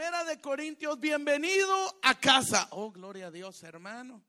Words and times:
Primera 0.00 0.24
de 0.24 0.40
Corintios, 0.40 0.98
bienvenido 0.98 1.98
a 2.00 2.18
casa. 2.18 2.66
Oh, 2.70 2.90
gloria 2.90 3.26
a 3.26 3.30
Dios, 3.30 3.62
hermano. 3.64 4.24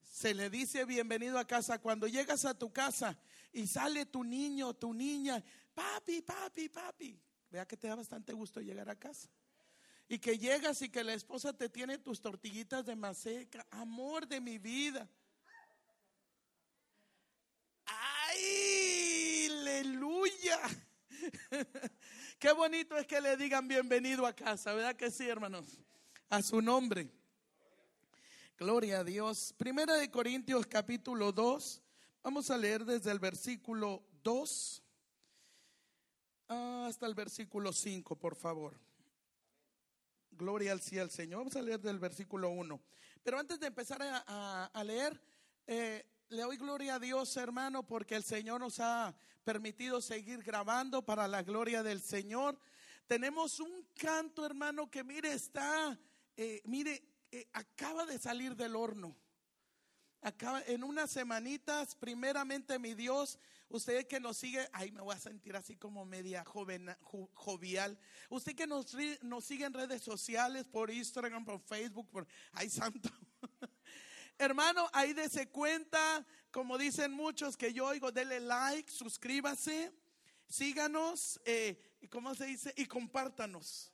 Se 0.00 0.32
le 0.32 0.48
dice 0.48 0.84
bienvenido 0.84 1.40
a 1.40 1.44
casa 1.44 1.80
cuando 1.80 2.06
llegas 2.06 2.44
a 2.44 2.56
tu 2.56 2.72
casa 2.72 3.18
y 3.52 3.66
sale 3.66 4.06
tu 4.06 4.22
niño, 4.22 4.72
tu 4.74 4.94
niña, 4.94 5.42
papi, 5.74 6.22
papi, 6.22 6.68
papi. 6.68 7.20
Vea 7.50 7.66
que 7.66 7.76
te 7.76 7.88
da 7.88 7.96
bastante 7.96 8.32
gusto 8.32 8.60
llegar 8.60 8.88
a 8.88 8.94
casa. 8.94 9.28
Y 10.08 10.20
que 10.20 10.38
llegas 10.38 10.80
y 10.82 10.88
que 10.88 11.02
la 11.02 11.14
esposa 11.14 11.52
te 11.52 11.68
tiene 11.68 11.98
tus 11.98 12.20
tortillitas 12.20 12.86
de 12.86 12.94
maseca, 12.94 13.66
amor 13.72 14.28
de 14.28 14.40
mi 14.40 14.58
vida. 14.58 15.10
¡Ay! 17.86 19.48
¡Aleluya! 19.50 20.60
Qué 22.38 22.52
bonito 22.52 22.96
es 22.96 23.06
que 23.06 23.20
le 23.20 23.36
digan 23.36 23.66
bienvenido 23.68 24.26
a 24.26 24.32
casa, 24.32 24.72
¿verdad 24.72 24.96
que 24.96 25.10
sí, 25.10 25.28
hermanos? 25.28 25.78
A 26.28 26.42
su 26.42 26.60
nombre. 26.60 27.10
Gloria 28.58 29.00
a 29.00 29.04
Dios. 29.04 29.54
Primera 29.56 29.94
de 29.94 30.10
Corintios 30.10 30.66
capítulo 30.66 31.32
2. 31.32 31.82
Vamos 32.22 32.50
a 32.50 32.58
leer 32.58 32.84
desde 32.84 33.10
el 33.10 33.18
versículo 33.18 34.02
2 34.22 34.82
hasta 36.48 37.06
el 37.06 37.14
versículo 37.14 37.72
5, 37.72 38.16
por 38.16 38.34
favor. 38.34 38.78
Gloria 40.32 40.72
al 40.72 40.80
cielo, 40.80 41.08
Señor. 41.10 41.38
Vamos 41.40 41.56
a 41.56 41.62
leer 41.62 41.80
del 41.80 41.98
versículo 41.98 42.50
1. 42.50 42.80
Pero 43.22 43.38
antes 43.38 43.60
de 43.60 43.68
empezar 43.68 44.00
a, 44.02 44.84
leer, 44.84 45.20
eh, 45.66 46.04
le 46.28 46.42
doy 46.42 46.56
gloria 46.56 46.96
a 46.96 46.98
Dios, 46.98 47.36
hermano, 47.36 47.86
porque 47.86 48.16
el 48.16 48.24
Señor 48.24 48.60
nos 48.60 48.80
ha 48.80 49.14
permitido 49.44 50.00
seguir 50.00 50.42
grabando 50.42 51.04
para 51.04 51.28
la 51.28 51.42
gloria 51.42 51.82
del 51.82 52.00
Señor. 52.00 52.58
Tenemos 53.06 53.60
un 53.60 53.86
canto, 53.96 54.44
hermano, 54.46 54.90
que 54.90 55.02
mire, 55.02 55.32
está, 55.32 55.98
eh, 56.36 56.62
mire, 56.64 57.02
eh, 57.32 57.48
acaba 57.52 58.06
de 58.06 58.18
salir 58.18 58.54
del 58.56 58.76
horno. 58.76 59.16
Acaba, 60.22 60.62
en 60.66 60.84
unas 60.84 61.10
semanitas, 61.10 61.94
primeramente 61.94 62.78
mi 62.78 62.94
Dios, 62.94 63.38
usted 63.70 64.06
que 64.06 64.20
nos 64.20 64.36
sigue, 64.36 64.68
ay, 64.72 64.92
me 64.92 65.00
voy 65.00 65.14
a 65.14 65.18
sentir 65.18 65.56
así 65.56 65.76
como 65.76 66.04
media 66.04 66.44
joven, 66.44 66.94
jovial. 67.32 67.98
Usted 68.28 68.54
que 68.54 68.66
nos, 68.66 68.94
nos 69.22 69.44
sigue 69.44 69.64
en 69.64 69.72
redes 69.72 70.02
sociales, 70.02 70.66
por 70.68 70.90
Instagram, 70.90 71.44
por 71.44 71.60
Facebook, 71.60 72.08
por, 72.10 72.26
ay, 72.52 72.68
santo. 72.68 73.08
Hermano, 74.40 74.88
ahí 74.94 75.12
dese 75.12 75.50
cuenta, 75.50 76.24
como 76.50 76.78
dicen 76.78 77.12
muchos 77.12 77.58
que 77.58 77.74
yo 77.74 77.84
oigo, 77.84 78.10
dele 78.10 78.40
like, 78.40 78.90
suscríbase, 78.90 79.92
síganos, 80.48 81.38
eh, 81.44 81.78
¿cómo 82.08 82.34
se 82.34 82.46
dice? 82.46 82.72
Y 82.74 82.86
compártanos. 82.86 83.92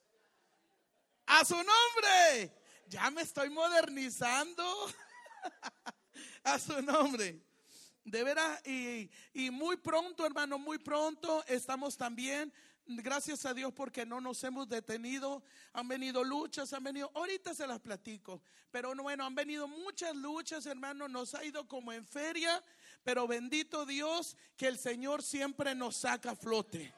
A 1.27 1.45
su 1.45 1.57
nombre. 1.57 2.57
Ya 2.87 3.11
me 3.11 3.23
estoy 3.23 3.51
modernizando. 3.51 4.65
A 6.45 6.61
su 6.61 6.81
nombre. 6.81 7.43
De 8.05 8.23
veras, 8.23 8.65
y, 8.65 9.11
y 9.35 9.51
muy 9.51 9.77
pronto, 9.77 10.25
hermano, 10.25 10.61
muy 10.61 10.79
pronto 10.79 11.45
estamos 11.49 11.97
también 11.97 12.53
Gracias 12.89 13.45
a 13.45 13.53
Dios 13.53 13.73
porque 13.73 14.07
no 14.07 14.21
nos 14.21 14.45
hemos 14.45 14.69
detenido. 14.69 15.43
Han 15.73 15.89
venido 15.89 16.23
luchas, 16.23 16.73
han 16.73 16.85
venido, 16.85 17.11
ahorita 17.15 17.53
se 17.53 17.67
las 17.67 17.81
platico, 17.81 18.41
pero 18.71 18.95
bueno, 18.95 19.27
han 19.27 19.35
venido 19.35 19.67
muchas 19.67 20.15
luchas, 20.15 20.67
hermano. 20.67 21.09
Nos 21.09 21.35
ha 21.35 21.45
ido 21.45 21.67
como 21.67 21.93
en 21.93 22.07
feria, 22.07 22.63
pero 23.03 23.27
bendito 23.27 23.87
Dios 23.87 24.37
que 24.57 24.69
el 24.69 24.79
Señor 24.79 25.25
siempre 25.25 25.75
nos 25.75 25.97
saca 25.97 26.31
a 26.31 26.37
flote. 26.37 26.95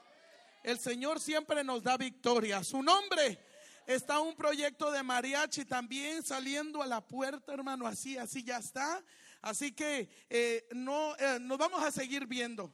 El 0.61 0.77
Señor 0.77 1.19
siempre 1.19 1.63
nos 1.63 1.81
da 1.81 1.97
victoria. 1.97 2.63
Su 2.63 2.83
nombre 2.83 3.39
está 3.87 4.19
un 4.19 4.35
proyecto 4.35 4.91
de 4.91 5.01
mariachi 5.01 5.65
también 5.65 6.21
saliendo 6.21 6.83
a 6.83 6.87
la 6.87 7.01
puerta, 7.01 7.51
hermano. 7.51 7.87
Así, 7.87 8.15
así 8.15 8.43
ya 8.43 8.57
está. 8.59 9.03
Así 9.41 9.71
que 9.71 10.07
eh, 10.29 10.67
no, 10.71 11.15
eh, 11.17 11.39
nos 11.41 11.57
vamos 11.57 11.81
a 11.81 11.89
seguir 11.89 12.27
viendo. 12.27 12.71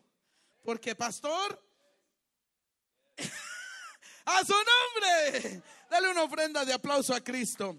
Porque, 0.63 0.95
pastor, 0.95 1.64
a 4.25 4.43
su 4.43 4.53
nombre. 4.53 5.61
Dale 5.89 6.09
una 6.09 6.23
ofrenda 6.23 6.65
de 6.65 6.73
aplauso 6.73 7.13
a 7.13 7.21
Cristo. 7.21 7.77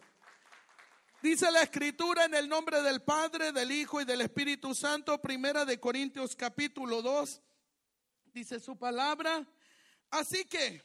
Dice 1.22 1.50
la 1.50 1.62
escritura 1.62 2.24
en 2.24 2.34
el 2.34 2.48
nombre 2.48 2.82
del 2.82 3.02
Padre, 3.02 3.50
del 3.50 3.72
Hijo 3.72 4.00
y 4.00 4.04
del 4.04 4.20
Espíritu 4.20 4.74
Santo, 4.74 5.20
primera 5.20 5.64
de 5.64 5.80
Corintios 5.80 6.36
capítulo 6.36 7.02
2, 7.02 7.40
dice 8.32 8.60
su 8.60 8.78
palabra. 8.78 9.44
Así 10.10 10.44
que, 10.44 10.82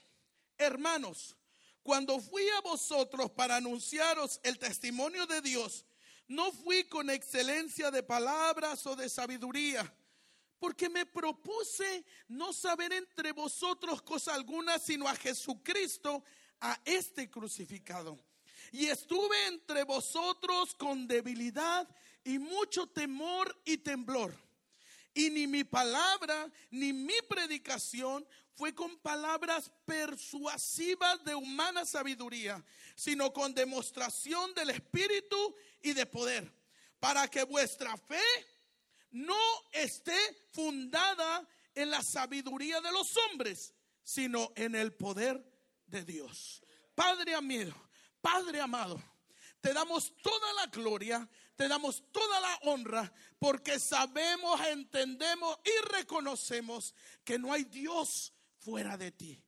hermanos, 0.57 1.35
cuando 1.83 2.19
fui 2.19 2.47
a 2.49 2.61
vosotros 2.61 3.29
para 3.31 3.57
anunciaros 3.57 4.39
el 4.43 4.57
testimonio 4.57 5.28
de 5.28 5.41
Dios, 5.41 5.85
no 6.28 6.51
fui 6.51 6.85
con 6.85 7.09
excelencia 7.09 7.91
de 7.91 8.01
palabras 8.01 8.85
o 8.88 8.95
de 8.95 9.09
sabiduría 9.09 9.93
porque 10.61 10.89
me 10.89 11.07
propuse 11.07 12.05
no 12.27 12.53
saber 12.53 12.94
entre 12.94 13.31
vosotros 13.31 13.99
cosa 14.03 14.35
alguna, 14.35 14.77
sino 14.77 15.07
a 15.07 15.16
Jesucristo, 15.16 16.23
a 16.59 16.79
este 16.85 17.31
crucificado. 17.31 18.19
Y 18.72 18.85
estuve 18.85 19.47
entre 19.47 19.83
vosotros 19.85 20.75
con 20.75 21.07
debilidad 21.07 21.89
y 22.23 22.38
mucho 22.38 22.85
temor 22.85 23.59
y 23.66 23.77
temblor. 23.77 24.35
Y 25.16 25.31
ni 25.31 25.47
mi 25.47 25.63
palabra 25.63 26.47
ni 26.69 26.93
mi 26.93 27.19
predicación 27.28 28.23
fue 28.53 28.75
con 28.75 28.99
palabras 28.99 29.72
persuasivas 29.85 31.23
de 31.23 31.33
humana 31.33 31.85
sabiduría, 31.88 32.63
sino 32.93 33.33
con 33.33 33.55
demostración 33.55 34.53
del 34.53 34.69
Espíritu 34.69 35.55
y 35.81 35.93
de 35.93 36.05
poder, 36.05 36.53
para 36.99 37.28
que 37.28 37.41
vuestra 37.45 37.97
fe 37.97 38.22
no 39.11 39.38
esté 39.72 40.17
fundada 40.51 41.47
en 41.75 41.89
la 41.89 42.01
sabiduría 42.01 42.81
de 42.81 42.91
los 42.91 43.16
hombres, 43.17 43.73
sino 44.03 44.51
en 44.55 44.75
el 44.75 44.94
poder 44.94 45.44
de 45.85 46.03
Dios. 46.03 46.63
Padre 46.95 47.35
amigo, 47.35 47.73
Padre 48.22 48.61
amado, 48.61 49.01
te 49.59 49.73
damos 49.73 50.16
toda 50.22 50.53
la 50.53 50.67
gloria, 50.67 51.27
te 51.55 51.67
damos 51.67 52.03
toda 52.11 52.39
la 52.39 52.59
honra, 52.63 53.13
porque 53.38 53.79
sabemos, 53.79 54.59
entendemos 54.67 55.59
y 55.63 55.89
reconocemos 55.89 56.95
que 57.23 57.38
no 57.38 57.53
hay 57.53 57.63
Dios 57.66 58.33
fuera 58.57 58.97
de 58.97 59.11
ti. 59.11 59.43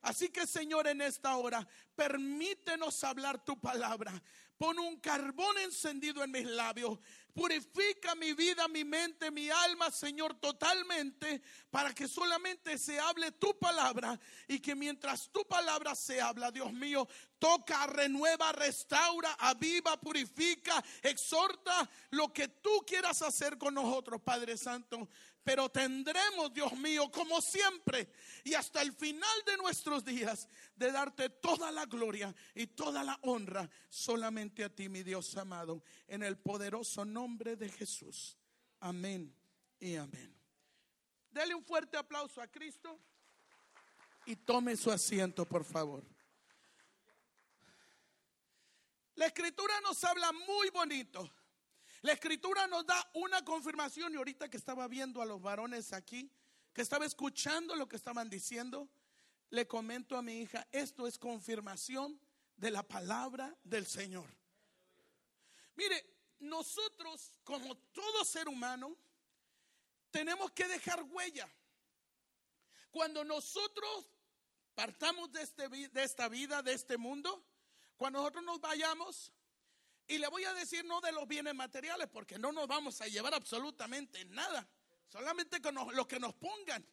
Así 0.00 0.28
que 0.28 0.46
Señor, 0.46 0.86
en 0.86 1.00
esta 1.00 1.36
hora, 1.36 1.66
permítenos 1.96 3.02
hablar 3.02 3.44
tu 3.44 3.60
palabra. 3.60 4.22
Pon 4.58 4.78
un 4.78 4.98
carbón 4.98 5.56
encendido 5.58 6.22
en 6.24 6.32
mis 6.32 6.44
labios. 6.44 6.98
Purifica 7.32 8.16
mi 8.16 8.32
vida, 8.32 8.66
mi 8.66 8.84
mente, 8.84 9.30
mi 9.30 9.48
alma, 9.48 9.92
Señor, 9.92 10.34
totalmente, 10.40 11.40
para 11.70 11.94
que 11.94 12.08
solamente 12.08 12.76
se 12.76 12.98
hable 12.98 13.30
tu 13.30 13.56
palabra 13.56 14.18
y 14.48 14.58
que 14.58 14.74
mientras 14.74 15.30
tu 15.30 15.46
palabra 15.46 15.94
se 15.94 16.20
habla, 16.20 16.50
Dios 16.50 16.72
mío, 16.72 17.06
toca, 17.38 17.86
renueva, 17.86 18.50
restaura, 18.50 19.36
aviva, 19.38 20.00
purifica, 20.00 20.84
exhorta 21.00 21.88
lo 22.10 22.32
que 22.32 22.48
tú 22.48 22.84
quieras 22.84 23.22
hacer 23.22 23.56
con 23.56 23.74
nosotros, 23.74 24.20
Padre 24.20 24.56
Santo 24.56 25.08
pero 25.44 25.68
tendremos, 25.70 26.52
Dios 26.52 26.72
mío, 26.74 27.10
como 27.10 27.40
siempre 27.40 28.10
y 28.44 28.54
hasta 28.54 28.82
el 28.82 28.92
final 28.92 29.44
de 29.46 29.56
nuestros 29.56 30.04
días, 30.04 30.48
de 30.76 30.92
darte 30.92 31.30
toda 31.30 31.70
la 31.70 31.86
gloria 31.86 32.34
y 32.54 32.66
toda 32.66 33.02
la 33.02 33.18
honra 33.22 33.68
solamente 33.88 34.64
a 34.64 34.68
ti, 34.68 34.88
mi 34.88 35.02
Dios 35.02 35.36
amado, 35.36 35.82
en 36.06 36.22
el 36.22 36.36
poderoso 36.38 37.04
nombre 37.04 37.56
de 37.56 37.68
Jesús. 37.68 38.36
Amén 38.80 39.34
y 39.80 39.96
amén. 39.96 40.34
Dele 41.30 41.54
un 41.54 41.64
fuerte 41.64 41.96
aplauso 41.96 42.40
a 42.40 42.48
Cristo 42.48 42.98
y 44.26 44.36
tome 44.36 44.76
su 44.76 44.90
asiento, 44.90 45.44
por 45.44 45.64
favor. 45.64 46.04
La 49.14 49.26
escritura 49.26 49.80
nos 49.80 50.02
habla 50.04 50.30
muy 50.32 50.70
bonito 50.70 51.28
la 52.02 52.12
escritura 52.12 52.66
nos 52.66 52.86
da 52.86 53.10
una 53.14 53.44
confirmación 53.44 54.12
y 54.12 54.16
ahorita 54.16 54.48
que 54.48 54.56
estaba 54.56 54.86
viendo 54.88 55.20
a 55.20 55.26
los 55.26 55.40
varones 55.40 55.92
aquí, 55.92 56.30
que 56.72 56.82
estaba 56.82 57.04
escuchando 57.04 57.74
lo 57.74 57.88
que 57.88 57.96
estaban 57.96 58.30
diciendo, 58.30 58.88
le 59.50 59.66
comento 59.66 60.16
a 60.16 60.22
mi 60.22 60.40
hija, 60.40 60.66
esto 60.70 61.06
es 61.06 61.18
confirmación 61.18 62.20
de 62.56 62.70
la 62.70 62.82
palabra 62.82 63.56
del 63.64 63.86
Señor. 63.86 64.28
Mire, 65.74 66.18
nosotros 66.40 67.40
como 67.44 67.76
todo 67.76 68.24
ser 68.24 68.48
humano 68.48 68.96
tenemos 70.10 70.50
que 70.52 70.68
dejar 70.68 71.02
huella. 71.02 71.48
Cuando 72.90 73.24
nosotros 73.24 74.10
partamos 74.74 75.32
de, 75.32 75.42
este, 75.42 75.68
de 75.68 76.02
esta 76.02 76.28
vida, 76.28 76.62
de 76.62 76.72
este 76.74 76.96
mundo, 76.96 77.44
cuando 77.96 78.20
nosotros 78.20 78.44
nos 78.44 78.60
vayamos, 78.60 79.32
y 80.08 80.16
le 80.16 80.26
voy 80.28 80.44
a 80.44 80.54
decir 80.54 80.84
no 80.86 81.00
de 81.02 81.12
los 81.12 81.28
bienes 81.28 81.54
materiales, 81.54 82.08
porque 82.08 82.38
no 82.38 82.50
nos 82.50 82.66
vamos 82.66 83.00
a 83.02 83.06
llevar 83.06 83.34
absolutamente 83.34 84.24
nada. 84.24 84.66
Solamente 85.06 85.60
con 85.60 85.74
lo 85.94 86.08
que 86.08 86.18
nos 86.18 86.34
pongan. 86.34 86.84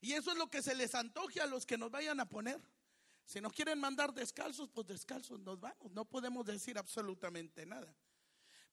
Y 0.00 0.12
eso 0.12 0.32
es 0.32 0.36
lo 0.36 0.50
que 0.50 0.60
se 0.60 0.74
les 0.74 0.94
antoje 0.94 1.40
a 1.40 1.46
los 1.46 1.64
que 1.64 1.78
nos 1.78 1.90
vayan 1.90 2.18
a 2.20 2.28
poner. 2.28 2.60
Si 3.24 3.40
nos 3.40 3.52
quieren 3.52 3.78
mandar 3.80 4.12
descalzos, 4.12 4.68
pues 4.68 4.86
descalzos 4.86 5.40
nos 5.40 5.58
vamos. 5.58 5.92
No 5.92 6.04
podemos 6.04 6.44
decir 6.44 6.76
absolutamente 6.76 7.64
nada. 7.64 7.94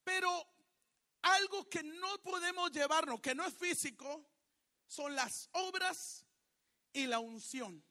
Pero 0.04 0.48
algo 1.22 1.70
que 1.70 1.84
no 1.84 2.22
podemos 2.24 2.72
llevarnos, 2.72 3.22
que 3.22 3.36
no 3.36 3.46
es 3.46 3.54
físico, 3.54 4.26
son 4.88 5.16
las 5.16 5.48
obras 5.54 6.26
y 6.92 7.06
la 7.06 7.20
unción. 7.20 7.84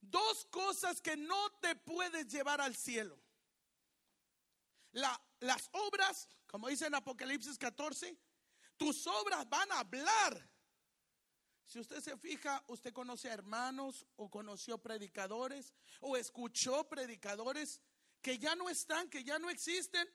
Dos 0.00 0.46
cosas 0.46 1.00
que 1.00 1.16
no 1.16 1.50
te 1.60 1.76
puedes 1.76 2.26
llevar 2.28 2.60
al 2.60 2.74
cielo. 2.74 3.18
Las 5.40 5.68
obras, 5.72 6.28
como 6.46 6.68
dice 6.68 6.86
en 6.86 6.94
Apocalipsis 6.94 7.58
14, 7.58 8.16
tus 8.76 9.06
obras 9.06 9.48
van 9.48 9.70
a 9.72 9.80
hablar. 9.80 10.50
Si 11.66 11.80
usted 11.80 12.00
se 12.00 12.16
fija, 12.16 12.62
usted 12.68 12.92
conoce 12.92 13.28
a 13.28 13.34
hermanos 13.34 14.06
o 14.16 14.30
conoció 14.30 14.78
predicadores 14.78 15.74
o 16.00 16.16
escuchó 16.16 16.88
predicadores 16.88 17.80
que 18.22 18.38
ya 18.38 18.54
no 18.54 18.70
están, 18.70 19.10
que 19.10 19.24
ya 19.24 19.38
no 19.38 19.50
existen, 19.50 20.08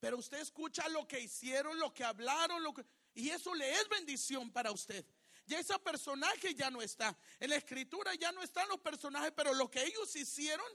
pero 0.00 0.18
usted 0.18 0.40
escucha 0.40 0.88
lo 0.88 1.06
que 1.06 1.20
hicieron, 1.20 1.78
lo 1.78 1.94
que 1.94 2.04
hablaron, 2.04 2.62
lo 2.62 2.74
que, 2.74 2.84
y 3.14 3.30
eso 3.30 3.54
le 3.54 3.72
es 3.72 3.88
bendición 3.88 4.50
para 4.50 4.72
usted. 4.72 5.06
Ya 5.46 5.58
ese 5.58 5.78
personaje 5.78 6.54
ya 6.54 6.70
no 6.70 6.82
está. 6.82 7.16
En 7.38 7.50
la 7.50 7.56
escritura 7.56 8.14
ya 8.14 8.32
no 8.32 8.42
están 8.42 8.68
los 8.68 8.80
personajes, 8.80 9.32
pero 9.36 9.54
lo 9.54 9.70
que 9.70 9.82
ellos 9.84 10.14
hicieron 10.16 10.66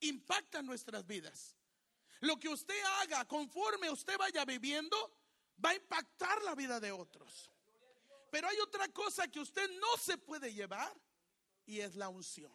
impacta 0.00 0.62
nuestras 0.62 1.06
vidas. 1.06 1.56
Lo 2.22 2.38
que 2.38 2.48
usted 2.48 2.80
haga 3.00 3.26
conforme 3.26 3.90
usted 3.90 4.16
vaya 4.16 4.44
viviendo 4.44 4.96
va 5.62 5.70
a 5.70 5.74
impactar 5.74 6.42
la 6.42 6.54
vida 6.54 6.80
de 6.80 6.90
otros. 6.90 7.52
Pero 8.30 8.48
hay 8.48 8.58
otra 8.58 8.88
cosa 8.88 9.28
que 9.28 9.40
usted 9.40 9.70
no 9.78 9.96
se 9.98 10.16
puede 10.16 10.52
llevar 10.52 10.92
y 11.66 11.80
es 11.80 11.94
la 11.94 12.08
unción. 12.08 12.52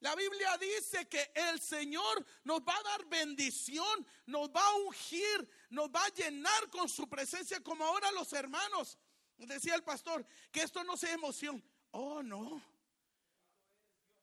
La 0.00 0.14
Biblia 0.14 0.56
dice 0.58 1.08
que 1.08 1.32
el 1.34 1.60
Señor 1.60 2.24
nos 2.44 2.60
va 2.60 2.76
a 2.76 2.82
dar 2.82 3.06
bendición, 3.06 4.06
nos 4.26 4.48
va 4.50 4.64
a 4.66 4.74
ungir, 4.76 5.50
nos 5.70 5.88
va 5.88 6.04
a 6.04 6.08
llenar 6.10 6.70
con 6.70 6.88
su 6.88 7.08
presencia 7.08 7.62
como 7.62 7.84
ahora 7.84 8.12
los 8.12 8.32
hermanos 8.32 8.98
Decía 9.46 9.74
el 9.74 9.82
pastor 9.82 10.26
que 10.52 10.62
esto 10.62 10.84
no 10.84 10.96
sea 10.96 11.12
emoción. 11.12 11.62
Oh, 11.92 12.22
no. 12.22 12.62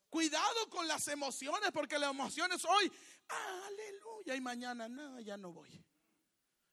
Cuidado 0.10 0.69
con 0.69 0.88
las 0.88 1.07
emociones, 1.07 1.72
porque 1.72 2.00
las 2.00 2.12
emociones 2.12 2.63
hoy, 2.66 2.92
aleluya, 3.29 4.35
y 4.35 4.41
mañana, 4.41 4.88
no, 4.88 5.19
ya 5.19 5.38
no 5.38 5.51
voy. 5.51 5.83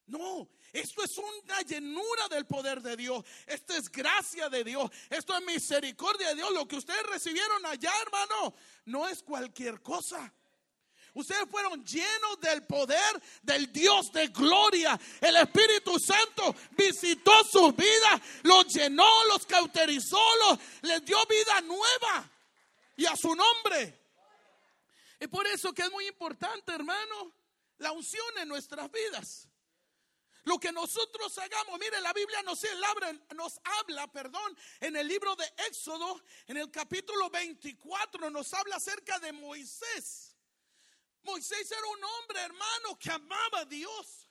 No, 0.06 0.50
esto 0.72 1.02
es 1.02 1.16
una 1.16 1.62
llenura 1.62 2.28
del 2.28 2.46
poder 2.46 2.82
de 2.82 2.96
Dios. 2.96 3.24
Esto 3.46 3.74
es 3.74 3.90
gracia 3.90 4.50
de 4.50 4.62
Dios. 4.62 4.90
Esto 5.08 5.36
es 5.36 5.44
misericordia 5.44 6.28
de 6.28 6.34
Dios. 6.34 6.50
Lo 6.52 6.68
que 6.68 6.76
ustedes 6.76 7.02
recibieron 7.04 7.64
allá, 7.64 7.90
hermano, 8.02 8.54
no 8.84 9.08
es 9.08 9.22
cualquier 9.22 9.80
cosa. 9.80 10.32
Ustedes 11.14 11.48
fueron 11.48 11.84
llenos 11.84 12.40
del 12.40 12.66
poder 12.66 13.22
del 13.40 13.72
Dios 13.72 14.12
de 14.12 14.26
gloria. 14.28 14.98
El 15.20 15.36
Espíritu 15.36 15.98
Santo 15.98 16.54
visitó 16.76 17.32
sus 17.44 17.74
vidas, 17.74 18.20
los 18.42 18.66
llenó, 18.66 19.08
los 19.28 19.46
cauterizó, 19.46 20.18
les 20.82 21.04
dio 21.04 21.16
vida 21.26 21.60
nueva. 21.62 22.30
Y 22.96 23.06
a 23.06 23.16
su 23.16 23.34
nombre. 23.34 24.03
Y 25.24 25.26
por 25.26 25.46
eso 25.46 25.72
que 25.72 25.80
es 25.80 25.90
muy 25.90 26.06
importante, 26.06 26.70
hermano, 26.70 27.34
la 27.78 27.92
unción 27.92 28.26
en 28.40 28.46
nuestras 28.46 28.92
vidas. 28.92 29.48
Lo 30.42 30.60
que 30.60 30.70
nosotros 30.70 31.38
hagamos, 31.38 31.80
mire, 31.80 31.98
la 32.02 32.12
Biblia 32.12 32.42
nos 32.42 32.62
habla, 32.62 33.12
nos 33.34 33.58
habla, 33.64 34.06
perdón, 34.12 34.54
en 34.80 34.96
el 34.96 35.08
libro 35.08 35.34
de 35.34 35.50
Éxodo, 35.66 36.22
en 36.46 36.58
el 36.58 36.70
capítulo 36.70 37.30
24, 37.30 38.28
nos 38.28 38.52
habla 38.52 38.76
acerca 38.76 39.18
de 39.18 39.32
Moisés. 39.32 40.36
Moisés 41.22 41.72
era 41.72 41.86
un 41.86 42.04
hombre, 42.04 42.40
hermano, 42.42 42.98
que 42.98 43.10
amaba 43.10 43.60
a 43.60 43.64
Dios. 43.64 44.28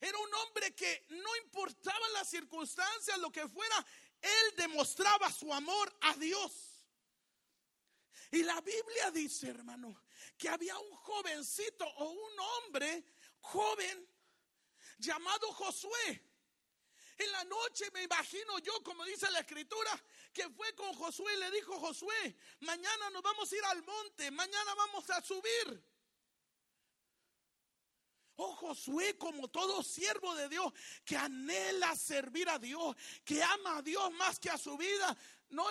Era 0.00 0.18
un 0.18 0.34
hombre 0.34 0.74
que 0.74 1.06
no 1.10 1.36
importaban 1.36 2.12
las 2.14 2.28
circunstancias, 2.28 3.16
lo 3.20 3.30
que 3.30 3.46
fuera, 3.46 3.76
él 4.20 4.56
demostraba 4.56 5.30
su 5.30 5.54
amor 5.54 5.96
a 6.00 6.14
Dios. 6.14 6.84
Y 8.32 8.42
la 8.42 8.60
Biblia 8.60 9.12
dice, 9.12 9.50
hermano, 9.50 9.96
que 10.36 10.48
había 10.48 10.78
un 10.78 10.94
jovencito 10.96 11.86
o 11.86 12.10
un 12.10 12.38
hombre 12.38 13.04
joven 13.40 14.08
llamado 14.98 15.52
Josué. 15.52 16.22
En 17.18 17.32
la 17.32 17.44
noche 17.44 17.90
me 17.92 18.02
imagino 18.02 18.58
yo, 18.58 18.82
como 18.82 19.04
dice 19.04 19.30
la 19.30 19.40
escritura, 19.40 19.90
que 20.32 20.50
fue 20.50 20.74
con 20.74 20.92
Josué 20.94 21.32
y 21.34 21.38
le 21.38 21.50
dijo, 21.50 21.78
Josué, 21.80 22.36
mañana 22.60 23.08
nos 23.10 23.22
vamos 23.22 23.50
a 23.50 23.56
ir 23.56 23.64
al 23.64 23.82
monte, 23.82 24.30
mañana 24.30 24.74
vamos 24.74 25.08
a 25.10 25.22
subir. 25.22 25.82
Oh 28.38 28.54
Josué, 28.54 29.16
como 29.16 29.48
todo 29.48 29.82
siervo 29.82 30.34
de 30.34 30.50
Dios 30.50 30.70
que 31.06 31.16
anhela 31.16 31.96
servir 31.96 32.50
a 32.50 32.58
Dios, 32.58 32.94
que 33.24 33.42
ama 33.42 33.78
a 33.78 33.82
Dios 33.82 34.12
más 34.12 34.38
que 34.38 34.50
a 34.50 34.58
su 34.58 34.76
vida. 34.76 35.16
No, 35.48 35.66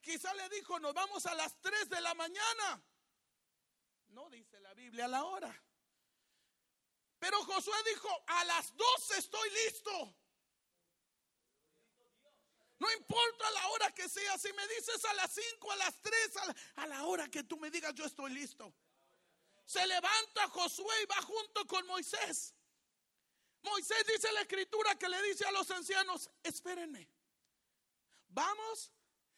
quizá 0.00 0.32
le 0.34 0.48
dijo, 0.50 0.78
nos 0.78 0.94
vamos 0.94 1.26
a 1.26 1.34
las 1.34 1.60
3 1.60 1.88
de 1.88 2.00
la 2.00 2.14
mañana. 2.14 2.80
No 4.10 4.28
dice 4.30 4.60
la 4.60 4.74
Biblia 4.74 5.06
a 5.06 5.08
la 5.08 5.24
hora. 5.24 5.62
Pero 7.18 7.42
Josué 7.44 7.76
dijo, 7.92 8.08
a 8.26 8.44
las 8.44 8.74
12 8.76 9.18
estoy 9.18 9.50
listo. 9.50 10.14
No 12.78 12.90
importa 12.92 13.50
la 13.50 13.68
hora 13.68 13.92
que 13.92 14.08
sea, 14.08 14.38
si 14.38 14.52
me 14.54 14.66
dices 14.68 15.04
a 15.04 15.14
las 15.14 15.32
5, 15.32 15.72
a 15.72 15.76
las 15.76 16.00
3, 16.00 16.32
a 16.76 16.86
la 16.86 17.04
hora 17.04 17.28
que 17.28 17.44
tú 17.44 17.58
me 17.58 17.70
digas, 17.70 17.94
yo 17.94 18.06
estoy 18.06 18.32
listo 18.32 18.74
se 19.70 19.86
levanta 19.86 20.48
Josué 20.48 20.92
y 21.04 21.06
va 21.06 21.22
junto 21.22 21.64
con 21.68 21.86
Moisés. 21.86 22.56
Moisés 23.62 24.04
dice 24.04 24.32
la 24.32 24.40
escritura 24.40 24.96
que 24.96 25.08
le 25.08 25.22
dice 25.22 25.46
a 25.46 25.52
los 25.52 25.70
ancianos, 25.70 26.28
espérenme, 26.42 27.08
vamos, 28.26 28.90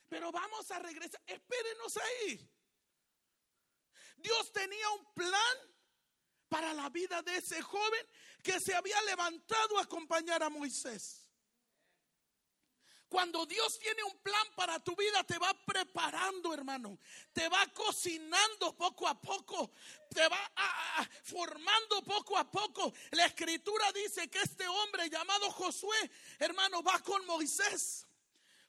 pero 0.08 0.32
vamos 0.32 0.70
a 0.70 0.78
regresar, 0.78 1.20
espérenos 1.26 1.98
ahí. 1.98 2.50
Dios 4.22 4.52
tenía 4.52 4.88
un 4.90 5.12
plan 5.12 5.56
para 6.48 6.72
la 6.74 6.88
vida 6.90 7.22
de 7.22 7.36
ese 7.36 7.60
joven 7.62 8.06
que 8.42 8.60
se 8.60 8.74
había 8.74 9.00
levantado 9.02 9.78
a 9.78 9.82
acompañar 9.82 10.42
a 10.42 10.50
Moisés. 10.50 11.22
Cuando 13.12 13.44
Dios 13.44 13.78
tiene 13.78 14.02
un 14.04 14.19
plan 14.20 14.46
para 14.56 14.78
tu 14.80 14.96
vida, 14.96 15.22
te 15.24 15.36
va 15.36 15.52
preparando, 15.66 16.54
hermano. 16.54 16.98
Te 17.30 17.46
va 17.46 17.66
cocinando 17.74 18.74
poco 18.74 19.06
a 19.06 19.20
poco. 19.20 19.70
Te 20.08 20.26
va 20.28 20.50
formando 21.22 22.02
poco 22.02 22.38
a 22.38 22.50
poco. 22.50 22.91
La 23.10 23.26
escritura 23.26 23.93
dice 23.93 24.31
que 24.31 24.41
este 24.41 24.67
hombre 24.67 25.10
llamado 25.10 25.50
Josué, 25.50 26.10
hermano, 26.38 26.82
va 26.82 26.98
con 27.00 27.26
Moisés. 27.26 28.06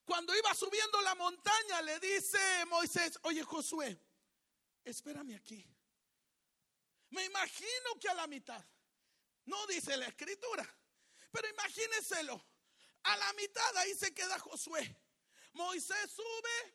Cuando 0.03 0.35
iba 0.35 0.53
subiendo 0.53 1.01
la 1.01 1.15
montaña, 1.15 1.81
le 1.81 1.99
dice 2.01 2.65
Moisés, 2.65 3.17
oye 3.23 3.43
Josué, 3.43 3.97
espérame 4.83 5.35
aquí. 5.35 5.65
Me 7.09 7.25
imagino 7.25 7.99
que 7.99 8.09
a 8.09 8.13
la 8.13 8.27
mitad. 8.27 8.63
No 9.45 9.67
dice 9.67 9.97
la 9.97 10.07
escritura, 10.07 10.65
pero 11.31 11.49
imagíneselo 11.49 12.45
a 13.03 13.17
la 13.17 13.33
mitad 13.33 13.77
ahí 13.77 13.93
se 13.95 14.13
queda 14.13 14.39
Josué. 14.39 14.97
Moisés 15.53 16.11
sube. 16.11 16.73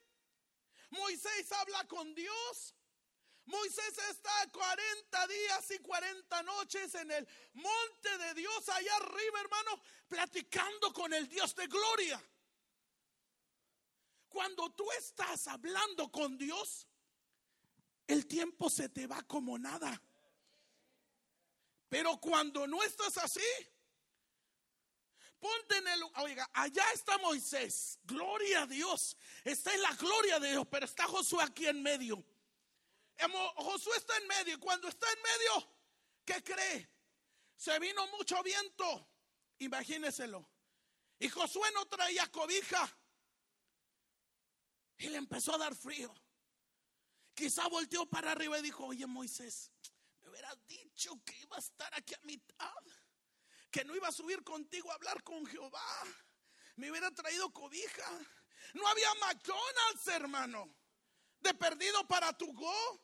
Moisés 0.91 1.51
habla 1.53 1.87
con 1.87 2.15
Dios. 2.15 2.75
Moisés 3.47 3.97
está 4.11 4.47
40 4.53 5.27
días 5.27 5.71
y 5.71 5.79
40 5.79 6.43
noches 6.43 6.95
en 6.97 7.11
el 7.11 7.27
monte 7.55 8.19
de 8.19 8.35
Dios, 8.35 8.69
allá 8.69 8.97
arriba, 8.97 9.41
hermano, 9.41 9.83
platicando 10.07 10.93
con 10.93 11.15
el 11.15 11.27
Dios 11.29 11.55
de 11.55 11.67
gloria. 11.67 12.23
Cuando 14.29 14.71
tú 14.75 14.87
estás 14.93 15.49
hablando 15.49 16.13
con 16.13 16.37
Dios, 16.37 16.88
el 18.09 18.27
tiempo 18.27 18.69
se 18.69 18.89
te 18.89 19.07
va 19.07 19.23
como 19.23 19.57
nada. 19.57 20.03
Pero 21.89 22.19
cuando 22.19 22.67
no 22.67 22.83
estás 22.83 23.17
así, 23.19 23.41
Ponte 25.39 25.77
en 25.77 25.87
el. 25.87 26.03
Oiga, 26.17 26.49
allá 26.53 26.85
está 26.93 27.17
Moisés. 27.19 27.99
Gloria 28.03 28.63
a 28.63 28.67
Dios. 28.67 29.17
Está 29.45 29.73
en 29.73 29.83
la 29.83 29.93
gloria 29.95 30.41
de 30.41 30.51
Dios, 30.51 30.67
pero 30.69 30.85
está 30.85 31.07
Josué 31.07 31.45
aquí 31.45 31.67
en 31.67 31.83
medio. 31.83 32.25
Josué 33.57 33.97
está 33.97 34.17
en 34.17 34.27
medio. 34.27 34.55
Y 34.55 34.59
cuando 34.59 34.89
está 34.89 35.07
en 35.13 35.23
medio, 35.23 35.77
¿qué 36.25 36.43
cree? 36.43 36.91
Se 37.57 37.79
vino 37.79 38.07
mucho 38.09 38.43
viento. 38.43 39.09
Imagíneselo. 39.59 40.49
Y 41.21 41.29
Josué 41.29 41.71
no 41.73 41.87
traía 41.87 42.27
cobija. 42.33 42.99
Y 44.99 45.09
le 45.09 45.19
empezó 45.19 45.55
a 45.55 45.59
dar 45.59 45.75
frío. 45.77 46.13
Quizá 47.39 47.69
volteó 47.69 48.05
para 48.05 48.33
arriba 48.33 48.59
y 48.59 48.63
dijo: 48.63 48.85
Oye, 48.85 49.07
Moisés, 49.07 49.71
me 50.21 50.29
hubieras 50.29 50.59
dicho 50.67 51.23
que 51.25 51.37
iba 51.39 51.55
a 51.55 51.61
estar 51.61 51.89
aquí 51.95 52.13
a 52.13 52.21
mitad 52.25 52.83
que 53.71 53.85
no 53.85 53.95
iba 53.95 54.09
a 54.09 54.13
subir 54.13 54.43
contigo 54.43 54.91
a 54.91 54.95
hablar 54.95 55.23
con 55.23 55.47
Jehová. 55.47 56.03
Me 56.75 56.91
hubiera 56.91 57.13
traído 57.13 57.49
cobija. 57.53 58.11
No 58.75 58.89
había 58.89 59.15
McDonald's, 59.21 60.09
hermano. 60.09 60.75
de 61.39 61.55
perdido 61.55 62.09
para 62.09 62.37
tu 62.37 62.53
go. 62.53 63.01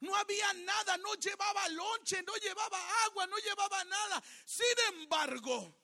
No 0.00 0.16
había 0.16 0.54
nada, 0.54 0.96
no 0.96 1.12
llevaba 1.16 1.68
lonche, 1.68 2.22
no 2.22 2.34
llevaba 2.36 2.78
agua, 3.04 3.26
no 3.26 3.36
llevaba 3.36 3.84
nada. 3.84 4.24
Sin 4.46 4.94
embargo, 4.94 5.76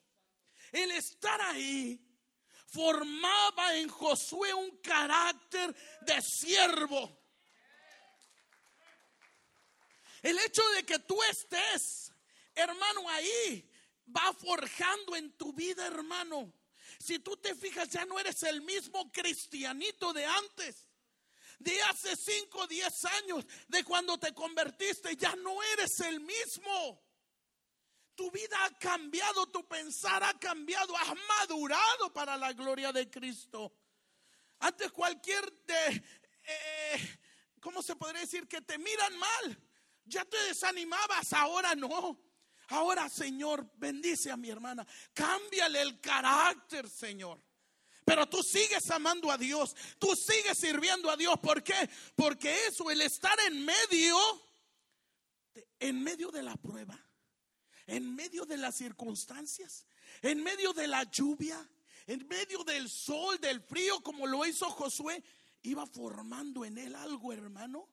el 0.71 0.89
estar 0.93 1.39
ahí 1.41 2.12
formaba 2.73 3.75
en 3.75 3.87
Josué 3.87 4.53
un 4.53 4.77
carácter 4.77 5.75
de 6.01 6.21
siervo. 6.21 7.21
El 10.23 10.39
hecho 10.39 10.67
de 10.71 10.83
que 10.83 10.99
tú 10.99 11.21
estés, 11.23 12.11
hermano, 12.55 13.07
ahí 13.09 13.69
va 14.15 14.33
forjando 14.33 15.15
en 15.15 15.31
tu 15.37 15.53
vida, 15.53 15.85
hermano. 15.85 16.51
Si 16.99 17.19
tú 17.19 17.37
te 17.37 17.53
fijas, 17.53 17.89
ya 17.89 18.05
no 18.05 18.19
eres 18.19 18.41
el 18.43 18.61
mismo 18.61 19.11
cristianito 19.11 20.13
de 20.13 20.25
antes 20.25 20.87
de 21.59 21.81
hace 21.83 22.15
5 22.15 22.59
o 22.59 22.67
10 22.67 23.05
años, 23.05 23.45
de 23.67 23.83
cuando 23.83 24.17
te 24.17 24.33
convertiste, 24.33 25.15
ya 25.15 25.35
no 25.35 25.61
eres 25.73 25.99
el 26.01 26.19
mismo. 26.19 27.01
Tu 28.15 28.29
vida 28.31 28.63
ha 28.63 28.77
cambiado, 28.77 29.47
tu 29.47 29.67
pensar 29.67 30.23
ha 30.23 30.33
cambiado, 30.39 30.95
has 30.97 31.13
madurado 31.39 32.13
para 32.13 32.37
la 32.37 32.53
gloria 32.53 32.91
de 32.91 33.09
Cristo. 33.09 33.73
Antes 34.59 34.91
cualquier 34.91 35.51
de, 35.63 36.03
eh, 36.43 37.19
¿cómo 37.59 37.81
se 37.81 37.95
podría 37.95 38.21
decir? 38.21 38.47
Que 38.47 38.61
te 38.61 38.77
miran 38.77 39.17
mal. 39.17 39.61
Ya 40.05 40.25
te 40.25 40.37
desanimabas, 40.43 41.33
ahora 41.33 41.75
no. 41.75 42.19
Ahora, 42.69 43.09
Señor, 43.09 43.69
bendice 43.75 44.31
a 44.31 44.37
mi 44.37 44.49
hermana. 44.49 44.85
Cámbiale 45.13 45.81
el 45.81 45.99
carácter, 45.99 46.89
Señor. 46.89 47.41
Pero 48.05 48.27
tú 48.27 48.43
sigues 48.43 48.89
amando 48.91 49.31
a 49.31 49.37
Dios, 49.37 49.75
tú 49.97 50.15
sigues 50.15 50.57
sirviendo 50.57 51.09
a 51.09 51.15
Dios. 51.15 51.35
¿Por 51.41 51.63
qué? 51.63 51.89
Porque 52.15 52.67
eso, 52.67 52.91
el 52.91 53.01
estar 53.01 53.37
en 53.47 53.63
medio, 53.63 54.17
en 55.79 56.03
medio 56.03 56.29
de 56.29 56.43
la 56.43 56.55
prueba, 56.57 56.99
en 57.87 58.15
medio 58.15 58.45
de 58.45 58.57
las 58.57 58.75
circunstancias, 58.75 59.85
en 60.21 60.43
medio 60.43 60.73
de 60.73 60.87
la 60.87 61.03
lluvia, 61.03 61.69
en 62.07 62.27
medio 62.27 62.63
del 62.63 62.89
sol, 62.89 63.39
del 63.39 63.61
frío, 63.61 64.01
como 64.01 64.27
lo 64.27 64.45
hizo 64.45 64.69
Josué, 64.69 65.23
iba 65.63 65.85
formando 65.85 66.65
en 66.65 66.77
él 66.77 66.95
algo, 66.95 67.31
hermano, 67.33 67.89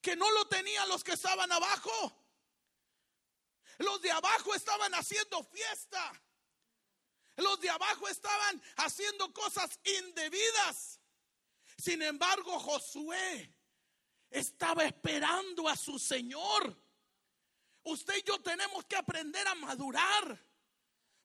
que 0.00 0.16
no 0.16 0.30
lo 0.30 0.46
tenían 0.48 0.88
los 0.88 1.04
que 1.04 1.12
estaban 1.12 1.50
abajo. 1.50 2.18
Los 3.78 4.02
de 4.02 4.10
abajo 4.10 4.54
estaban 4.54 4.92
haciendo 4.94 5.42
fiesta. 5.44 6.22
Los 7.36 7.60
de 7.60 7.70
abajo 7.70 8.08
estaban 8.08 8.62
haciendo 8.76 9.32
cosas 9.32 9.78
indebidas. 9.84 11.00
Sin 11.78 12.02
embargo, 12.02 12.58
Josué 12.60 13.54
estaba 14.30 14.84
esperando 14.84 15.68
a 15.68 15.76
su 15.76 15.98
Señor. 15.98 16.81
Usted 17.84 18.14
y 18.18 18.22
yo 18.22 18.40
tenemos 18.40 18.84
que 18.84 18.96
aprender 18.96 19.46
a 19.48 19.54
madurar. 19.54 20.38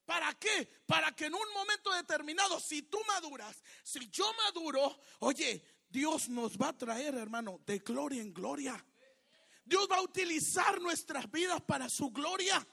¿Para 0.06 0.34
qué? 0.36 0.70
Para 0.86 1.14
que 1.14 1.26
en 1.26 1.36
un 1.36 1.54
momento 1.54 1.92
determinado, 1.92 2.60
si 2.60 2.84
tú 2.84 2.98
maduras, 3.08 3.62
si 3.84 4.10
yo 4.10 4.32
maduro, 4.46 5.00
oye, 5.20 5.64
Dios 5.90 6.30
nos 6.30 6.58
va 6.58 6.70
a 6.70 6.78
traer, 6.78 7.16
hermano, 7.16 7.60
de 7.66 7.80
gloria 7.80 8.22
en 8.22 8.34
gloria. 8.34 8.86
Dios 9.66 9.88
va 9.92 9.98
a 9.98 10.02
utilizar 10.02 10.80
nuestras 10.80 11.30
vidas 11.30 11.62
para 11.62 11.90
su 11.90 12.10
gloria. 12.10 12.66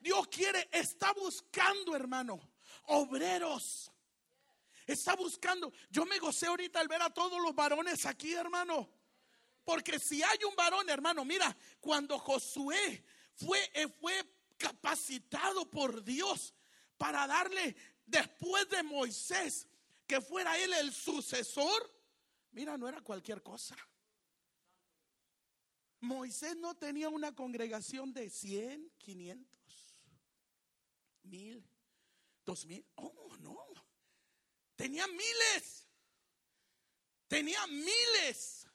Dios 0.00 0.26
quiere, 0.26 0.68
está 0.72 1.12
buscando, 1.12 1.94
hermano, 1.94 2.40
obreros. 2.86 3.92
Está 4.84 5.14
buscando. 5.14 5.72
Yo 5.88 6.04
me 6.04 6.18
gocé 6.18 6.46
ahorita 6.46 6.80
al 6.80 6.88
ver 6.88 7.02
a 7.02 7.10
todos 7.10 7.40
los 7.40 7.54
varones 7.54 8.04
aquí, 8.06 8.34
hermano. 8.34 8.90
Porque 9.64 10.00
si 10.00 10.22
hay 10.22 10.38
un 10.42 10.56
varón, 10.56 10.90
hermano, 10.90 11.24
mira, 11.24 11.56
cuando 11.80 12.18
Josué 12.18 13.04
fue, 13.44 13.58
eh, 13.74 13.88
fue 13.88 14.12
capacitado 14.56 15.68
por 15.70 16.02
Dios 16.04 16.54
para 16.96 17.26
darle, 17.26 17.76
después 18.06 18.68
de 18.68 18.82
Moisés, 18.82 19.66
que 20.06 20.20
fuera 20.20 20.56
él 20.58 20.72
el 20.74 20.92
sucesor, 20.92 21.92
mira, 22.52 22.76
no 22.76 22.88
era 22.88 23.00
cualquier 23.00 23.42
cosa. 23.42 23.76
Moisés 26.00 26.56
no 26.56 26.74
tenía 26.74 27.08
una 27.08 27.34
congregación 27.34 28.12
de 28.12 28.28
100, 28.28 28.92
500, 28.98 29.96
mil 31.24 31.72
dos 32.44 32.66
mil. 32.66 32.84
Oh, 32.96 33.36
no. 33.40 33.58
Tenía 34.76 35.06
miles. 35.06 35.86
Tenía 37.28 37.66
miles. 37.68 38.66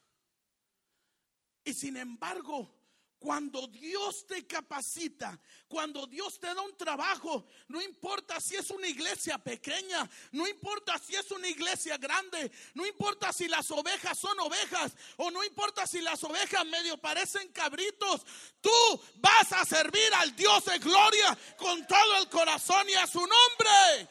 Y 1.64 1.74
sin 1.74 1.98
embargo, 1.98 2.74
cuando 3.20 3.68
Dios 3.68 4.26
te 4.28 4.46
capacita, 4.46 5.40
cuando 5.68 6.06
Dios 6.06 6.40
te 6.40 6.54
da 6.54 6.62
un 6.62 6.78
trabajo, 6.78 7.46
no 7.68 7.82
importa 7.82 8.40
si 8.40 8.56
es 8.56 8.70
una 8.70 8.88
iglesia 8.88 9.38
pequeña, 9.38 10.08
no 10.32 10.48
importa 10.48 10.98
si 11.00 11.16
es 11.16 11.30
una 11.32 11.48
iglesia 11.48 11.98
grande, 11.98 12.52
no 12.76 12.86
importa 12.86 13.34
si 13.34 13.48
las 13.48 13.70
ovejas 13.72 14.18
son 14.18 14.40
ovejas 14.40 14.94
o 15.18 15.32
no 15.32 15.44
importa 15.44 15.88
si 15.88 16.02
las 16.02 16.24
ovejas 16.24 16.66
medio 16.66 16.98
parecen 16.98 17.52
cabritos, 17.52 18.22
tú 18.62 19.02
vas 19.16 19.52
a 19.52 19.66
servir 19.66 20.14
al 20.16 20.36
Dios 20.36 20.66
de 20.66 20.78
gloria 20.80 21.38
con 21.58 21.86
todo 21.88 22.18
el 22.20 22.30
corazón 22.30 22.88
y 22.90 22.94
a 22.94 23.08
su 23.08 23.20
nombre. 23.20 24.10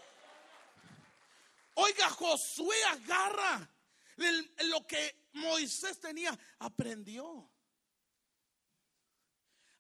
Oiga, 1.75 2.11
Josué 2.11 2.77
agarra 2.85 3.71
lo 4.65 4.87
que 4.87 5.29
Moisés 5.35 6.01
tenía, 6.01 6.37
aprendió 6.59 7.51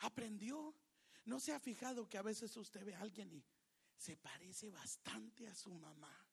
aprendió. 0.06 0.74
¿No 1.24 1.40
se 1.40 1.52
ha 1.52 1.60
fijado 1.60 2.08
que 2.08 2.18
a 2.18 2.22
veces 2.22 2.56
usted 2.56 2.84
ve 2.84 2.94
a 2.94 3.00
alguien 3.00 3.32
y 3.32 3.44
se 3.96 4.16
parece 4.16 4.70
bastante 4.70 5.46
a 5.48 5.54
su 5.54 5.74
mamá? 5.74 6.26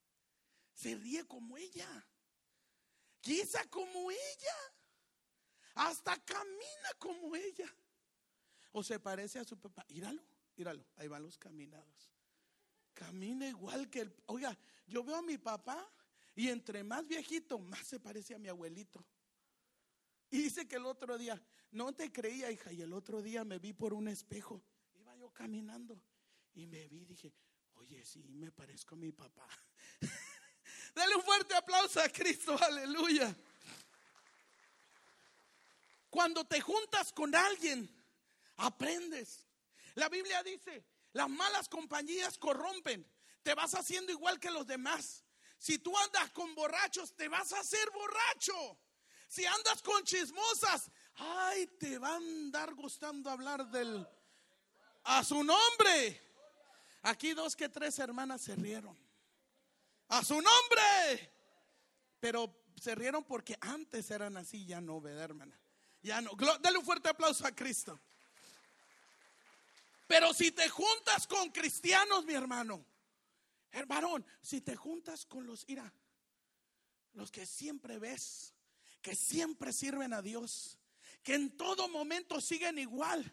Se 0.74 0.96
ríe 0.96 1.26
como 1.26 1.58
ella. 1.58 2.08
Quizá 3.22 3.68
como 3.70 4.12
ella. 4.12 4.58
Hasta 5.76 6.18
camina 6.24 6.90
como 7.00 7.36
ella. 7.36 7.74
O 8.72 8.84
se 8.84 9.00
parece 9.00 9.40
a 9.40 9.46
su 9.46 9.58
papá. 9.58 9.86
Míralo, 9.90 10.24
míralo. 10.56 10.86
Ahí 10.98 11.08
van 11.08 11.24
los 11.24 11.38
caminados. 11.38 12.12
Camina 12.94 13.48
igual 13.48 13.90
que 13.90 14.02
el... 14.02 14.16
Oiga, 14.28 14.58
yo 14.86 15.04
veo 15.04 15.16
a 15.16 15.22
mi 15.22 15.38
papá 15.38 15.90
y 16.36 16.50
entre 16.50 16.84
más 16.84 17.08
viejito, 17.08 17.60
más 17.60 17.88
se 17.88 18.00
parece 18.00 18.36
a 18.36 18.40
mi 18.40 18.50
abuelito. 18.50 19.04
Y 20.30 20.38
dice 20.38 20.68
que 20.68 20.78
el 20.78 20.86
otro 20.86 21.18
día, 21.18 21.42
no 21.74 21.94
te 21.94 22.12
creía, 22.12 22.52
hija, 22.52 22.72
y 22.72 22.82
el 22.82 22.94
otro 22.94 23.22
día 23.22 23.44
me 23.44 23.60
vi 23.60 23.74
por 23.74 23.94
un 23.94 24.08
espejo. 24.08 24.64
Iba 24.96 25.16
yo 25.16 25.32
caminando 25.32 26.00
y 26.54 26.68
me 26.68 26.88
vi, 26.88 27.04
dije, 27.06 27.34
oye, 27.76 28.06
sí, 28.06 28.24
me 28.30 28.52
parezco 28.52 28.96
a 28.96 28.98
mi 28.98 29.12
papá. 29.12 29.48
Dale 30.96 31.16
un 31.16 31.24
fuerte 31.24 31.56
aplauso 31.56 32.00
a 32.00 32.10
Cristo, 32.10 32.56
aleluya. 32.62 33.36
Cuando 36.10 36.46
te 36.46 36.62
juntas 36.62 37.12
con 37.12 37.34
alguien, 37.34 37.90
aprendes. 38.58 39.48
La 39.96 40.10
Biblia 40.10 40.44
dice, 40.44 40.86
las 41.14 41.28
malas 41.28 41.68
compañías 41.68 42.38
corrompen. 42.38 43.06
Te 43.42 43.56
vas 43.56 43.74
haciendo 43.74 44.12
igual 44.12 44.40
que 44.40 44.52
los 44.52 44.68
demás. 44.68 45.24
Si 45.58 45.80
tú 45.80 45.98
andas 45.98 46.30
con 46.32 46.54
borrachos, 46.54 47.16
te 47.16 47.28
vas 47.30 47.52
a 47.54 47.60
hacer 47.60 47.90
borracho. 47.92 48.80
Si 49.28 49.44
andas 49.46 49.82
con 49.82 50.04
chismosas, 50.04 50.92
ay, 51.16 51.68
te 51.80 51.98
va 51.98 52.10
a 52.10 52.16
andar 52.16 52.74
gustando 52.74 53.30
hablar 53.30 53.70
del 53.70 54.08
a 55.04 55.24
su 55.24 55.44
nombre. 55.44 56.22
Aquí 57.04 57.34
dos 57.34 57.56
que 57.56 57.70
tres 57.70 58.00
hermanas 58.00 58.42
se 58.42 58.56
rieron. 58.56 58.98
A 60.08 60.24
su 60.24 60.36
nombre. 60.36 61.34
Pero 62.20 62.56
se 62.80 62.96
rieron 62.96 63.24
porque 63.24 63.58
antes 63.60 64.10
eran 64.12 64.38
así, 64.38 64.66
ya 64.66 64.80
no, 64.80 65.02
¿verdad, 65.02 65.26
hermana? 65.26 65.60
Ya 66.02 66.22
no. 66.22 66.32
Dale 66.62 66.78
un 66.78 66.86
fuerte 66.86 67.10
aplauso 67.10 67.46
a 67.46 67.52
Cristo. 67.52 68.00
Pero 70.08 70.34
si 70.34 70.52
te 70.52 70.70
juntas 70.70 71.28
con 71.28 71.50
cristianos, 71.50 72.26
mi 72.26 72.34
hermano, 72.34 72.86
hermano, 73.72 74.24
si 74.42 74.62
te 74.62 74.76
juntas 74.76 75.26
con 75.26 75.48
los, 75.48 75.68
mira, 75.68 75.92
los 77.14 77.32
que 77.32 77.46
siempre 77.46 77.98
ves, 78.00 78.54
que 79.02 79.16
siempre 79.16 79.74
sirven 79.74 80.14
a 80.14 80.22
Dios, 80.22 80.78
que 81.24 81.36
en 81.36 81.58
todo 81.58 81.88
momento 81.88 82.40
siguen 82.42 82.78
igual. 82.78 83.32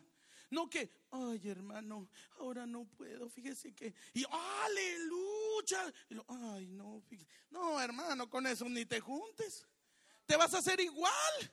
No 0.50 0.68
que, 0.68 0.90
ay 1.12 1.48
hermano, 1.48 2.08
ahora 2.38 2.66
no 2.66 2.84
puedo, 2.84 3.28
fíjese 3.28 3.72
que, 3.72 3.94
y 4.14 4.24
aleluya, 4.64 5.92
ay 6.26 6.66
no, 6.66 7.02
no 7.50 7.80
hermano, 7.80 8.28
con 8.28 8.46
eso 8.48 8.68
ni 8.68 8.84
te 8.84 9.00
juntes, 9.00 9.64
te 10.26 10.36
vas 10.36 10.52
a 10.54 10.58
hacer 10.58 10.80
igual. 10.80 11.52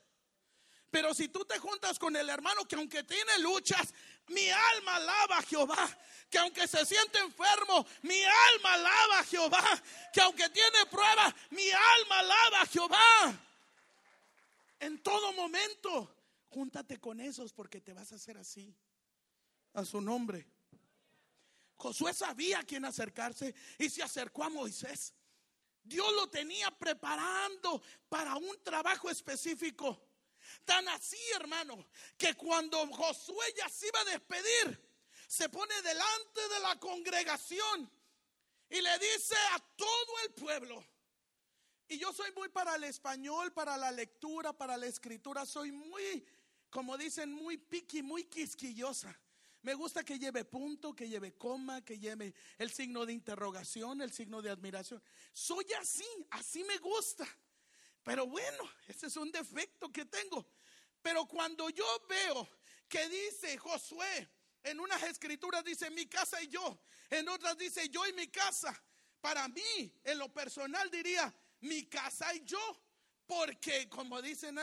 Pero 0.89 1.13
si 1.13 1.27
tú 1.27 1.44
te 1.46 1.60
juntas 1.60 2.00
con 2.00 2.15
el 2.15 2.29
hermano 2.29 2.65
que 2.65 2.75
aunque 2.75 3.03
tiene 3.03 3.39
luchas, 3.39 3.94
mi 4.27 4.50
alma 4.50 4.96
alaba 4.96 5.39
a 5.39 5.44
Jehová. 5.44 5.98
Que 6.29 6.38
aunque 6.38 6.67
se 6.67 6.86
siente 6.86 7.20
enfermo, 7.20 7.86
mi 8.03 8.24
alma 8.24 8.74
alaba 8.74 9.20
a 9.20 9.24
Jehová. 9.25 9.84
Que 10.13 10.22
aunque 10.22 10.50
tiene 10.50 10.86
pruebas, 10.89 11.34
mi 11.51 11.70
alma 11.70 12.20
alaba 12.20 12.62
a 12.62 12.65
Jehová. 12.67 13.39
En 14.79 15.03
todo 15.03 15.34
momento, 15.34 16.17
júntate 16.50 17.00
con 17.00 17.20
esos 17.20 17.54
porque 17.54 17.82
te 17.82 17.94
vas 17.94 18.12
a 18.12 18.16
hacer 18.16 18.38
así. 18.38 18.75
A 19.74 19.86
su 19.86 20.01
nombre. 20.01 20.48
Josué 21.75 22.13
sabía 22.13 22.60
a 22.60 22.63
quién 22.63 22.86
acercarse 22.86 23.54
y 23.77 23.89
se 23.89 24.01
acercó 24.01 24.44
a 24.44 24.50
Moisés. 24.50 25.13
Dios 25.84 26.12
lo 26.13 26.27
tenía 26.30 26.72
preparando 26.72 27.82
para 28.10 28.36
un 28.36 28.62
trabajo 28.63 29.10
específico. 29.10 30.01
Tan 30.66 30.88
así, 30.89 31.20
hermano, 31.36 31.88
que 32.18 32.34
cuando 32.34 32.86
Josué 32.88 33.54
ya 33.56 33.70
se 33.70 33.88
iba 33.88 34.00
a 34.01 34.06
despedir, 34.06 34.88
se 35.27 35.50
pone 35.50 35.74
delante 35.82 36.48
de 36.50 36.60
la 36.62 36.80
congregación 36.80 37.92
y 38.70 38.82
le 38.82 39.00
dice 39.00 39.36
a 39.54 39.60
todo 39.75 40.20
el 40.25 40.34
pueblo, 40.34 40.84
y 41.89 41.98
yo 41.98 42.12
soy 42.12 42.32
muy 42.32 42.50
para 42.50 42.75
el 42.75 42.84
español, 42.84 43.54
para 43.54 43.77
la 43.77 43.92
lectura, 43.92 44.51
para 44.51 44.75
la 44.75 44.88
escritura, 44.88 45.46
soy 45.46 45.72
muy, 45.72 46.25
como 46.77 46.96
dicen, 46.96 47.34
muy 47.34 47.57
piqui, 47.57 48.03
muy 48.03 48.25
quisquillosa. 48.25 49.19
Me 49.63 49.74
gusta 49.74 50.03
que 50.03 50.19
lleve 50.19 50.46
punto, 50.46 50.96
que 50.96 51.10
lleve 51.10 51.34
coma, 51.34 51.84
que 51.84 51.98
lleve 51.98 52.36
el 52.60 52.69
signo 52.69 53.03
de 53.03 53.13
interrogación, 53.13 54.00
el 54.00 54.13
signo 54.13 54.43
de 54.43 54.51
admiración. 54.51 55.01
Soy 55.34 55.65
así, 55.81 56.05
así 56.29 56.63
me 56.65 56.77
gusta. 56.77 57.27
Pero 58.03 58.27
bueno, 58.27 58.63
ese 58.88 59.07
es 59.07 59.17
un 59.17 59.31
defecto 59.31 59.91
que 59.91 60.05
tengo. 60.05 60.46
Pero 61.01 61.25
cuando 61.25 61.67
yo 61.72 61.84
veo 62.07 62.48
que 62.88 63.10
dice 63.10 63.57
Josué, 63.57 64.29
en 64.62 64.79
unas 64.79 65.01
escrituras 65.01 65.63
dice 65.65 65.89
mi 65.89 66.05
casa 66.05 66.39
y 66.43 66.48
yo, 66.48 66.79
en 67.10 67.27
otras 67.27 67.57
dice 67.57 67.89
yo 67.89 68.05
y 68.05 68.13
mi 68.13 68.27
casa, 68.27 68.79
para 69.19 69.48
mí, 69.48 70.00
en 70.03 70.19
lo 70.19 70.31
personal 70.31 70.91
diría 70.91 71.34
mi 71.62 71.88
casa 71.88 72.36
y 72.36 72.46
yo, 72.46 72.79
porque 73.25 73.89
como 73.89 74.22
dicen, 74.22 74.60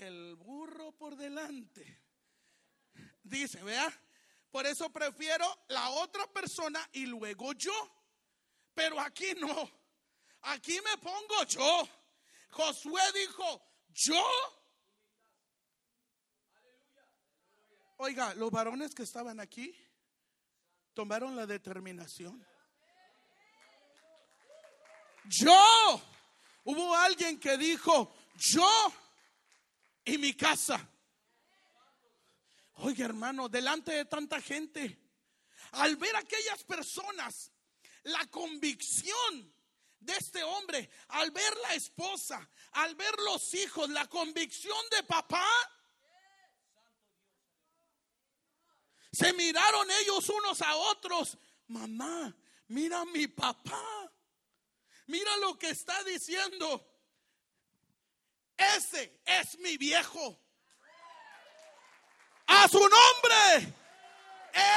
el 0.00 0.36
burro 0.36 0.92
por 0.92 1.16
delante. 1.16 2.00
Dice, 3.22 3.62
vea, 3.62 3.92
por 4.50 4.66
eso 4.66 4.90
prefiero 4.90 5.46
la 5.68 5.90
otra 5.90 6.26
persona 6.26 6.88
y 6.92 7.06
luego 7.06 7.52
yo. 7.52 7.72
Pero 8.74 9.00
aquí 9.00 9.34
no. 9.38 9.70
Aquí 10.42 10.78
me 10.80 10.98
pongo 10.98 11.44
yo. 11.44 11.88
Josué 12.50 13.00
dijo, 13.14 13.62
yo. 13.94 14.22
Oiga, 17.98 18.34
los 18.34 18.50
varones 18.50 18.94
que 18.94 19.04
estaban 19.04 19.40
aquí 19.40 19.74
tomaron 20.92 21.36
la 21.36 21.46
determinación. 21.46 22.44
Yo. 25.24 26.02
Hubo 26.64 26.94
alguien 26.94 27.40
que 27.40 27.56
dijo, 27.56 28.14
yo 28.36 28.92
y 30.04 30.18
mi 30.18 30.34
casa. 30.34 30.88
Oiga, 32.76 33.04
hermano, 33.04 33.48
delante 33.48 33.92
de 33.92 34.04
tanta 34.06 34.40
gente, 34.40 34.98
al 35.72 35.96
ver 35.96 36.16
aquellas 36.16 36.64
personas, 36.64 37.52
la 38.04 38.26
convicción 38.26 39.54
de 40.00 40.12
este 40.14 40.42
hombre, 40.42 40.90
al 41.08 41.30
ver 41.30 41.56
la 41.58 41.74
esposa, 41.74 42.48
al 42.72 42.94
ver 42.96 43.14
los 43.20 43.54
hijos, 43.54 43.88
la 43.90 44.06
convicción 44.08 44.78
de 44.90 45.02
papá, 45.04 45.46
se 49.12 49.32
miraron 49.34 49.88
ellos 50.00 50.28
unos 50.30 50.62
a 50.62 50.74
otros. 50.74 51.36
Mamá, 51.68 52.34
mira 52.68 53.04
mi 53.04 53.28
papá. 53.28 54.10
Mira 55.06 55.36
lo 55.36 55.58
que 55.58 55.68
está 55.68 56.02
diciendo. 56.04 56.91
Ese 58.76 59.20
es 59.24 59.58
mi 59.58 59.76
viejo. 59.76 60.38
A 62.46 62.68
su 62.68 62.78
nombre. 62.78 63.74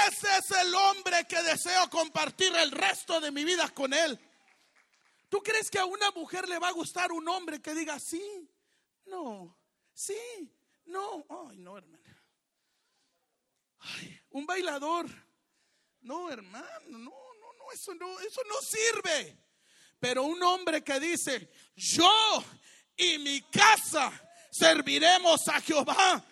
Ese 0.08 0.28
es 0.38 0.52
el 0.52 0.74
hombre 0.74 1.26
que 1.28 1.41
deseo 1.43 1.89
compartir 1.89 2.56
el 2.56 2.71
resto 2.71 3.19
de 3.19 3.32
mi 3.32 3.43
vida 3.43 3.69
con 3.69 3.93
él. 3.93 4.19
¿Tú 5.30 5.41
crees 5.43 5.69
que 5.69 5.80
a 5.80 5.86
una 5.86 6.12
mujer 6.12 6.48
le 6.48 6.60
va 6.60 6.69
a 6.69 6.74
gustar 6.74 7.12
un 7.12 7.28
hombre 7.28 7.62
que 7.62 7.74
diga 7.74 8.00
sí? 8.00 8.50
No, 9.06 9.58
sí, 9.93 10.17
no. 10.86 11.26
Ay, 11.30 11.58
no, 11.58 11.78
hermana. 11.78 12.24
Ay, 13.80 14.21
un 14.32 14.45
bailador. 14.45 15.08
No, 16.02 16.30
hermano, 16.32 17.00
no, 17.00 17.10
no, 17.10 17.54
no, 17.58 17.71
eso 17.74 17.93
no, 17.95 18.19
eso 18.19 18.41
no 18.48 18.62
sirve. 18.62 19.38
Pero 20.00 20.24
un 20.24 20.41
hombre 20.43 20.84
que 20.84 21.00
dice, 21.00 21.52
yo 21.76 22.43
y 22.98 23.18
mi 23.20 23.42
casa 23.42 24.12
serviremos 24.52 25.48
a 25.48 25.62
Jehová. 25.62 26.24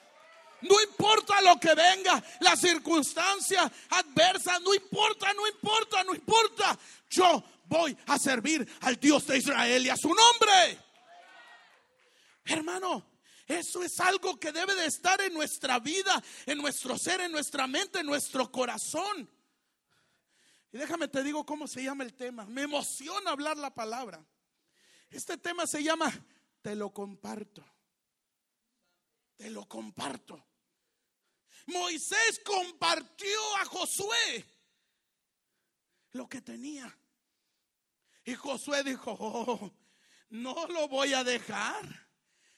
No 0.61 0.81
importa 0.81 1.41
lo 1.41 1.59
que 1.59 1.75
venga, 1.75 2.23
la 2.39 2.55
circunstancia 2.55 3.69
adversa, 3.89 4.59
no 4.59 4.73
importa, 4.73 5.33
no 5.33 5.45
importa, 5.47 6.03
no 6.05 6.15
importa. 6.15 6.79
Yo 7.09 7.43
voy 7.65 7.97
a 8.07 8.17
servir 8.17 8.67
al 8.81 8.95
Dios 8.95 9.27
de 9.27 9.37
Israel 9.39 9.85
y 9.85 9.89
a 9.89 9.97
su 9.97 10.07
nombre. 10.07 10.79
Hermano, 12.45 13.05
eso 13.45 13.83
es 13.83 13.99
algo 13.99 14.39
que 14.39 14.53
debe 14.53 14.73
de 14.75 14.85
estar 14.85 15.19
en 15.21 15.33
nuestra 15.33 15.79
vida, 15.79 16.23
en 16.45 16.59
nuestro 16.59 16.97
ser, 16.97 17.19
en 17.21 17.31
nuestra 17.31 17.67
mente, 17.67 17.99
en 17.99 18.05
nuestro 18.05 18.49
corazón. 18.49 19.29
Y 20.71 20.77
déjame 20.77 21.09
te 21.09 21.23
digo 21.23 21.45
cómo 21.45 21.67
se 21.67 21.83
llama 21.83 22.05
el 22.05 22.13
tema. 22.13 22.45
Me 22.45 22.63
emociona 22.63 23.31
hablar 23.31 23.57
la 23.57 23.73
palabra. 23.73 24.25
Este 25.09 25.37
tema 25.37 25.67
se 25.67 25.83
llama 25.83 26.11
Te 26.63 26.75
lo 26.75 26.93
comparto. 26.93 27.63
Te 29.35 29.49
lo 29.49 29.67
comparto. 29.67 30.47
Moisés 31.67 32.41
compartió 32.43 33.57
a 33.57 33.65
Josué 33.65 34.45
lo 36.13 36.27
que 36.29 36.41
tenía. 36.41 36.97
Y 38.23 38.33
Josué 38.35 38.81
dijo, 38.81 39.15
oh, 39.19 39.73
no 40.29 40.67
lo 40.67 40.87
voy 40.87 41.13
a 41.13 41.25
dejar. 41.25 42.09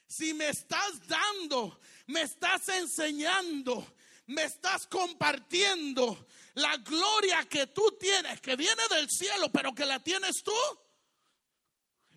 Si 0.06 0.32
me 0.34 0.50
estás 0.50 1.04
dando, 1.08 1.80
me 2.06 2.22
estás 2.22 2.68
enseñando, 2.68 3.96
me 4.26 4.44
estás 4.44 4.86
compartiendo 4.86 6.28
la 6.54 6.76
gloria 6.76 7.44
que 7.48 7.66
tú 7.66 7.96
tienes, 7.98 8.40
que 8.40 8.54
viene 8.54 8.82
del 8.88 9.10
cielo, 9.10 9.50
pero 9.50 9.74
que 9.74 9.84
la 9.84 9.98
tienes 9.98 10.44
tú, 10.44 10.52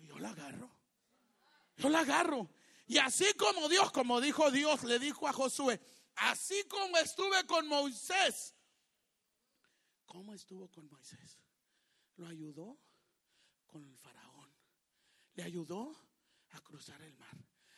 yo 0.06 0.20
la 0.20 0.30
agarro. 0.30 0.69
Yo 1.80 1.88
la 1.88 2.00
agarro. 2.00 2.50
Y 2.86 2.98
así 2.98 3.32
como 3.34 3.68
Dios, 3.68 3.90
como 3.92 4.20
dijo 4.20 4.50
Dios, 4.50 4.84
le 4.84 4.98
dijo 4.98 5.26
a 5.26 5.32
Josué, 5.32 5.80
así 6.16 6.64
como 6.64 6.96
estuve 6.98 7.46
con 7.46 7.66
Moisés. 7.66 8.54
¿Cómo 10.04 10.34
estuvo 10.34 10.68
con 10.70 10.88
Moisés? 10.90 11.38
Lo 12.16 12.26
ayudó 12.26 12.78
con 13.66 13.84
el 13.86 13.96
faraón. 13.96 14.52
Le 15.34 15.44
ayudó 15.44 15.96
a 16.50 16.60
cruzar 16.60 17.00
el 17.02 17.16
mar. 17.16 17.36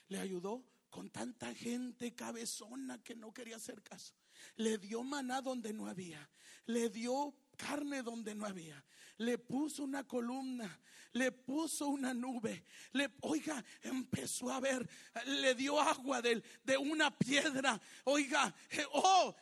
Le 0.09 0.19
ayudó 0.19 0.65
con 0.91 1.11
tanta 1.11 1.55
gente 1.55 2.15
cabezona 2.15 3.03
que 3.05 3.15
no 3.15 3.33
quería 3.33 3.57
hacer 3.57 3.83
caso. 3.83 4.15
Le 4.57 4.79
dio 4.79 5.05
maná 5.05 5.43
donde 5.43 5.73
no 5.73 5.87
había. 5.87 6.29
Le 6.67 6.89
dio 6.89 7.35
carne 7.57 8.03
donde 8.03 8.35
no 8.35 8.47
había. 8.47 8.83
Le 9.19 9.39
puso 9.39 9.85
una 9.85 10.07
columna, 10.07 10.81
le 11.13 11.33
puso 11.33 11.89
una 11.89 12.13
nube. 12.13 12.65
Le, 12.93 13.11
oiga, 13.21 13.63
empezó 13.83 14.51
a 14.51 14.61
ver, 14.61 14.89
le 15.27 15.55
dio 15.55 15.81
agua 15.81 16.23
de, 16.23 16.43
de 16.65 16.77
una 16.77 17.17
piedra. 17.17 17.81
Oiga, 18.05 18.55
eh, 18.71 18.85
oh, 18.93 19.35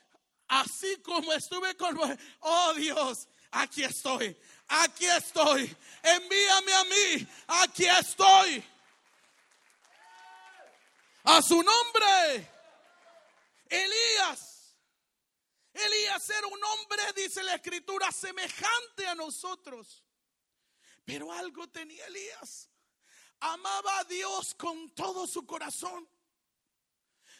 así 0.49 0.97
como 1.03 1.33
estuve 1.33 1.77
con, 1.77 1.99
oh 2.41 2.75
Dios, 2.75 3.29
aquí 3.51 3.85
estoy, 3.85 4.37
aquí 4.69 5.07
estoy. 5.07 5.75
Envíame 6.03 6.73
a 6.73 6.85
mí, 6.85 7.29
aquí 7.47 7.87
estoy. 7.87 8.65
A 11.25 11.43
su 11.43 11.63
nombre. 11.63 12.51
Elías. 13.69 14.60
Elías 15.87 16.29
era 16.31 16.47
un 16.47 16.63
hombre, 16.63 17.03
dice 17.15 17.43
la 17.43 17.55
escritura, 17.55 18.11
semejante 18.13 19.07
a 19.07 19.15
nosotros. 19.15 20.05
Pero 21.05 21.33
algo 21.33 21.69
tenía 21.69 22.07
Elías. 22.07 22.69
Amaba 23.41 23.99
a 24.01 24.05
Dios 24.05 24.55
con 24.55 24.91
todo 24.95 25.27
su 25.27 25.47
corazón. 25.47 26.09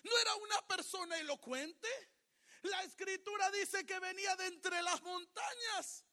No 0.03 0.19
era 0.19 0.35
una 0.37 0.67
persona 0.67 1.19
elocuente. 1.19 1.89
La 2.63 2.83
escritura 2.83 3.51
dice 3.51 3.85
que 3.85 3.99
venía 3.99 4.35
de 4.37 4.47
entre 4.47 4.83
las 4.83 5.01
montañas. 5.03 6.05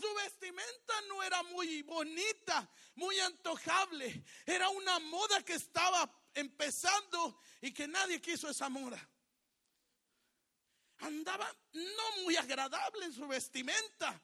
Su 0.00 0.14
vestimenta 0.14 1.00
no 1.08 1.22
era 1.22 1.42
muy 1.44 1.82
bonita, 1.82 2.70
muy 2.94 3.18
antojable. 3.20 4.24
Era 4.46 4.68
una 4.68 4.98
moda 5.00 5.42
que 5.42 5.54
estaba 5.54 6.10
empezando 6.34 7.40
y 7.60 7.72
que 7.72 7.88
nadie 7.88 8.20
quiso 8.20 8.48
esa 8.48 8.68
mora. 8.68 9.08
Andaba 10.98 11.48
no 11.72 12.22
muy 12.24 12.36
agradable 12.36 13.06
en 13.06 13.12
su 13.12 13.26
vestimenta, 13.26 14.20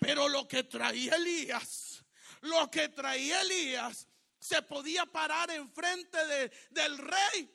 pero 0.00 0.28
lo 0.28 0.48
que 0.48 0.64
traía 0.64 1.16
Elías, 1.16 2.04
lo 2.42 2.70
que 2.70 2.88
traía 2.88 3.40
Elías, 3.42 4.08
se 4.38 4.62
podía 4.62 5.04
parar 5.06 5.50
enfrente 5.50 6.24
de, 6.26 6.52
del 6.70 6.98
rey 6.98 7.50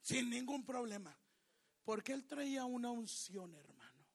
sin 0.00 0.30
ningún 0.30 0.64
problema. 0.64 1.18
Porque 1.84 2.12
él 2.12 2.24
traía 2.26 2.64
una 2.64 2.90
unción, 2.90 3.54
hermano. 3.54 4.06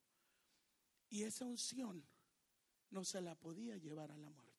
Y 1.10 1.24
esa 1.24 1.46
unción 1.46 2.06
no 2.90 3.04
se 3.06 3.22
la 3.22 3.36
podía 3.36 3.78
llevar 3.78 4.12
a 4.12 4.18
la 4.18 4.30
muerte. 4.30 4.51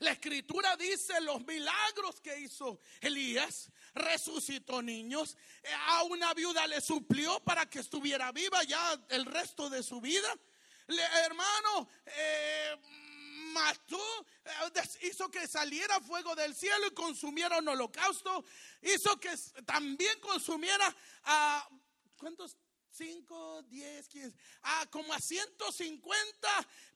La 0.00 0.12
escritura 0.12 0.76
dice 0.76 1.20
los 1.20 1.46
milagros 1.46 2.20
que 2.22 2.38
hizo 2.40 2.80
Elías. 3.00 3.70
Resucitó 3.94 4.80
niños. 4.80 5.36
A 5.88 6.04
una 6.04 6.32
viuda 6.32 6.66
le 6.66 6.80
suplió 6.80 7.38
para 7.40 7.68
que 7.68 7.80
estuviera 7.80 8.32
viva 8.32 8.62
ya 8.64 8.98
el 9.10 9.26
resto 9.26 9.68
de 9.68 9.82
su 9.82 10.00
vida. 10.00 10.34
hermano, 10.88 11.88
eh, 12.06 12.76
mató, 13.52 14.26
eh, 14.44 14.82
hizo 15.02 15.30
que 15.30 15.46
saliera 15.46 16.00
fuego 16.00 16.34
del 16.34 16.54
cielo 16.54 16.86
y 16.86 16.94
consumiera 16.94 17.58
un 17.58 17.68
holocausto. 17.68 18.44
Hizo 18.80 19.20
que 19.20 19.36
también 19.66 20.18
consumiera 20.20 20.96
a... 21.24 21.68
¿Cuántos 22.16 22.56
5, 22.90 23.62
10, 23.62 24.08
15, 24.08 24.36
a 24.62 24.86
como 24.90 25.12
a 25.12 25.18
150 25.18 26.48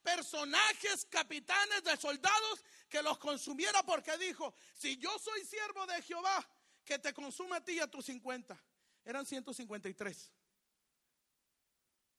personajes, 0.03 1.05
capitanes 1.09 1.83
de 1.83 1.97
soldados 1.97 2.63
que 2.89 3.01
los 3.01 3.17
consumiera 3.17 3.83
porque 3.83 4.17
dijo, 4.17 4.53
si 4.73 4.97
yo 4.97 5.17
soy 5.19 5.43
siervo 5.45 5.85
de 5.87 6.01
Jehová, 6.01 6.47
que 6.83 6.99
te 6.99 7.13
consuma 7.13 7.57
a 7.57 7.63
ti 7.63 7.73
y 7.73 7.79
a 7.79 7.87
tus 7.87 8.05
50. 8.05 8.61
Eran 9.03 9.25
153. 9.25 10.31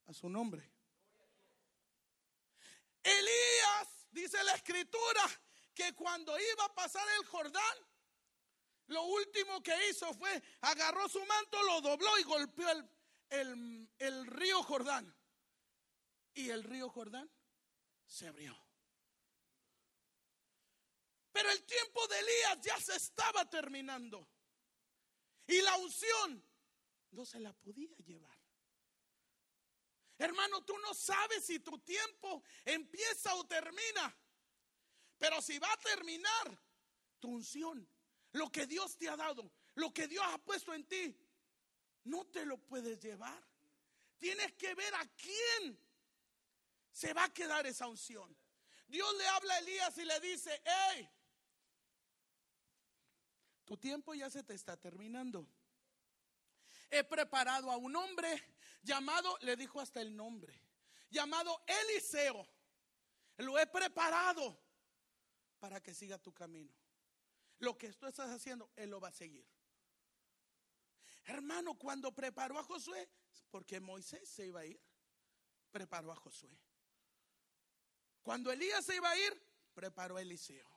A 0.07 0.13
su 0.13 0.29
nombre. 0.29 0.69
Elías, 3.03 4.09
dice 4.11 4.43
la 4.45 4.55
escritura, 4.55 5.23
que 5.75 5.95
cuando 5.95 6.37
iba 6.39 6.65
a 6.65 6.75
pasar 6.75 7.07
el 7.21 7.27
Jordán, 7.27 7.77
lo 8.89 9.03
último 9.03 9.63
que 9.63 9.91
hizo 9.91 10.13
fue 10.15 10.43
agarró 10.63 11.09
su 11.09 11.25
manto, 11.25 11.63
lo 11.63 11.81
dobló 11.81 12.19
y 12.19 12.23
golpeó 12.23 12.69
el, 12.71 12.89
el, 13.31 14.27
río 14.27 14.63
Jordán. 14.63 15.15
Y 16.35 16.51
el 16.51 16.65
río 16.65 16.89
Jordán 16.89 17.31
se 18.07 18.29
abrió. 18.29 18.57
Pero 21.33 21.51
el 21.51 21.65
tiempo 21.65 22.07
de 22.09 22.19
Elías 22.19 22.61
ya 22.63 22.81
se 22.81 22.97
estaba 22.97 23.49
terminando. 23.49 24.29
Y 25.47 25.61
la 25.63 25.77
unción 25.77 26.45
no 27.11 27.25
se 27.25 27.41
la 27.41 27.53
podía 27.53 27.95
llevar. 27.99 28.37
Hermano, 30.19 30.65
tú 30.65 30.77
no 30.79 30.95
sabes 30.95 31.45
si 31.45 31.61
tu 31.61 31.79
tiempo 31.81 32.43
empieza 32.65 33.35
o 33.35 33.47
termina. 33.47 34.17
Pero 35.19 35.41
si 35.43 35.59
va 35.59 35.73
a 35.73 35.77
terminar, 35.79 36.59
tu 37.19 37.29
unción, 37.29 37.89
lo 38.33 38.51
que 38.51 38.67
Dios 38.67 38.97
te 38.97 39.09
ha 39.09 39.17
dado, 39.17 39.53
lo 39.75 39.93
que 39.93 40.07
Dios 40.07 40.25
ha 40.27 40.39
puesto 40.39 40.75
en 40.75 40.87
ti, 40.87 41.17
no 42.07 42.25
te 42.27 42.45
lo 42.47 42.59
puedes 42.59 42.99
llevar. 43.01 43.43
Tienes 44.19 44.55
que 44.55 44.75
ver 44.75 44.95
a 44.95 45.07
quién 45.17 45.79
se 46.93 47.13
va 47.13 47.25
a 47.25 47.33
quedar 47.33 47.67
esa 47.67 47.87
unción. 47.87 48.35
Dios 48.87 49.15
le 49.19 49.27
habla 49.29 49.55
a 49.55 49.59
Elías 49.59 49.99
y 49.99 50.05
le 50.05 50.21
dice, 50.21 50.63
hey, 50.65 51.11
tu 53.65 53.77
tiempo 53.77 54.15
ya 54.15 54.31
se 54.31 54.43
te 54.43 54.55
está 54.55 54.77
terminando. 54.77 55.47
He 56.89 57.03
preparado 57.03 57.71
a 57.71 57.77
un 57.77 57.95
hombre 57.97 58.57
llamado, 58.83 59.37
le 59.41 59.57
dijo 59.57 59.81
hasta 59.81 60.01
el 60.01 60.17
nombre, 60.17 60.63
llamado 61.11 61.63
Eliseo. 61.67 62.47
Lo 63.39 63.59
he 63.59 63.67
preparado 63.67 64.59
para 65.59 65.83
que 65.83 65.93
siga 65.93 66.19
tu 66.19 66.33
camino. 66.33 66.73
Lo 67.59 67.77
que 67.77 67.93
tú 67.93 68.07
estás 68.07 68.31
haciendo, 68.31 68.71
él 68.77 68.91
lo 68.91 69.01
va 69.01 69.09
a 69.09 69.13
seguir. 69.13 69.47
Hermano, 71.27 71.75
cuando 71.77 72.15
preparó 72.15 72.59
a 72.59 72.63
Josué, 72.63 73.09
porque 73.51 73.81
Moisés 73.81 74.29
se 74.29 74.47
iba 74.47 74.61
a 74.61 74.67
ir, 74.67 74.81
preparó 75.71 76.13
a 76.13 76.17
Josué. 76.17 76.57
Cuando 78.23 78.51
Elías 78.51 78.85
se 78.85 78.97
iba 78.97 79.11
a 79.11 79.19
ir, 79.19 79.43
preparó 79.75 80.17
a 80.17 80.23
Eliseo. 80.23 80.69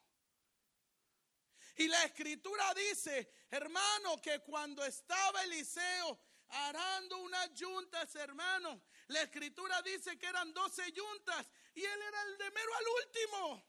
Y 1.75 1.87
la 1.87 2.03
escritura 2.03 2.73
dice, 2.73 3.31
hermano, 3.49 4.21
que 4.21 4.39
cuando 4.39 4.83
estaba 4.83 5.43
Eliseo 5.43 6.19
arando 6.49 7.19
unas 7.19 7.53
yuntas, 7.53 8.13
hermano, 8.15 8.81
la 9.07 9.21
escritura 9.21 9.81
dice 9.83 10.17
que 10.17 10.27
eran 10.27 10.53
doce 10.53 10.91
yuntas 10.91 11.47
y 11.75 11.85
él 11.85 12.01
era 12.01 12.23
el 12.23 12.37
de 12.37 12.51
mero 12.51 12.75
al 12.75 12.85
último. 13.05 13.63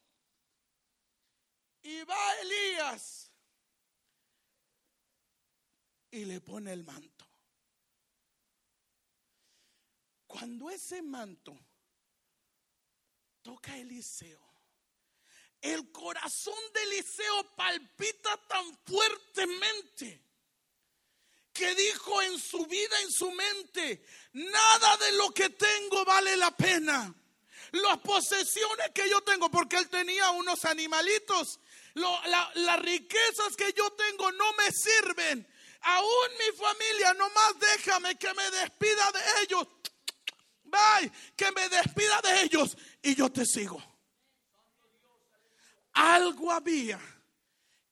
Y 1.82 2.02
va 2.04 2.40
Elías 2.40 3.29
y 6.10 6.24
le 6.24 6.40
pone 6.40 6.72
el 6.72 6.84
manto. 6.84 7.26
Cuando 10.26 10.70
ese 10.70 11.02
manto 11.02 11.58
toca 13.42 13.76
Eliseo, 13.76 14.40
el 15.60 15.90
corazón 15.92 16.58
de 16.72 16.82
Eliseo 16.84 17.54
palpita 17.54 18.36
tan 18.48 18.78
fuertemente 18.86 20.24
que 21.52 21.74
dijo 21.74 22.22
en 22.22 22.38
su 22.38 22.64
vida, 22.66 23.00
en 23.02 23.12
su 23.12 23.30
mente, 23.32 24.04
nada 24.32 24.96
de 24.98 25.12
lo 25.12 25.30
que 25.34 25.50
tengo 25.50 26.04
vale 26.04 26.36
la 26.36 26.56
pena. 26.56 27.14
Las 27.72 27.98
posesiones 27.98 28.90
que 28.94 29.08
yo 29.08 29.20
tengo, 29.22 29.50
porque 29.50 29.76
él 29.76 29.88
tenía 29.88 30.30
unos 30.30 30.64
animalitos, 30.64 31.60
las 31.94 32.80
riquezas 32.80 33.56
que 33.56 33.72
yo 33.72 33.90
tengo 33.92 34.32
no 34.32 34.52
me 34.54 34.70
sirven 34.72 35.46
Aún 35.82 36.28
mi 36.38 36.56
familia, 36.56 37.14
nomás 37.14 37.54
déjame 37.58 38.18
que 38.18 38.32
me 38.34 38.50
despida 38.50 39.12
de 39.12 39.42
ellos. 39.42 39.68
Bye, 40.64 41.10
que 41.36 41.50
me 41.52 41.68
despida 41.68 42.20
de 42.22 42.42
ellos 42.42 42.76
y 43.02 43.14
yo 43.14 43.30
te 43.30 43.46
sigo. 43.46 43.82
Algo 45.92 46.52
había 46.52 47.00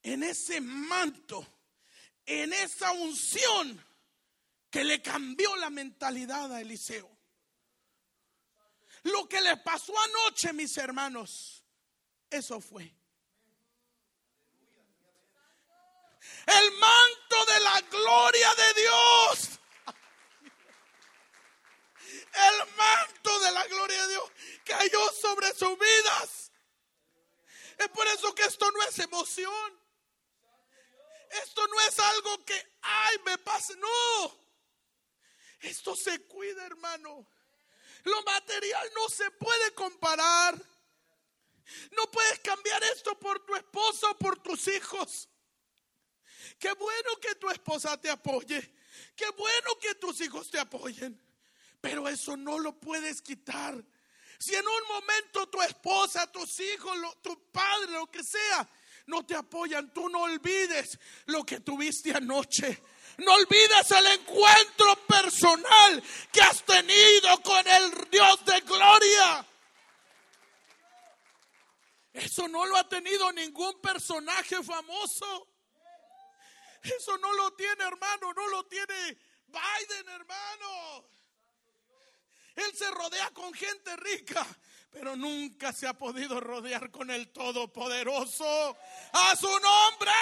en 0.03 0.22
ese 0.22 0.61
manto, 0.61 1.46
en 2.24 2.53
esa 2.53 2.92
unción 2.92 3.85
que 4.70 4.85
le 4.85 5.03
cambió 5.03 5.57
la 5.57 5.70
mentalidad 5.70 6.53
a 6.53 6.61
Eliseo. 6.61 7.11
Lo 9.05 9.29
que 9.29 9.40
le 9.40 9.57
pasó 9.59 9.94
anoche, 9.98 10.53
mis 10.53 10.77
hermanos, 10.77 11.64
eso 12.31 12.61
fue. 12.61 12.98
el 16.48 16.70
manto 16.72 17.28
la 17.61 17.81
gloria 17.83 18.55
de 18.55 18.75
Dios. 18.75 19.49
El 22.35 22.77
manto 22.77 23.40
de 23.40 23.53
la 23.53 23.66
gloria 23.66 24.03
de 24.03 24.09
Dios 24.09 24.31
cayó 24.64 25.12
sobre 25.12 25.53
sus 25.55 25.79
vidas. 25.79 26.53
Es 27.79 27.88
por 27.88 28.07
eso 28.09 28.35
que 28.35 28.42
esto 28.44 28.71
no 28.71 28.83
es 28.83 28.99
emoción. 28.99 29.81
Esto 31.42 31.66
no 31.66 31.81
es 31.81 31.99
algo 31.99 32.44
que, 32.44 32.77
ay, 32.83 33.16
me 33.25 33.38
pase. 33.38 33.77
No. 33.77 34.49
Esto 35.61 35.94
se 35.97 36.27
cuida, 36.27 36.64
hermano. 36.66 37.29
Lo 38.05 38.23
material 38.23 38.90
no 38.94 39.09
se 39.09 39.31
puede 39.33 39.75
comparar. 39.75 40.55
No 41.92 42.11
puedes 42.11 42.38
cambiar 42.40 42.83
esto 42.85 43.18
por 43.18 43.44
tu 43.44 43.55
esposo 43.55 44.11
o 44.11 44.18
por 44.18 44.42
tus 44.42 44.66
hijos. 44.68 45.29
Qué 46.59 46.73
bueno 46.73 47.11
que 47.21 47.35
tu 47.37 47.49
esposa 47.51 48.01
te 48.01 48.11
apoye. 48.11 48.75
Qué 49.14 49.31
bueno 49.31 49.79
que 49.81 49.94
tus 49.94 50.21
hijos 50.21 50.51
te 50.51 50.59
apoyen. 50.59 51.21
Pero 51.81 52.09
eso 52.09 52.37
no 52.37 52.59
lo 52.59 52.79
puedes 52.79 53.23
quitar. 53.23 53.83
Si 54.38 54.55
en 54.55 54.66
un 54.66 54.88
momento 54.88 55.49
tu 55.49 55.61
esposa, 55.62 56.31
tus 56.31 56.61
hijos, 56.61 56.97
tu 57.23 57.51
padre, 57.51 57.92
lo 57.92 58.11
que 58.11 58.23
sea, 58.23 58.68
no 59.07 59.25
te 59.25 59.35
apoyan, 59.35 59.92
tú 59.92 60.09
no 60.09 60.23
olvides 60.23 60.99
lo 61.27 61.44
que 61.44 61.61
tuviste 61.61 62.12
anoche. 62.12 62.83
No 63.18 63.33
olvides 63.35 63.90
el 63.90 64.07
encuentro 64.07 64.97
personal 65.07 66.03
que 66.31 66.40
has 66.40 66.64
tenido 66.64 67.42
con 67.42 67.66
el 67.66 68.11
Dios 68.11 68.44
de 68.44 68.61
gloria. 68.61 69.47
Eso 72.12 72.47
no 72.49 72.64
lo 72.66 72.77
ha 72.77 72.88
tenido 72.88 73.33
ningún 73.33 73.81
personaje 73.81 74.62
famoso. 74.62 75.49
Eso 76.96 77.18
no 77.18 77.33
lo 77.35 77.53
tiene, 77.53 77.85
hermano, 77.85 78.33
no 78.33 78.48
lo 78.48 78.64
tiene 78.66 79.16
Biden, 79.46 80.09
hermano. 80.09 81.05
Él 82.55 82.74
se 82.74 82.90
rodea 82.90 83.31
con 83.31 83.53
gente 83.53 83.94
rica, 83.96 84.44
pero 84.90 85.14
nunca 85.16 85.72
se 85.72 85.87
ha 85.87 85.96
podido 85.96 86.40
rodear 86.40 86.90
con 86.90 87.11
el 87.11 87.29
Todopoderoso. 87.29 88.77
A 89.12 89.37
su 89.37 89.46
nombre. 89.46 90.12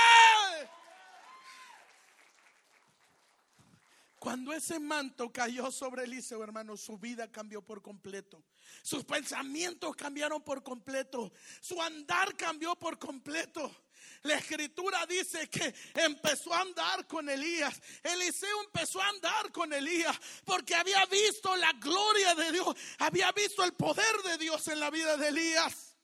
Cuando 4.18 4.52
ese 4.52 4.80
manto 4.80 5.32
cayó 5.32 5.70
sobre 5.70 6.04
Eliseo, 6.04 6.42
hermano, 6.42 6.76
su 6.76 6.98
vida 6.98 7.30
cambió 7.30 7.62
por 7.62 7.80
completo. 7.80 8.42
Sus 8.82 9.04
pensamientos 9.04 9.94
cambiaron 9.94 10.42
por 10.42 10.62
completo. 10.62 11.32
Su 11.60 11.80
andar 11.80 12.36
cambió 12.36 12.74
por 12.76 12.98
completo. 12.98 13.70
La 14.26 14.34
escritura 14.34 15.06
dice 15.06 15.48
que 15.48 15.72
empezó 15.94 16.52
a 16.52 16.60
andar 16.60 17.06
con 17.06 17.28
Elías. 17.28 17.80
Eliseo 18.02 18.60
empezó 18.64 19.00
a 19.00 19.08
andar 19.08 19.52
con 19.52 19.72
Elías 19.72 20.18
porque 20.44 20.74
había 20.74 21.06
visto 21.06 21.54
la 21.56 21.72
gloria 21.74 22.34
de 22.34 22.50
Dios, 22.50 22.76
había 22.98 23.30
visto 23.30 23.62
el 23.62 23.72
poder 23.74 24.16
de 24.24 24.38
Dios 24.38 24.66
en 24.66 24.80
la 24.80 24.90
vida 24.90 25.16
de 25.16 25.28
Elías. 25.28 25.96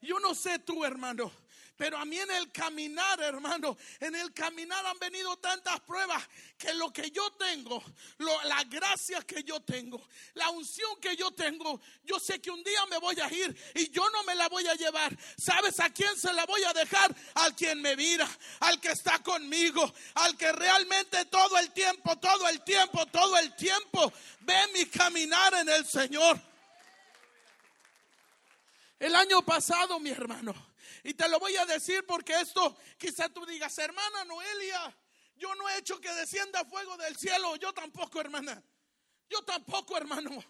Yo 0.00 0.20
no 0.20 0.36
sé 0.36 0.60
tú, 0.60 0.84
hermano, 0.84 1.32
pero 1.78 1.96
a 1.96 2.04
mí 2.04 2.18
en 2.18 2.30
el 2.32 2.50
caminar, 2.50 3.20
hermano, 3.22 3.76
en 4.00 4.16
el 4.16 4.34
caminar 4.34 4.84
han 4.84 4.98
venido 4.98 5.36
tantas 5.36 5.78
pruebas 5.80 6.20
que 6.58 6.74
lo 6.74 6.92
que 6.92 7.12
yo 7.12 7.30
tengo, 7.34 7.80
la 8.18 8.64
gracia 8.64 9.22
que 9.22 9.44
yo 9.44 9.60
tengo, 9.60 10.04
la 10.34 10.50
unción 10.50 10.98
que 11.00 11.16
yo 11.16 11.30
tengo, 11.30 11.80
yo 12.02 12.18
sé 12.18 12.40
que 12.40 12.50
un 12.50 12.64
día 12.64 12.84
me 12.86 12.98
voy 12.98 13.20
a 13.20 13.32
ir 13.32 13.56
y 13.76 13.90
yo 13.90 14.10
no 14.10 14.24
me 14.24 14.34
la 14.34 14.48
voy 14.48 14.66
a 14.66 14.74
llevar. 14.74 15.16
¿Sabes 15.36 15.78
a 15.78 15.88
quién 15.90 16.18
se 16.18 16.32
la 16.32 16.44
voy 16.46 16.64
a 16.64 16.72
dejar? 16.72 17.14
Al 17.34 17.54
quien 17.54 17.80
me 17.80 17.94
mira, 17.94 18.28
al 18.58 18.80
que 18.80 18.88
está 18.88 19.22
conmigo, 19.22 19.94
al 20.14 20.36
que 20.36 20.50
realmente 20.50 21.26
todo 21.26 21.58
el 21.58 21.70
tiempo, 21.70 22.18
todo 22.18 22.48
el 22.48 22.60
tiempo, 22.64 23.06
todo 23.06 23.38
el 23.38 23.54
tiempo 23.54 24.12
ve 24.40 24.66
mi 24.74 24.86
caminar 24.86 25.54
en 25.54 25.68
el 25.68 25.86
Señor. 25.86 26.40
El 28.98 29.14
año 29.14 29.42
pasado, 29.42 30.00
mi 30.00 30.10
hermano, 30.10 30.67
y 31.08 31.14
te 31.14 31.26
lo 31.26 31.38
voy 31.40 31.56
a 31.56 31.64
decir 31.64 32.04
porque 32.06 32.38
esto 32.38 32.76
quizá 32.98 33.30
tú 33.30 33.46
digas, 33.46 33.78
hermana 33.78 34.26
Noelia, 34.26 34.94
yo 35.36 35.54
no 35.54 35.66
he 35.70 35.78
hecho 35.78 35.98
que 35.98 36.12
descienda 36.12 36.66
fuego 36.66 36.98
del 36.98 37.16
cielo, 37.16 37.56
yo 37.56 37.72
tampoco, 37.72 38.20
hermana. 38.20 38.62
Yo 39.30 39.42
tampoco, 39.42 39.96
hermano. 39.96 40.44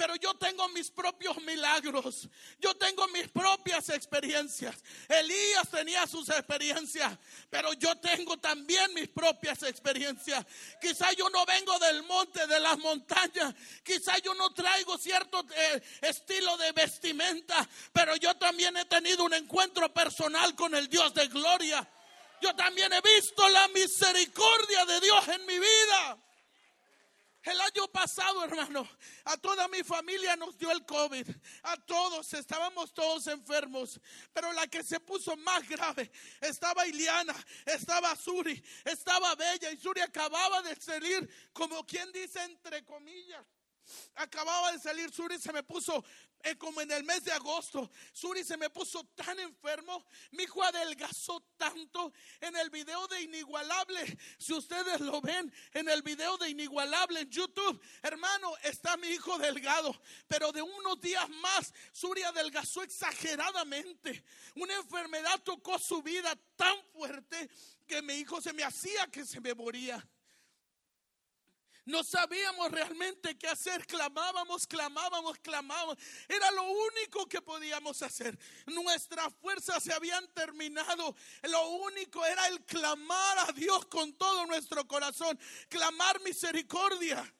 Pero 0.00 0.16
yo 0.16 0.32
tengo 0.32 0.66
mis 0.70 0.90
propios 0.90 1.36
milagros. 1.42 2.26
Yo 2.58 2.74
tengo 2.74 3.06
mis 3.08 3.28
propias 3.28 3.90
experiencias. 3.90 4.74
Elías 5.06 5.68
tenía 5.70 6.06
sus 6.06 6.30
experiencias. 6.30 7.18
Pero 7.50 7.74
yo 7.74 7.94
tengo 7.98 8.38
también 8.38 8.94
mis 8.94 9.08
propias 9.08 9.62
experiencias. 9.62 10.46
Quizá 10.80 11.12
yo 11.12 11.28
no 11.28 11.44
vengo 11.44 11.78
del 11.80 12.02
monte, 12.04 12.46
de 12.46 12.60
las 12.60 12.78
montañas. 12.78 13.54
Quizá 13.84 14.16
yo 14.20 14.32
no 14.32 14.54
traigo 14.54 14.96
cierto 14.96 15.44
eh, 15.54 15.82
estilo 16.00 16.56
de 16.56 16.72
vestimenta. 16.72 17.68
Pero 17.92 18.16
yo 18.16 18.34
también 18.38 18.74
he 18.78 18.86
tenido 18.86 19.24
un 19.24 19.34
encuentro 19.34 19.92
personal 19.92 20.54
con 20.54 20.74
el 20.74 20.88
Dios 20.88 21.12
de 21.12 21.28
gloria. 21.28 21.86
Yo 22.40 22.56
también 22.56 22.90
he 22.90 23.02
visto 23.02 23.46
la 23.50 23.68
misericordia 23.68 24.86
de 24.86 25.00
Dios 25.02 25.28
en 25.28 25.44
mi 25.44 25.58
vida. 25.58 26.18
El 27.42 27.58
año 27.58 27.88
pasado, 27.88 28.44
hermano, 28.44 28.86
a 29.24 29.36
toda 29.38 29.66
mi 29.68 29.82
familia 29.82 30.36
nos 30.36 30.58
dio 30.58 30.70
el 30.70 30.84
COVID. 30.84 31.26
A 31.62 31.76
todos, 31.78 32.34
estábamos 32.34 32.92
todos 32.92 33.26
enfermos. 33.28 33.98
Pero 34.34 34.52
la 34.52 34.66
que 34.66 34.82
se 34.82 35.00
puso 35.00 35.34
más 35.38 35.66
grave 35.66 36.10
estaba 36.40 36.86
Iliana, 36.86 37.34
estaba 37.64 38.14
Suri, 38.14 38.62
estaba 38.84 39.34
Bella. 39.36 39.70
Y 39.72 39.78
Suri 39.78 40.02
acababa 40.02 40.60
de 40.60 40.76
salir, 40.76 41.28
como 41.54 41.86
quien 41.86 42.12
dice, 42.12 42.42
entre 42.42 42.84
comillas. 42.84 43.44
Acababa 44.16 44.72
de 44.72 44.78
salir 44.78 45.10
Suri, 45.10 45.38
se 45.38 45.52
me 45.52 45.62
puso 45.62 46.04
eh, 46.44 46.56
como 46.56 46.80
en 46.80 46.90
el 46.90 47.04
mes 47.04 47.24
de 47.24 47.32
agosto, 47.32 47.90
Suri 48.12 48.44
se 48.44 48.56
me 48.56 48.70
puso 48.70 49.04
tan 49.14 49.38
enfermo, 49.40 50.06
mi 50.32 50.44
hijo 50.44 50.62
adelgazó 50.62 51.40
tanto 51.56 52.12
en 52.40 52.56
el 52.56 52.70
video 52.70 53.06
de 53.08 53.22
Inigualable. 53.22 54.18
Si 54.38 54.52
ustedes 54.52 55.00
lo 55.00 55.20
ven 55.20 55.52
en 55.72 55.88
el 55.88 56.02
video 56.02 56.36
de 56.38 56.50
Inigualable 56.50 57.20
en 57.20 57.30
YouTube, 57.30 57.80
hermano, 58.02 58.52
está 58.62 58.96
mi 58.96 59.08
hijo 59.08 59.38
delgado, 59.38 60.00
pero 60.28 60.52
de 60.52 60.62
unos 60.62 61.00
días 61.00 61.28
más, 61.28 61.72
Suri 61.92 62.22
adelgazó 62.22 62.82
exageradamente. 62.82 64.24
Una 64.54 64.74
enfermedad 64.76 65.40
tocó 65.42 65.78
su 65.78 66.02
vida 66.02 66.34
tan 66.56 66.76
fuerte 66.92 67.50
que 67.86 68.02
mi 68.02 68.14
hijo 68.14 68.40
se 68.40 68.52
me 68.52 68.64
hacía 68.64 69.06
que 69.08 69.24
se 69.24 69.40
me 69.40 69.54
moría. 69.54 70.06
No 71.86 72.04
sabíamos 72.04 72.70
realmente 72.70 73.36
qué 73.38 73.48
hacer. 73.48 73.86
Clamábamos, 73.86 74.66
clamábamos, 74.66 75.38
clamábamos. 75.38 75.96
Era 76.28 76.50
lo 76.52 76.64
único 76.64 77.26
que 77.26 77.40
podíamos 77.40 78.02
hacer. 78.02 78.38
Nuestras 78.66 79.34
fuerzas 79.34 79.82
se 79.82 79.92
habían 79.92 80.26
terminado. 80.34 81.14
Lo 81.42 81.68
único 81.70 82.24
era 82.24 82.46
el 82.48 82.64
clamar 82.64 83.38
a 83.48 83.52
Dios 83.52 83.86
con 83.86 84.12
todo 84.14 84.46
nuestro 84.46 84.86
corazón. 84.86 85.38
Clamar 85.68 86.20
misericordia. 86.22 87.34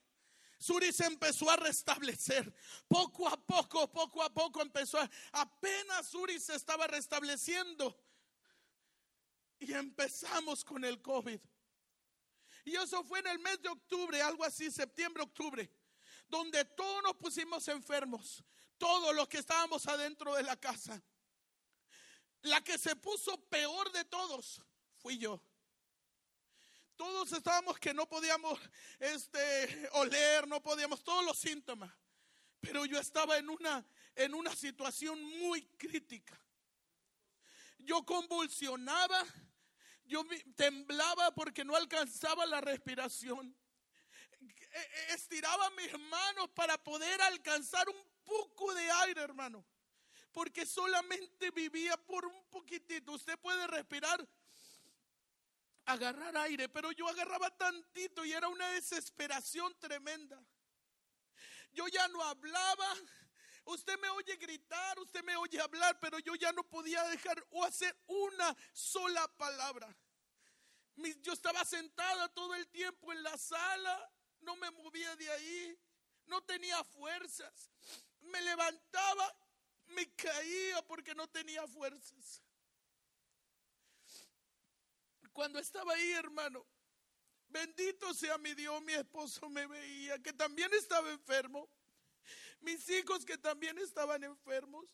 Suri 0.59 0.93
se 0.93 1.07
empezó 1.07 1.51
a 1.51 1.57
restablecer. 1.57 2.53
Poco 2.87 3.29
a 3.29 3.37
poco, 3.37 3.91
poco 3.91 4.23
a 4.23 4.31
poco 4.33 4.61
empezó 4.61 4.99
a... 4.99 5.11
Apenas 5.33 6.09
Suri 6.09 6.39
se 6.39 6.55
estaba 6.55 6.87
restableciendo. 6.87 7.99
Y 9.59 9.73
empezamos 9.73 10.65
con 10.65 10.85
el 10.85 11.01
COVID. 11.01 11.41
Y 12.65 12.77
eso 12.77 13.03
fue 13.05 13.21
en 13.21 13.29
el 13.29 13.39
mes 13.39 13.61
de 13.63 13.69
octubre, 13.69 14.21
algo 14.23 14.45
así, 14.45 14.71
septiembre, 14.71 15.23
octubre, 15.23 15.71
donde 16.29 16.65
todos 16.65 17.03
nos 17.03 17.17
pusimos 17.17 17.67
enfermos, 17.69 18.45
todos 18.79 19.15
los 19.15 19.29
que 19.29 19.39
estábamos 19.39 19.87
adentro 19.87 20.35
de 20.35 20.43
la 20.43 20.57
casa. 20.57 21.03
La 22.43 22.63
que 22.63 22.79
se 22.79 22.97
puso 22.97 23.39
peor 23.49 23.93
de 23.93 24.05
todos 24.05 24.63
fui 24.97 25.19
yo. 25.19 25.43
Todos 26.97 27.33
estábamos 27.33 27.79
que 27.79 27.95
no 27.95 28.07
podíamos 28.07 28.59
este, 28.99 29.89
oler, 29.93 30.47
no 30.47 30.63
podíamos, 30.63 31.03
todos 31.03 31.25
los 31.25 31.39
síntomas. 31.39 31.91
Pero 32.61 32.85
yo 32.85 32.99
estaba 32.99 33.39
en 33.39 33.49
una, 33.49 33.87
en 34.15 34.35
una 34.35 34.55
situación 34.55 35.23
muy 35.23 35.63
crítica. 35.79 36.39
Yo 37.79 38.05
convulsionaba 38.05 39.25
yo 40.11 40.27
temblaba 40.57 41.31
porque 41.31 41.65
no 41.65 41.77
alcanzaba 41.77 42.45
la 42.45 42.61
respiración. 42.61 43.57
E, 44.41 44.79
e, 44.79 45.15
estiraba 45.15 45.71
mis 45.71 45.97
manos 45.99 46.51
para 46.51 46.77
poder 46.83 47.23
alcanzar 47.23 47.89
un 47.89 48.05
poco 48.25 48.75
de 48.75 48.91
aire, 48.91 49.23
hermano. 49.23 49.65
Porque 50.33 50.67
solamente 50.67 51.53
vivía 51.53 51.97
por 51.97 52.27
un 52.27 52.45
poquitito. 52.51 53.13
Usted 53.13 53.39
puede 53.39 53.67
respirar, 53.69 54.29
agarrar 55.85 56.37
aire, 56.39 56.69
pero 56.69 56.91
yo 56.91 57.09
agarraba 57.09 57.57
tantito 57.57 58.25
y 58.25 58.33
era 58.33 58.49
una 58.49 58.69
desesperación 58.71 59.73
tremenda. 59.79 60.43
Yo 61.71 61.87
ya 61.87 62.09
no 62.09 62.21
hablaba, 62.25 62.97
Usted 63.65 63.99
me 64.01 64.09
oye 64.11 64.37
gritar, 64.37 64.99
usted 64.99 65.23
me 65.23 65.37
oye 65.37 65.61
hablar, 65.61 65.99
pero 66.01 66.19
yo 66.19 66.35
ya 66.35 66.53
no 66.53 66.65
podía 66.65 67.03
dejar 67.05 67.45
o 67.51 67.65
hacer 67.65 67.97
una 68.07 68.57
sola 68.73 69.27
palabra. 69.37 69.95
Yo 71.23 71.33
estaba 71.33 71.65
sentada 71.65 72.29
todo 72.31 72.55
el 72.55 72.69
tiempo 72.69 73.13
en 73.13 73.23
la 73.23 73.37
sala, 73.39 74.13
no 74.41 74.57
me 74.57 74.71
movía 74.71 75.15
de 75.17 75.31
ahí, 75.31 75.79
no 76.27 76.43
tenía 76.43 76.83
fuerzas. 76.85 77.71
Me 78.21 78.41
levantaba, 78.43 79.37
me 79.89 80.15
caía 80.15 80.83
porque 80.87 81.15
no 81.15 81.29
tenía 81.29 81.67
fuerzas. 81.67 82.43
Cuando 85.33 85.59
estaba 85.59 85.95
ahí, 85.95 86.13
hermano, 86.13 86.67
bendito 87.49 88.13
sea 88.15 88.37
mi 88.39 88.55
Dios, 88.55 88.83
mi 88.83 88.93
esposo 88.93 89.49
me 89.49 89.67
veía, 89.67 90.19
que 90.19 90.33
también 90.33 90.73
estaba 90.75 91.11
enfermo 91.11 91.69
mis 92.63 92.89
hijos 92.91 93.25
que 93.25 93.39
también 93.39 93.79
estaban 93.79 94.25
enfermos. 94.25 94.87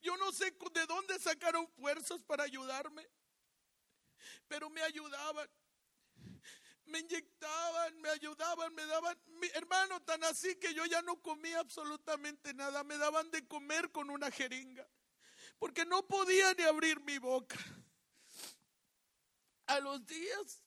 Yo 0.00 0.16
no 0.16 0.32
sé 0.32 0.50
de 0.72 0.86
dónde 0.86 1.18
sacaron 1.18 1.68
fuerzas 1.72 2.22
para 2.22 2.44
ayudarme, 2.44 3.06
pero 4.48 4.70
me 4.70 4.82
ayudaban. 4.82 5.48
Me 6.86 6.98
inyectaban, 6.98 7.98
me 8.02 8.10
ayudaban, 8.10 8.74
me 8.74 8.84
daban, 8.84 9.18
mi 9.40 9.46
hermano, 9.54 10.02
tan 10.02 10.22
así 10.24 10.54
que 10.56 10.74
yo 10.74 10.84
ya 10.84 11.00
no 11.00 11.20
comía 11.22 11.60
absolutamente 11.60 12.52
nada. 12.52 12.84
Me 12.84 12.98
daban 12.98 13.30
de 13.30 13.46
comer 13.48 13.90
con 13.90 14.10
una 14.10 14.30
jeringa, 14.30 14.86
porque 15.58 15.86
no 15.86 16.06
podía 16.06 16.52
ni 16.52 16.64
abrir 16.64 17.00
mi 17.00 17.18
boca. 17.18 17.58
A 19.66 19.80
los 19.80 20.04
días, 20.06 20.62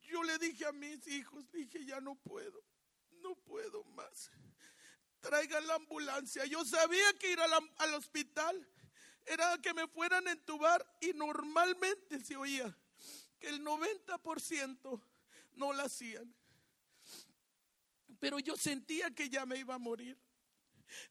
yo 0.00 0.24
le 0.24 0.38
dije 0.38 0.66
a 0.66 0.72
mis 0.72 1.06
hijos, 1.06 1.48
dije, 1.52 1.84
ya 1.84 2.00
no 2.00 2.16
puedo, 2.16 2.60
no 3.22 3.36
puedo 3.36 3.84
más 3.84 4.28
traigan 5.22 5.66
la 5.66 5.76
ambulancia. 5.76 6.44
Yo 6.44 6.64
sabía 6.64 7.12
que 7.18 7.32
ir 7.32 7.40
al 7.40 7.94
hospital 7.94 8.68
era 9.24 9.56
que 9.58 9.72
me 9.72 9.86
fueran 9.88 10.28
a 10.28 10.32
entubar 10.32 10.84
y 11.00 11.12
normalmente 11.14 12.20
se 12.20 12.36
oía 12.36 12.76
que 13.38 13.48
el 13.48 13.64
90% 13.64 15.02
no 15.54 15.72
la 15.72 15.84
hacían. 15.84 16.34
Pero 18.20 18.38
yo 18.38 18.56
sentía 18.56 19.10
que 19.10 19.30
ya 19.30 19.46
me 19.46 19.58
iba 19.58 19.74
a 19.74 19.78
morir. 19.78 20.18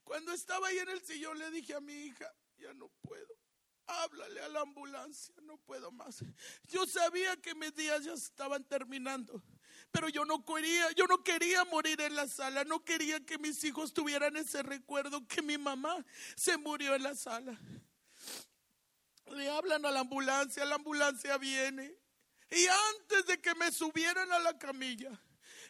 Cuando 0.04 0.32
estaba 0.32 0.68
ahí 0.68 0.78
en 0.78 0.90
el 0.90 1.02
sillón 1.02 1.38
le 1.38 1.50
dije 1.50 1.74
a 1.74 1.80
mi 1.80 1.92
hija, 1.92 2.32
ya 2.58 2.72
no 2.74 2.88
puedo, 3.02 3.36
háblale 3.86 4.40
a 4.40 4.48
la 4.48 4.60
ambulancia, 4.60 5.34
no 5.42 5.58
puedo 5.58 5.90
más. 5.90 6.24
Yo 6.68 6.86
sabía 6.86 7.36
que 7.36 7.54
mis 7.54 7.74
días 7.74 8.04
ya 8.04 8.12
estaban 8.12 8.64
terminando, 8.64 9.42
pero 9.92 10.08
yo 10.08 10.24
no 10.24 10.44
quería, 10.44 10.90
yo 10.92 11.06
no 11.06 11.22
quería 11.22 11.64
morir 11.66 12.00
en 12.00 12.16
la 12.16 12.26
sala, 12.26 12.64
no 12.64 12.82
quería 12.82 13.20
que 13.24 13.38
mis 13.38 13.62
hijos 13.62 13.92
tuvieran 13.92 14.36
ese 14.36 14.62
recuerdo 14.62 15.26
que 15.28 15.42
mi 15.42 15.58
mamá 15.58 16.04
se 16.34 16.56
murió 16.56 16.94
en 16.94 17.02
la 17.02 17.14
sala. 17.14 17.56
Le 19.26 19.50
hablan 19.50 19.84
a 19.84 19.90
la 19.90 20.00
ambulancia, 20.00 20.64
la 20.64 20.76
ambulancia 20.76 21.36
viene. 21.36 21.94
Y 22.50 22.66
antes 22.66 23.26
de 23.26 23.40
que 23.40 23.54
me 23.54 23.70
subieran 23.70 24.32
a 24.32 24.38
la 24.38 24.58
camilla, 24.58 25.10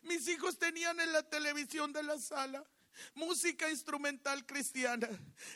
mis 0.02 0.26
hijos 0.28 0.56
tenían 0.56 0.98
en 1.00 1.12
la 1.12 1.22
televisión 1.28 1.92
de 1.92 2.02
la 2.04 2.18
sala 2.18 2.64
música 3.14 3.70
instrumental 3.70 4.44
cristiana. 4.46 5.08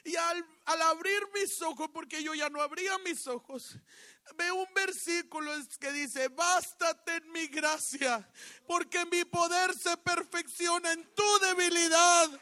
Y 0.04 0.16
al, 0.16 0.44
abrir 0.64 1.20
mis 1.34 1.60
ojos, 1.62 1.88
porque 1.92 2.22
yo 2.22 2.34
ya 2.34 2.48
no 2.48 2.60
abría 2.60 2.98
mis 2.98 3.26
ojos, 3.26 3.76
veo 4.36 4.54
un 4.54 4.74
versículo 4.74 5.52
que 5.80 5.92
dice, 5.92 6.28
bástate 6.28 7.16
en 7.16 7.32
mi 7.32 7.46
gracia, 7.48 8.28
porque 8.66 9.04
mi 9.06 9.24
poder 9.24 9.74
se 9.74 9.96
perfecciona 9.96 10.92
en 10.92 11.04
tu 11.14 11.38
debilidad. 11.40 12.40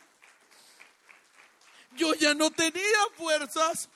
Yo 1.96 2.14
ya 2.14 2.34
no 2.34 2.50
tenía 2.50 2.98
fuerzas. 3.16 3.88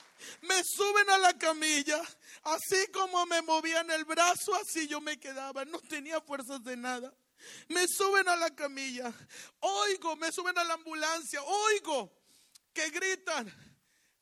Me 0.42 0.62
suben 0.64 1.10
a 1.10 1.18
la 1.18 1.36
camilla. 1.36 2.00
Así 2.44 2.86
como 2.92 3.26
me 3.26 3.42
movían 3.42 3.90
el 3.90 4.04
brazo, 4.04 4.54
así 4.54 4.86
yo 4.86 5.00
me 5.00 5.18
quedaba. 5.18 5.64
No 5.64 5.80
tenía 5.80 6.20
fuerzas 6.20 6.62
de 6.62 6.76
nada. 6.76 7.12
Me 7.68 7.86
suben 7.86 8.28
a 8.28 8.36
la 8.36 8.54
camilla. 8.54 9.12
Oigo, 9.60 10.16
me 10.16 10.32
suben 10.32 10.56
a 10.58 10.64
la 10.64 10.74
ambulancia. 10.74 11.42
Oigo 11.42 12.12
que 12.72 12.90
gritan. 12.90 13.52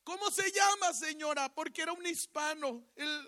¿Cómo 0.05 0.31
se 0.31 0.51
llama, 0.53 0.95
señora? 0.95 1.53
Porque 1.53 1.83
era 1.83 1.93
un 1.93 2.07
hispano. 2.07 2.87
El, 2.95 3.27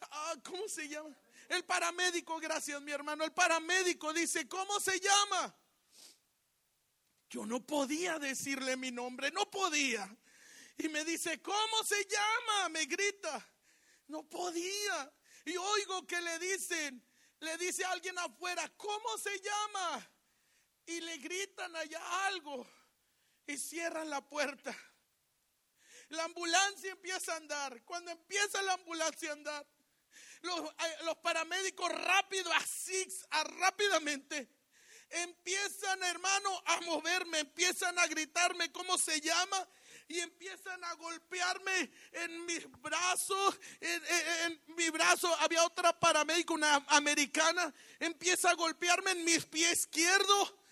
ah, 0.00 0.34
¿Cómo 0.42 0.66
se 0.66 0.88
llama? 0.88 1.14
El 1.48 1.64
paramédico, 1.64 2.38
gracias 2.38 2.80
mi 2.80 2.90
hermano. 2.90 3.24
El 3.24 3.32
paramédico 3.32 4.12
dice, 4.12 4.48
¿cómo 4.48 4.80
se 4.80 4.98
llama? 4.98 5.54
Yo 7.28 7.44
no 7.44 7.66
podía 7.66 8.18
decirle 8.18 8.76
mi 8.76 8.90
nombre, 8.90 9.30
no 9.30 9.50
podía. 9.50 10.08
Y 10.78 10.88
me 10.88 11.04
dice, 11.04 11.42
¿cómo 11.42 11.84
se 11.84 12.06
llama? 12.06 12.68
Me 12.70 12.86
grita. 12.86 13.46
No 14.08 14.22
podía. 14.28 15.12
Y 15.44 15.56
oigo 15.56 16.06
que 16.06 16.20
le 16.20 16.38
dicen, 16.38 17.04
le 17.40 17.58
dice 17.58 17.84
a 17.84 17.90
alguien 17.90 18.18
afuera, 18.18 18.70
¿cómo 18.76 19.18
se 19.18 19.38
llama? 19.40 20.10
Y 20.86 21.00
le 21.00 21.18
gritan 21.18 21.74
allá 21.76 22.26
algo 22.26 22.66
y 23.46 23.56
cierran 23.56 24.10
la 24.10 24.20
puerta. 24.26 24.76
La 26.08 26.24
ambulancia 26.24 26.92
empieza 26.92 27.32
a 27.32 27.36
andar. 27.36 27.82
Cuando 27.84 28.10
empieza 28.10 28.60
la 28.62 28.74
ambulancia 28.74 29.30
a 29.30 29.32
andar, 29.32 29.66
los, 30.42 30.60
eh, 30.60 31.14
paramédicos 31.22 31.90
rápido, 31.90 32.50
rápidamente, 33.58 34.48
empiezan, 35.10 36.02
hermano, 36.02 36.62
a 36.66 36.80
moverme, 36.82 37.40
empiezan 37.40 37.98
a 37.98 38.06
gritarme 38.06 38.70
cómo 38.72 38.98
se 38.98 39.20
llama 39.20 39.68
y 40.08 40.20
empiezan 40.20 40.82
a 40.84 40.94
golpearme 40.94 41.90
en 42.12 42.46
mis 42.46 42.66
brazos. 42.82 43.58
En, 43.80 44.60
mi 44.76 44.90
brazo 44.90 45.34
había 45.40 45.64
otra 45.64 45.98
paramédica, 45.98 46.54
una 46.54 46.76
americana, 46.88 47.72
empieza 47.98 48.50
a 48.50 48.54
golpearme 48.54 49.12
en 49.12 49.24
mis 49.24 49.44
pies 49.46 49.80
izquierdo 49.80 50.63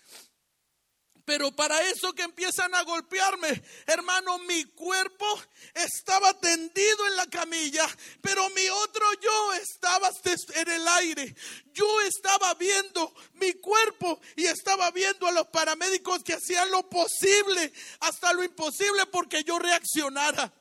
pero 1.25 1.51
para 1.51 1.81
eso 1.89 2.13
que 2.13 2.23
empiezan 2.23 2.73
a 2.75 2.83
golpearme, 2.83 3.63
hermano, 3.85 4.39
mi 4.39 4.65
cuerpo 4.65 5.25
estaba 5.73 6.33
tendido 6.39 7.07
en 7.07 7.15
la 7.15 7.27
camilla, 7.27 7.87
pero 8.21 8.49
mi 8.49 8.67
otro 8.69 9.05
yo 9.21 9.53
estaba 9.53 10.09
en 10.55 10.69
el 10.69 10.87
aire. 10.87 11.35
Yo 11.73 12.01
estaba 12.01 12.53
viendo 12.55 13.13
mi 13.33 13.53
cuerpo 13.53 14.19
y 14.35 14.45
estaba 14.45 14.91
viendo 14.91 15.27
a 15.27 15.31
los 15.31 15.47
paramédicos 15.47 16.23
que 16.23 16.33
hacían 16.33 16.69
lo 16.71 16.87
posible, 16.89 17.71
hasta 18.01 18.33
lo 18.33 18.43
imposible, 18.43 19.05
porque 19.07 19.43
yo 19.43 19.59
reaccionara. 19.59 20.53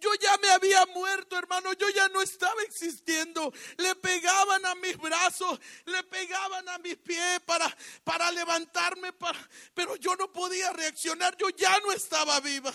Yo 0.00 0.14
ya 0.14 0.36
me 0.38 0.50
había 0.50 0.86
muerto, 0.86 1.36
hermano. 1.36 1.72
Yo 1.74 1.88
ya 1.90 2.08
no 2.08 2.22
estaba 2.22 2.62
existiendo. 2.62 3.52
Le 3.76 3.94
pegaban 3.96 4.64
a 4.66 4.74
mis 4.76 4.96
brazos, 4.96 5.60
le 5.84 6.02
pegaban 6.04 6.68
a 6.68 6.78
mis 6.78 6.96
pies 6.96 7.40
para, 7.44 7.74
para 8.02 8.30
levantarme, 8.32 9.12
para, 9.12 9.38
pero 9.74 9.96
yo 9.96 10.16
no 10.16 10.32
podía 10.32 10.72
reaccionar. 10.72 11.36
Yo 11.36 11.50
ya 11.50 11.78
no 11.80 11.92
estaba 11.92 12.40
viva. 12.40 12.72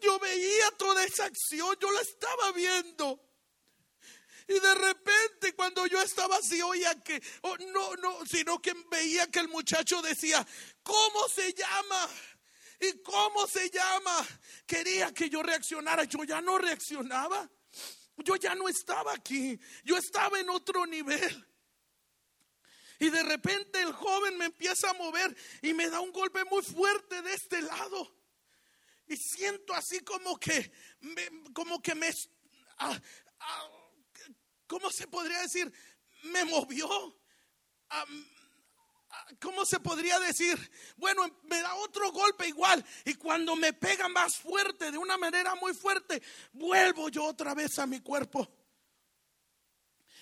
Yo 0.00 0.18
veía 0.18 0.70
toda 0.76 1.04
esa 1.04 1.24
acción, 1.24 1.76
yo 1.80 1.90
la 1.90 2.00
estaba 2.00 2.52
viendo. 2.52 3.20
Y 4.46 4.58
de 4.58 4.74
repente 4.74 5.54
cuando 5.54 5.86
yo 5.86 6.00
estaba 6.00 6.36
así, 6.36 6.62
oía 6.62 6.94
que, 7.02 7.22
oh, 7.42 7.56
no, 7.58 7.96
no, 7.96 8.24
sino 8.24 8.60
que 8.62 8.72
veía 8.90 9.26
que 9.26 9.40
el 9.40 9.48
muchacho 9.48 10.00
decía, 10.00 10.46
¿cómo 10.82 11.28
se 11.28 11.52
llama? 11.52 12.08
¿Y 12.80 13.02
cómo 13.02 13.46
se 13.46 13.70
llama? 13.70 14.26
Quería 14.66 15.12
que 15.12 15.28
yo 15.28 15.42
reaccionara. 15.42 16.04
Yo 16.04 16.24
ya 16.24 16.40
no 16.40 16.58
reaccionaba. 16.58 17.50
Yo 18.18 18.36
ya 18.36 18.54
no 18.54 18.68
estaba 18.68 19.12
aquí. 19.12 19.58
Yo 19.84 19.96
estaba 19.96 20.38
en 20.38 20.48
otro 20.50 20.86
nivel. 20.86 21.44
Y 23.00 23.10
de 23.10 23.22
repente 23.22 23.80
el 23.80 23.92
joven 23.92 24.36
me 24.38 24.46
empieza 24.46 24.90
a 24.90 24.94
mover 24.94 25.36
y 25.62 25.72
me 25.72 25.88
da 25.88 26.00
un 26.00 26.12
golpe 26.12 26.44
muy 26.44 26.62
fuerte 26.62 27.22
de 27.22 27.34
este 27.34 27.62
lado. 27.62 28.16
Y 29.06 29.16
siento 29.16 29.72
así 29.72 30.00
como 30.00 30.38
que, 30.38 30.72
como 31.54 31.80
que 31.80 31.94
me, 31.94 32.10
¿cómo 34.66 34.90
se 34.90 35.06
podría 35.06 35.40
decir? 35.42 35.72
Me 36.24 36.44
movió. 36.44 36.88
¿Cómo 39.40 39.64
se 39.64 39.80
podría 39.80 40.18
decir? 40.18 40.58
Bueno, 40.96 41.26
me 41.44 41.60
da 41.60 41.74
otro 41.76 42.10
golpe 42.12 42.48
igual. 42.48 42.84
Y 43.04 43.14
cuando 43.14 43.56
me 43.56 43.72
pega 43.72 44.08
más 44.08 44.36
fuerte, 44.36 44.90
de 44.90 44.98
una 44.98 45.16
manera 45.16 45.54
muy 45.54 45.74
fuerte, 45.74 46.22
vuelvo 46.52 47.08
yo 47.08 47.24
otra 47.24 47.54
vez 47.54 47.78
a 47.78 47.86
mi 47.86 48.00
cuerpo. 48.00 48.48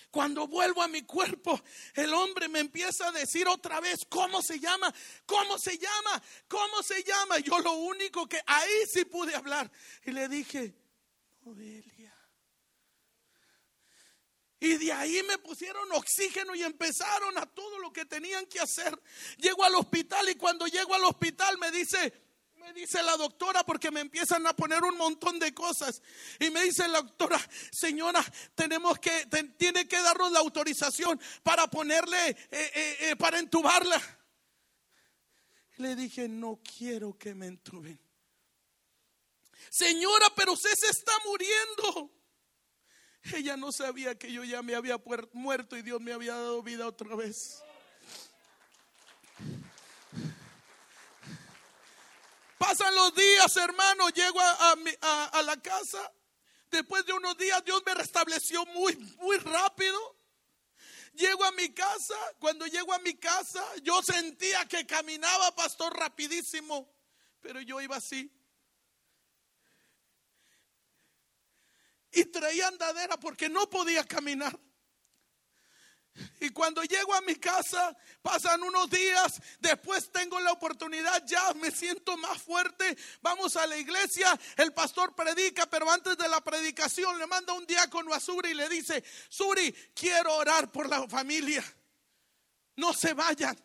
Cuando 0.09 0.47
vuelvo 0.47 0.81
a 0.81 0.87
mi 0.87 1.03
cuerpo, 1.03 1.61
el 1.93 2.13
hombre 2.13 2.47
me 2.47 2.59
empieza 2.59 3.09
a 3.09 3.11
decir 3.11 3.47
otra 3.47 3.79
vez, 3.79 4.05
¿cómo 4.09 4.41
se 4.41 4.59
llama? 4.59 4.93
¿Cómo 5.25 5.57
se 5.59 5.77
llama? 5.77 6.23
¿Cómo 6.47 6.81
se 6.81 7.03
llama? 7.03 7.39
Yo 7.39 7.59
lo 7.59 7.73
único 7.73 8.27
que 8.27 8.41
ahí 8.47 8.85
sí 8.91 9.05
pude 9.05 9.35
hablar. 9.35 9.69
Y 10.05 10.11
le 10.11 10.27
dije, 10.27 10.73
Noelia. 11.41 12.16
Y 14.59 14.77
de 14.77 14.91
ahí 14.91 15.21
me 15.27 15.37
pusieron 15.37 15.91
oxígeno 15.91 16.55
y 16.55 16.63
empezaron 16.63 17.37
a 17.37 17.45
todo 17.45 17.77
lo 17.79 17.93
que 17.93 18.05
tenían 18.05 18.45
que 18.47 18.59
hacer. 18.59 18.99
Llego 19.37 19.63
al 19.63 19.75
hospital 19.75 20.27
y 20.29 20.35
cuando 20.35 20.65
llego 20.65 20.95
al 20.95 21.05
hospital 21.05 21.57
me 21.59 21.69
dice, 21.69 22.11
me 22.55 22.73
dice 22.73 23.03
la 23.03 23.15
doctora 23.17 23.63
porque 23.63 23.91
me 23.91 24.01
empiezan 24.01 24.47
a 24.47 24.55
poner 24.55 24.83
un 24.83 24.97
montón 24.97 25.37
de 25.37 25.53
cosas. 25.53 26.01
Y 26.39 26.49
me 26.49 26.63
dice 26.63 26.87
la 26.87 27.01
doctora, 27.01 27.39
señora, 27.71 28.25
tenemos 28.55 28.97
que, 28.97 29.27
tiene 29.57 29.87
que 29.87 30.01
darnos 30.01 30.31
la 30.31 30.39
autorización 30.39 31.19
para 31.43 31.67
ponerle, 31.67 32.29
eh, 32.29 32.37
eh, 32.51 32.97
eh, 33.01 33.15
para 33.15 33.37
entubarla. 33.37 34.01
Le 35.77 35.95
dije, 35.95 36.27
no 36.27 36.59
quiero 36.77 37.15
que 37.15 37.35
me 37.35 37.45
entuben. 37.45 37.99
Señora, 39.69 40.25
pero 40.35 40.53
usted 40.53 40.73
se 40.75 40.87
está 40.87 41.11
muriendo. 41.25 42.16
Ella 43.33 43.57
no 43.57 43.71
sabía 43.71 44.17
que 44.17 44.31
yo 44.31 44.43
ya 44.43 44.61
me 44.61 44.75
había 44.75 44.97
muerto 45.33 45.75
y 45.75 45.81
Dios 45.81 45.99
me 46.01 46.13
había 46.13 46.33
dado 46.33 46.61
vida 46.61 46.87
otra 46.87 47.15
vez. 47.15 47.61
Pasan 52.57 52.95
los 52.95 53.13
días, 53.13 53.55
hermano, 53.57 54.09
llego 54.09 54.39
a, 54.41 55.41
la 55.43 55.57
casa. 55.57 56.11
Después 56.71 57.05
de 57.05 57.13
unos 57.13 57.37
días 57.37 57.63
Dios 57.63 57.81
me 57.85 57.93
restableció 57.93 58.65
muy, 58.67 58.95
muy 59.19 59.37
rápido. 59.37 60.15
Llego 61.13 61.43
a 61.45 61.51
mi 61.51 61.73
casa, 61.73 62.15
cuando 62.39 62.65
llego 62.67 62.93
a 62.93 62.99
mi 62.99 63.15
casa, 63.15 63.63
yo 63.81 64.03
sentía 64.03 64.65
que 64.65 64.85
caminaba, 64.85 65.55
pastor, 65.55 65.95
rapidísimo, 65.97 66.93
pero 67.41 67.59
yo 67.61 67.81
iba 67.81 67.95
así. 67.95 68.31
Y 72.11 72.25
traía 72.25 72.67
andadera 72.67 73.17
porque 73.17 73.49
no 73.49 73.69
podía 73.69 74.03
caminar. 74.03 74.57
Y 76.39 76.49
cuando 76.49 76.83
llego 76.83 77.13
a 77.13 77.21
mi 77.21 77.35
casa, 77.35 77.95
pasan 78.21 78.63
unos 78.63 78.89
días, 78.89 79.39
después 79.59 80.11
tengo 80.11 80.39
la 80.39 80.51
oportunidad, 80.51 81.23
ya 81.25 81.53
me 81.55 81.71
siento 81.71 82.17
más 82.17 82.41
fuerte, 82.41 82.97
vamos 83.21 83.55
a 83.55 83.67
la 83.67 83.77
iglesia, 83.77 84.37
el 84.55 84.73
pastor 84.73 85.15
predica, 85.15 85.67
pero 85.67 85.89
antes 85.89 86.17
de 86.17 86.27
la 86.27 86.41
predicación 86.41 87.17
le 87.19 87.27
manda 87.27 87.53
un 87.53 87.65
diácono 87.65 88.13
a 88.13 88.19
Suri 88.19 88.49
y 88.49 88.55
le 88.55 88.69
dice, 88.69 89.03
Suri, 89.29 89.71
quiero 89.93 90.35
orar 90.35 90.71
por 90.71 90.89
la 90.89 91.07
familia, 91.07 91.63
no 92.77 92.93
se 92.93 93.13
vayan. 93.13 93.57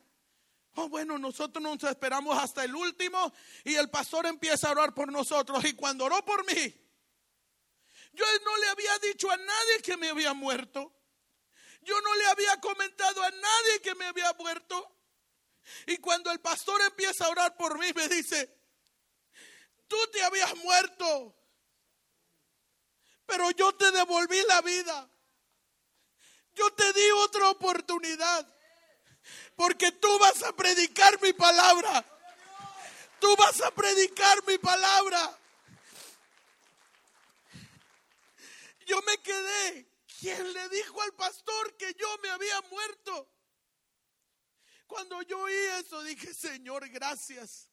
Oh, 0.74 0.88
bueno, 0.88 1.18
nosotros 1.18 1.62
nos 1.62 1.82
esperamos 1.84 2.38
hasta 2.38 2.64
el 2.64 2.74
último 2.74 3.32
y 3.62 3.74
el 3.74 3.90
pastor 3.90 4.24
empieza 4.24 4.68
a 4.68 4.72
orar 4.72 4.94
por 4.94 5.12
nosotros. 5.12 5.62
Y 5.66 5.74
cuando 5.74 6.06
oró 6.06 6.24
por 6.24 6.46
mí, 6.46 6.81
yo 8.12 8.24
no 8.44 8.56
le 8.58 8.68
había 8.68 8.98
dicho 8.98 9.30
a 9.30 9.36
nadie 9.36 9.82
que 9.82 9.96
me 9.96 10.10
había 10.10 10.34
muerto. 10.34 10.92
Yo 11.82 12.00
no 12.00 12.14
le 12.14 12.26
había 12.26 12.60
comentado 12.60 13.22
a 13.22 13.30
nadie 13.30 13.80
que 13.82 13.94
me 13.94 14.06
había 14.06 14.32
muerto. 14.34 14.96
Y 15.86 15.96
cuando 15.98 16.30
el 16.30 16.40
pastor 16.40 16.80
empieza 16.82 17.26
a 17.26 17.30
orar 17.30 17.56
por 17.56 17.78
mí, 17.78 17.86
me 17.94 18.08
dice, 18.08 18.54
tú 19.88 19.96
te 20.12 20.22
habías 20.22 20.54
muerto, 20.56 21.34
pero 23.26 23.50
yo 23.52 23.72
te 23.74 23.90
devolví 23.90 24.42
la 24.46 24.60
vida. 24.60 25.08
Yo 26.54 26.70
te 26.74 26.92
di 26.92 27.10
otra 27.12 27.48
oportunidad. 27.48 28.46
Porque 29.56 29.92
tú 29.92 30.18
vas 30.18 30.42
a 30.42 30.54
predicar 30.54 31.20
mi 31.22 31.32
palabra. 31.32 32.04
Tú 33.20 33.34
vas 33.36 33.60
a 33.62 33.70
predicar 33.70 34.46
mi 34.46 34.58
palabra. 34.58 35.38
Yo 38.86 39.00
me 39.02 39.18
quedé. 39.18 39.88
¿Quién 40.20 40.52
le 40.52 40.68
dijo 40.68 41.00
al 41.02 41.14
pastor 41.14 41.76
que 41.76 41.94
yo 41.94 42.18
me 42.22 42.30
había 42.30 42.60
muerto? 42.62 43.28
Cuando 44.86 45.22
yo 45.22 45.40
oí 45.40 45.54
eso 45.80 46.02
dije, 46.02 46.34
Señor, 46.34 46.88
gracias. 46.90 47.70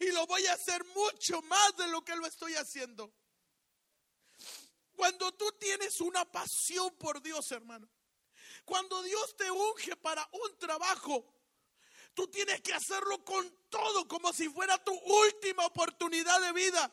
Y 0.00 0.10
lo 0.10 0.26
voy 0.26 0.44
a 0.46 0.54
hacer 0.54 0.84
mucho 0.86 1.40
más 1.42 1.76
de 1.76 1.86
lo 1.88 2.04
que 2.04 2.16
lo 2.16 2.26
estoy 2.26 2.54
haciendo. 2.54 3.12
Cuando 4.94 5.32
tú 5.32 5.52
tienes 5.52 6.00
una 6.00 6.24
pasión 6.24 6.96
por 6.96 7.22
Dios, 7.22 7.50
hermano. 7.52 7.88
Cuando 8.64 9.02
Dios 9.02 9.36
te 9.36 9.50
unge 9.50 9.94
para 9.96 10.28
un 10.32 10.58
trabajo, 10.58 11.24
tú 12.14 12.26
tienes 12.28 12.60
que 12.62 12.74
hacerlo 12.74 13.24
con 13.24 13.48
todo, 13.68 14.08
como 14.08 14.32
si 14.32 14.48
fuera 14.48 14.82
tu 14.82 14.92
última 14.92 15.66
oportunidad 15.66 16.40
de 16.40 16.52
vida. 16.52 16.92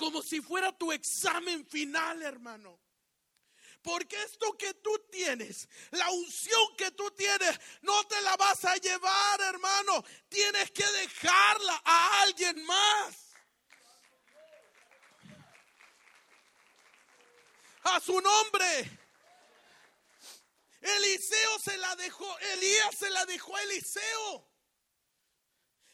Como 0.00 0.22
si 0.22 0.40
fuera 0.40 0.72
tu 0.72 0.90
examen 0.92 1.66
final, 1.66 2.22
hermano. 2.22 2.80
Porque 3.82 4.16
esto 4.22 4.56
que 4.56 4.72
tú 4.74 4.98
tienes, 5.10 5.68
la 5.90 6.08
unción 6.10 6.74
que 6.78 6.90
tú 6.92 7.10
tienes, 7.10 7.60
no 7.82 8.02
te 8.06 8.18
la 8.22 8.34
vas 8.38 8.64
a 8.64 8.76
llevar, 8.76 9.40
hermano. 9.42 10.02
Tienes 10.30 10.70
que 10.70 10.86
dejarla 10.86 11.82
a 11.84 12.22
alguien 12.22 12.64
más. 12.64 13.14
A 17.82 18.00
su 18.00 18.18
nombre. 18.18 18.98
Eliseo 20.80 21.58
se 21.58 21.76
la 21.76 21.94
dejó, 21.96 22.38
Elías 22.38 22.94
se 22.98 23.10
la 23.10 23.26
dejó 23.26 23.54
a 23.54 23.62
Eliseo. 23.64 24.49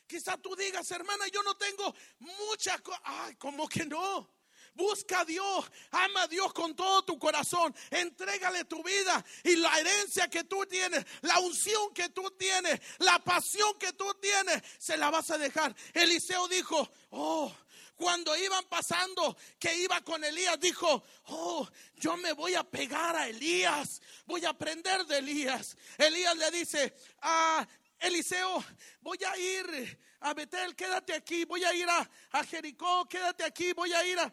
Quizá 0.06 0.36
tú 0.36 0.54
digas, 0.54 0.90
hermana, 0.90 1.26
yo 1.28 1.42
no 1.42 1.56
tengo 1.56 1.94
muchas 2.18 2.80
cosas. 2.80 3.00
Ay, 3.04 3.36
¿cómo 3.36 3.68
que 3.68 3.84
no? 3.84 4.30
Busca 4.74 5.20
a 5.20 5.24
Dios, 5.24 5.64
ama 5.90 6.24
a 6.24 6.28
Dios 6.28 6.52
con 6.52 6.76
todo 6.76 7.02
tu 7.02 7.18
corazón, 7.18 7.74
entrégale 7.90 8.66
tu 8.66 8.82
vida 8.82 9.24
y 9.42 9.56
la 9.56 9.80
herencia 9.80 10.28
que 10.28 10.44
tú 10.44 10.66
tienes, 10.66 11.02
la 11.22 11.38
unción 11.38 11.94
que 11.94 12.10
tú 12.10 12.30
tienes, 12.32 12.78
la 12.98 13.18
pasión 13.20 13.78
que 13.78 13.94
tú 13.94 14.12
tienes, 14.20 14.62
se 14.78 14.98
la 14.98 15.10
vas 15.10 15.30
a 15.30 15.38
dejar. 15.38 15.74
Eliseo 15.94 16.46
dijo, 16.48 16.90
oh, 17.08 17.50
cuando 17.96 18.36
iban 18.36 18.64
pasando, 18.66 19.34
que 19.58 19.74
iba 19.78 20.02
con 20.02 20.22
Elías, 20.22 20.60
dijo, 20.60 21.02
oh, 21.28 21.66
yo 21.96 22.18
me 22.18 22.34
voy 22.34 22.54
a 22.54 22.62
pegar 22.62 23.16
a 23.16 23.28
Elías, 23.28 24.02
voy 24.26 24.44
a 24.44 24.50
aprender 24.50 25.06
de 25.06 25.18
Elías. 25.18 25.74
Elías 25.96 26.36
le 26.36 26.50
dice, 26.50 26.94
a 27.22 27.66
Eliseo, 27.98 28.64
voy 29.00 29.18
a 29.24 29.36
ir 29.38 29.98
a 30.20 30.34
Betel, 30.34 30.74
quédate 30.74 31.14
aquí, 31.14 31.44
voy 31.44 31.64
a 31.64 31.74
ir 31.74 31.88
a, 31.88 32.44
Jericó, 32.44 33.08
quédate 33.08 33.44
aquí, 33.44 33.72
voy 33.72 33.92
a 33.92 34.04
ir 34.04 34.18
a... 34.18 34.32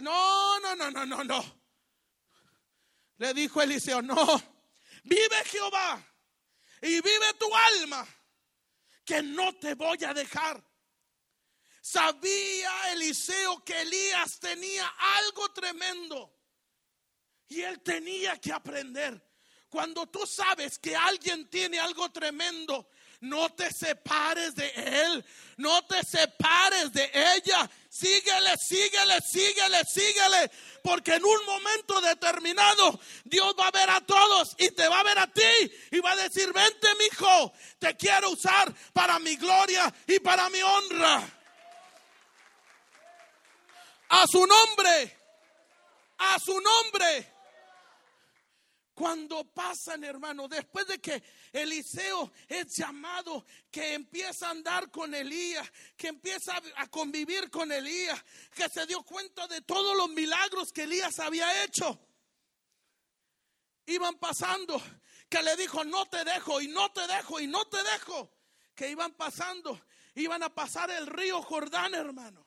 no, 0.00 0.60
no, 0.60 0.76
no, 0.76 0.90
no, 0.90 1.06
no, 1.06 1.24
no. 1.24 1.64
Le 3.16 3.34
dijo 3.34 3.62
Eliseo, 3.62 4.02
no, 4.02 4.14
vive 5.04 5.44
Jehová 5.44 6.02
y 6.82 7.00
vive 7.00 7.34
tu 7.38 7.54
alma, 7.54 8.06
que 9.04 9.22
no 9.22 9.54
te 9.54 9.74
voy 9.74 9.98
a 10.04 10.14
dejar. 10.14 10.62
Sabía 11.80 12.92
Eliseo 12.92 13.62
que 13.62 13.82
Elías 13.82 14.40
tenía 14.40 14.86
algo 15.18 15.52
tremendo 15.52 16.34
y 17.48 17.60
él 17.60 17.82
tenía 17.82 18.40
que 18.40 18.52
aprender. 18.52 19.22
Cuando 19.74 20.06
tú 20.06 20.24
sabes 20.24 20.78
que 20.78 20.94
alguien 20.94 21.50
tiene 21.50 21.80
algo 21.80 22.08
tremendo, 22.12 22.86
no 23.22 23.52
te 23.54 23.72
separes 23.72 24.54
de 24.54 24.68
él, 24.68 25.24
no 25.56 25.84
te 25.86 26.00
separes 26.04 26.92
de 26.92 27.10
ella. 27.12 27.68
Síguele, 27.88 28.56
síguele, 28.56 29.20
síguele, 29.20 29.82
síguele. 29.84 30.48
Porque 30.80 31.14
en 31.14 31.24
un 31.24 31.44
momento 31.44 32.00
determinado 32.00 33.00
Dios 33.24 33.52
va 33.58 33.66
a 33.66 33.70
ver 33.72 33.90
a 33.90 34.00
todos 34.02 34.54
y 34.58 34.70
te 34.70 34.86
va 34.86 35.00
a 35.00 35.02
ver 35.02 35.18
a 35.18 35.26
ti 35.26 35.72
y 35.90 35.98
va 35.98 36.12
a 36.12 36.16
decir, 36.18 36.52
vente 36.52 36.86
mi 36.96 37.06
hijo, 37.06 37.52
te 37.80 37.96
quiero 37.96 38.30
usar 38.30 38.72
para 38.92 39.18
mi 39.18 39.34
gloria 39.34 39.92
y 40.06 40.20
para 40.20 40.48
mi 40.50 40.62
honra 40.62 41.28
a 44.08 44.24
su 44.28 44.46
nombre, 44.46 45.18
a 46.18 46.38
su 46.38 46.60
nombre. 46.60 47.33
Cuando 48.94 49.44
pasan, 49.52 50.04
hermano, 50.04 50.46
después 50.46 50.86
de 50.86 51.00
que 51.00 51.20
Eliseo 51.52 52.32
es 52.46 52.76
llamado, 52.76 53.44
que 53.68 53.94
empieza 53.94 54.46
a 54.46 54.50
andar 54.50 54.90
con 54.92 55.12
Elías, 55.12 55.68
que 55.96 56.08
empieza 56.08 56.54
a 56.76 56.86
convivir 56.86 57.50
con 57.50 57.72
Elías, 57.72 58.22
que 58.54 58.68
se 58.68 58.86
dio 58.86 59.02
cuenta 59.02 59.48
de 59.48 59.62
todos 59.62 59.96
los 59.96 60.08
milagros 60.10 60.72
que 60.72 60.84
Elías 60.84 61.18
había 61.18 61.64
hecho, 61.64 61.98
iban 63.86 64.16
pasando, 64.18 64.80
que 65.28 65.42
le 65.42 65.56
dijo, 65.56 65.84
no 65.84 66.06
te 66.06 66.24
dejo 66.24 66.60
y 66.60 66.68
no 66.68 66.92
te 66.92 67.04
dejo 67.08 67.40
y 67.40 67.48
no 67.48 67.66
te 67.66 67.82
dejo, 67.82 68.30
que 68.76 68.90
iban 68.90 69.12
pasando, 69.14 69.86
iban 70.14 70.44
a 70.44 70.54
pasar 70.54 70.92
el 70.92 71.08
río 71.08 71.42
Jordán, 71.42 71.94
hermano. 71.94 72.46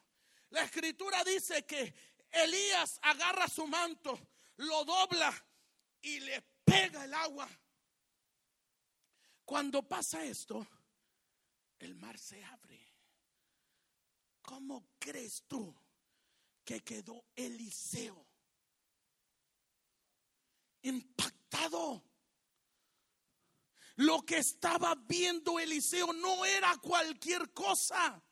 La 0.51 0.63
escritura 0.63 1.25
dice 1.25 1.65
que 1.65 1.93
Elías 2.31 2.99
agarra 3.01 3.49
su 3.49 3.67
manto, 3.67 4.17
lo 4.55 4.85
dobla 4.85 5.45
y 6.01 6.19
le 6.19 6.41
pega 6.63 7.05
el 7.05 7.13
agua. 7.13 7.49
Cuando 9.45 9.87
pasa 9.87 10.23
esto, 10.23 10.67
el 11.79 11.95
mar 11.95 12.17
se 12.17 12.43
abre. 12.43 12.79
¿Cómo 14.41 14.89
crees 14.99 15.43
tú 15.47 15.75
que 16.63 16.83
quedó 16.83 17.25
Eliseo? 17.35 18.25
Impactado. 20.81 22.03
Lo 23.95 24.21
que 24.25 24.37
estaba 24.37 24.95
viendo 24.95 25.59
Eliseo 25.59 26.13
no 26.13 26.45
era 26.45 26.75
cualquier 26.77 27.51
cosa. 27.51 28.23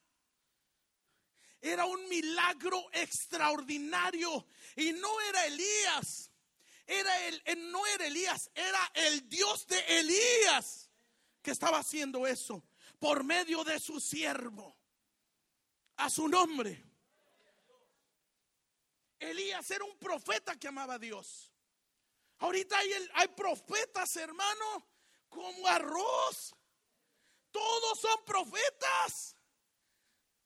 Era 1.59 1.85
un 1.85 2.07
milagro 2.07 2.87
extraordinario. 2.93 4.47
Y 4.75 4.93
no 4.93 5.21
era 5.21 5.45
Elías. 5.47 6.29
Era 6.85 7.27
el, 7.27 7.71
no 7.71 7.85
era 7.87 8.05
Elías, 8.05 8.51
era 8.53 8.91
el 8.93 9.27
Dios 9.27 9.65
de 9.67 9.79
Elías 9.99 10.89
que 11.41 11.51
estaba 11.51 11.79
haciendo 11.79 12.27
eso 12.27 12.63
por 12.99 13.23
medio 13.23 13.63
de 13.63 13.79
su 13.79 13.99
siervo. 13.99 14.77
A 15.97 16.09
su 16.09 16.27
nombre. 16.27 16.83
Elías 19.17 19.71
era 19.71 19.85
un 19.85 19.97
profeta 19.97 20.59
que 20.59 20.67
amaba 20.67 20.95
a 20.95 20.99
Dios. 20.99 21.51
Ahorita 22.39 22.77
hay, 22.77 22.91
hay 23.13 23.27
profetas, 23.29 24.15
hermano, 24.17 24.87
como 25.29 25.67
arroz. 25.67 26.53
Todos 27.49 27.99
son 27.99 28.25
profetas. 28.25 29.37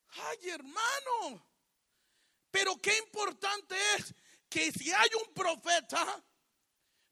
Ay, 0.09 0.49
hermano. 0.49 1.49
Pero 2.51 2.77
qué 2.77 2.97
importante 2.99 3.75
es 3.95 4.13
que 4.49 4.71
si 4.71 4.91
hay 4.91 5.09
un 5.25 5.33
profeta, 5.33 6.23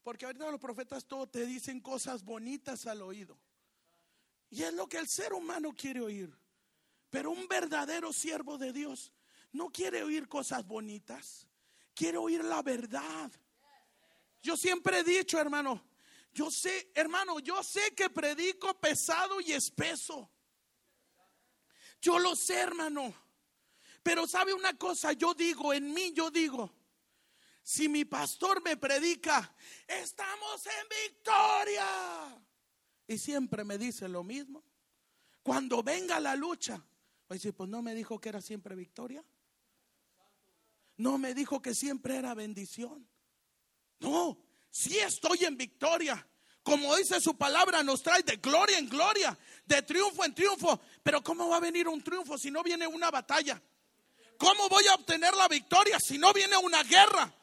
porque 0.08 0.26
ahorita 0.26 0.49
los 0.49 0.62
profetas 0.62 1.03
todos 1.05 1.30
te 1.30 1.45
dicen 1.45 1.82
cosas 1.82 2.24
bonitas 2.24 2.88
al 2.88 3.01
oído. 3.01 3.38
Y 4.49 4.64
es 4.64 4.74
lo 4.74 4.88
que 4.88 4.99
el 4.99 5.10
ser 5.10 5.34
humano 5.34 5.74
quiere 5.76 5.99
oír. 5.99 6.34
Pero 7.10 7.30
un 7.30 7.45
verdadero 7.49 8.14
siervo 8.14 8.58
de 8.58 8.72
Dios 8.72 9.12
no 9.51 9.70
quiere 9.70 10.03
oír 10.03 10.30
cosas 10.30 10.66
bonitas, 10.66 11.45
quiere 11.93 12.18
oír 12.18 12.41
la 12.41 12.62
verdad. 12.62 13.30
Yo 14.41 14.55
siempre 14.55 14.99
he 14.99 15.03
dicho, 15.03 15.41
hermano, 15.41 15.84
yo 16.34 16.49
sé, 16.51 16.89
hermano, 16.95 17.39
yo 17.39 17.62
sé 17.62 17.93
que 17.93 18.10
predico 18.10 18.80
pesado 18.80 19.41
y 19.41 19.51
espeso. 19.51 20.32
Yo 21.99 22.18
lo 22.18 22.34
sé, 22.34 22.55
hermano. 22.62 23.14
Pero 24.03 24.26
sabe 24.26 24.53
una 24.53 24.78
cosa, 24.78 25.12
yo 25.12 25.34
digo, 25.34 25.74
en 25.74 25.93
mí 25.93 26.14
yo 26.14 26.32
digo, 26.32 26.77
si 27.68 27.89
mi 27.89 28.05
pastor 28.05 28.63
me 28.63 28.78
predica, 28.78 29.53
estamos 29.86 30.65
en 30.68 30.88
victoria. 31.05 32.41
Y 33.05 33.18
siempre 33.18 33.65
me 33.65 33.78
dice 33.78 34.07
lo 34.07 34.24
mismo. 34.24 34.63
Cuando 35.43 35.84
venga 35.84 36.18
la 36.22 36.38
lucha, 36.38 36.82
decir, 37.28 37.53
pues 37.53 37.70
no 37.70 37.82
me 37.82 37.93
dijo 37.93 38.22
que 38.22 38.30
era 38.30 38.39
siempre 38.39 38.74
victoria. 38.74 39.22
No 40.95 41.18
me 41.18 41.34
dijo 41.34 41.61
que 41.61 41.76
siempre 41.76 42.15
era 42.15 42.34
bendición. 42.34 43.05
No, 43.99 44.38
si 44.72 44.97
estoy 44.99 45.43
en 45.43 45.57
victoria. 45.57 46.26
Como 46.63 46.95
dice 46.95 47.20
su 47.20 47.38
palabra, 47.38 47.84
nos 47.84 48.01
trae 48.01 48.24
de 48.24 48.38
gloria 48.38 48.78
en 48.78 48.88
gloria, 48.88 49.38
de 49.65 49.82
triunfo 49.82 50.24
en 50.24 50.34
triunfo. 50.34 50.80
Pero 51.03 51.22
¿cómo 51.22 51.49
va 51.49 51.57
a 51.57 51.59
venir 51.59 51.89
un 51.89 52.01
triunfo 52.01 52.38
si 52.38 52.49
no 52.49 52.63
viene 52.63 52.88
una 52.88 53.11
batalla? 53.11 53.61
¿Cómo 54.38 54.70
voy 54.70 54.88
a 54.88 54.95
obtener 54.95 55.34
la 55.36 55.49
victoria 55.49 55.99
si 55.99 56.18
no 56.18 56.32
viene 56.32 56.55
una 56.55 56.82
guerra? 56.84 57.37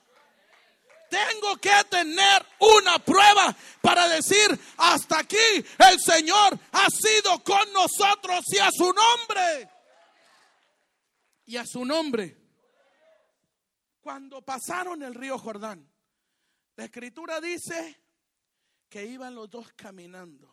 Tengo 1.10 1.56
que 1.58 1.84
tener 1.90 2.46
una 2.58 2.98
prueba 2.98 3.54
para 3.80 4.08
decir, 4.08 4.58
hasta 4.76 5.20
aquí 5.20 5.36
el 5.36 6.00
Señor 6.00 6.58
ha 6.72 6.90
sido 6.90 7.42
con 7.44 7.72
nosotros 7.72 8.44
y 8.52 8.58
a 8.58 8.70
su 8.70 8.92
nombre. 8.92 9.70
Y 11.46 11.56
a 11.56 11.66
su 11.66 11.84
nombre. 11.84 12.36
Cuando 14.00 14.42
pasaron 14.42 15.02
el 15.02 15.14
río 15.14 15.38
Jordán, 15.38 15.90
la 16.76 16.84
escritura 16.84 17.40
dice 17.40 18.02
que 18.88 19.04
iban 19.04 19.34
los 19.34 19.48
dos 19.48 19.72
caminando. 19.76 20.52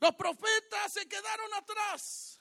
Los 0.00 0.14
profetas 0.16 0.92
se 0.92 1.06
quedaron 1.08 1.54
atrás, 1.54 2.40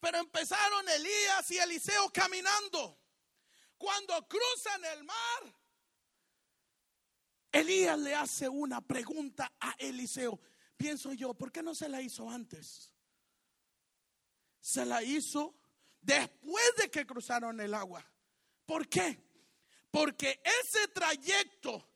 pero 0.00 0.18
empezaron 0.18 0.88
Elías 0.88 1.50
y 1.50 1.58
Eliseo 1.58 2.10
caminando. 2.10 2.98
Cuando 3.76 4.26
cruzan 4.26 4.84
el 4.84 5.04
mar, 5.04 5.54
Elías 7.52 7.98
le 7.98 8.14
hace 8.14 8.48
una 8.48 8.80
pregunta 8.80 9.52
a 9.60 9.74
Eliseo. 9.78 10.40
Pienso 10.76 11.12
yo, 11.12 11.34
¿por 11.34 11.52
qué 11.52 11.62
no 11.62 11.74
se 11.74 11.88
la 11.88 12.00
hizo 12.00 12.28
antes? 12.28 12.92
Se 14.60 14.86
la 14.86 15.02
hizo 15.02 15.54
después 16.00 16.64
de 16.78 16.90
que 16.90 17.06
cruzaron 17.06 17.60
el 17.60 17.74
agua. 17.74 18.04
¿Por 18.64 18.88
qué? 18.88 19.22
Porque 19.90 20.40
ese 20.42 20.88
trayecto 20.88 21.90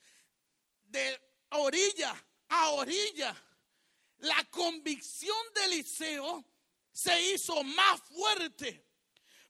de 0.84 1.20
orilla 1.50 2.14
a 2.48 2.70
orilla, 2.70 3.34
la 4.18 4.44
convicción 4.50 5.36
de 5.54 5.64
Eliseo 5.64 6.44
se 6.92 7.32
hizo 7.32 7.62
más 7.64 8.00
fuerte, 8.02 8.86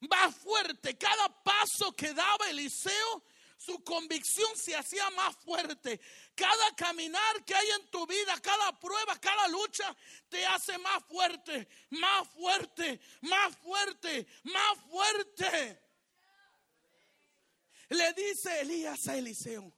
más 0.08 0.34
fuerte. 0.34 0.96
Cada 0.96 1.42
paso 1.42 1.92
que 1.92 2.14
daba 2.14 2.48
Eliseo, 2.50 3.24
su 3.56 3.82
convicción 3.82 4.48
se 4.56 4.76
hacía 4.76 5.08
más 5.10 5.36
fuerte. 5.36 6.00
Cada 6.34 6.74
caminar 6.76 7.44
que 7.44 7.54
hay 7.54 7.68
en 7.80 7.90
tu 7.90 8.06
vida, 8.06 8.38
cada 8.40 8.78
prueba, 8.78 9.18
cada 9.18 9.48
lucha, 9.48 9.96
te 10.28 10.44
hace 10.46 10.76
más 10.78 11.04
fuerte, 11.04 11.68
más 11.90 12.28
fuerte, 12.28 13.00
más 13.22 13.56
fuerte, 13.56 14.26
más 14.44 14.80
fuerte. 14.88 15.82
Le 17.88 18.12
dice 18.12 18.60
Elías 18.60 19.08
a 19.08 19.16
Eliseo, 19.16 19.72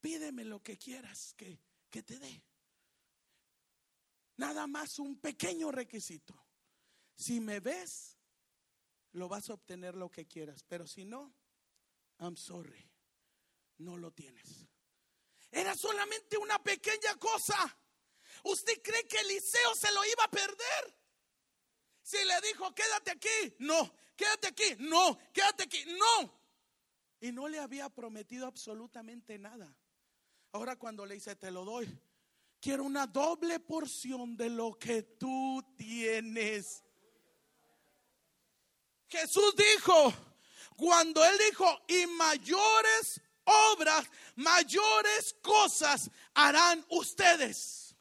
pídeme 0.00 0.44
lo 0.44 0.62
que 0.62 0.78
quieras 0.78 1.34
que, 1.36 1.58
que 1.90 2.02
te 2.02 2.18
dé. 2.18 2.42
Nada 4.36 4.66
más 4.66 4.98
un 4.98 5.20
pequeño 5.20 5.70
requisito. 5.70 6.34
Si 7.14 7.40
me 7.40 7.60
ves, 7.60 8.16
lo 9.12 9.28
vas 9.28 9.50
a 9.50 9.54
obtener 9.54 9.94
lo 9.94 10.10
que 10.10 10.26
quieras, 10.26 10.64
pero 10.66 10.86
si 10.86 11.04
no, 11.04 11.34
I'm 12.22 12.36
sorry, 12.36 12.88
no 13.78 13.96
lo 13.96 14.12
tienes. 14.12 14.68
Era 15.50 15.74
solamente 15.74 16.38
una 16.38 16.62
pequeña 16.62 17.16
cosa. 17.18 17.76
¿Usted 18.44 18.80
cree 18.80 19.06
que 19.08 19.18
Eliseo 19.18 19.74
se 19.74 19.92
lo 19.92 20.04
iba 20.04 20.24
a 20.24 20.30
perder? 20.30 20.96
Si 22.00 22.16
le 22.24 22.40
dijo, 22.48 22.72
quédate 22.74 23.10
aquí, 23.10 23.56
no, 23.58 23.94
quédate 24.16 24.48
aquí, 24.48 24.76
no, 24.78 25.18
quédate 25.32 25.64
aquí, 25.64 25.84
no. 25.98 26.40
Y 27.20 27.32
no 27.32 27.48
le 27.48 27.58
había 27.58 27.88
prometido 27.88 28.46
absolutamente 28.46 29.36
nada. 29.38 29.76
Ahora 30.52 30.76
cuando 30.76 31.04
le 31.04 31.14
dice, 31.14 31.34
te 31.34 31.50
lo 31.50 31.64
doy, 31.64 31.88
quiero 32.60 32.84
una 32.84 33.06
doble 33.08 33.58
porción 33.58 34.36
de 34.36 34.48
lo 34.48 34.78
que 34.78 35.02
tú 35.02 35.60
tienes. 35.76 36.84
Jesús 39.08 39.54
dijo, 39.56 40.31
cuando 40.76 41.24
él 41.24 41.36
dijo, 41.50 41.82
y 41.88 42.06
mayores 42.06 43.20
obras, 43.44 44.06
mayores 44.36 45.34
cosas 45.42 46.10
harán 46.34 46.84
ustedes. 46.88 47.94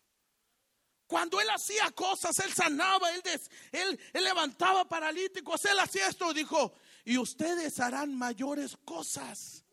Cuando 1.07 1.41
él 1.41 1.49
hacía 1.49 1.91
cosas, 1.91 2.39
él 2.39 2.53
sanaba, 2.53 3.11
él, 3.11 3.99
él 4.13 4.23
levantaba 4.23 4.87
paralíticos, 4.87 5.65
él 5.65 5.77
hacía 5.79 6.07
esto, 6.07 6.33
dijo, 6.33 6.73
y 7.03 7.17
ustedes 7.17 7.79
harán 7.79 8.17
mayores 8.17 8.77
cosas. 8.85 9.65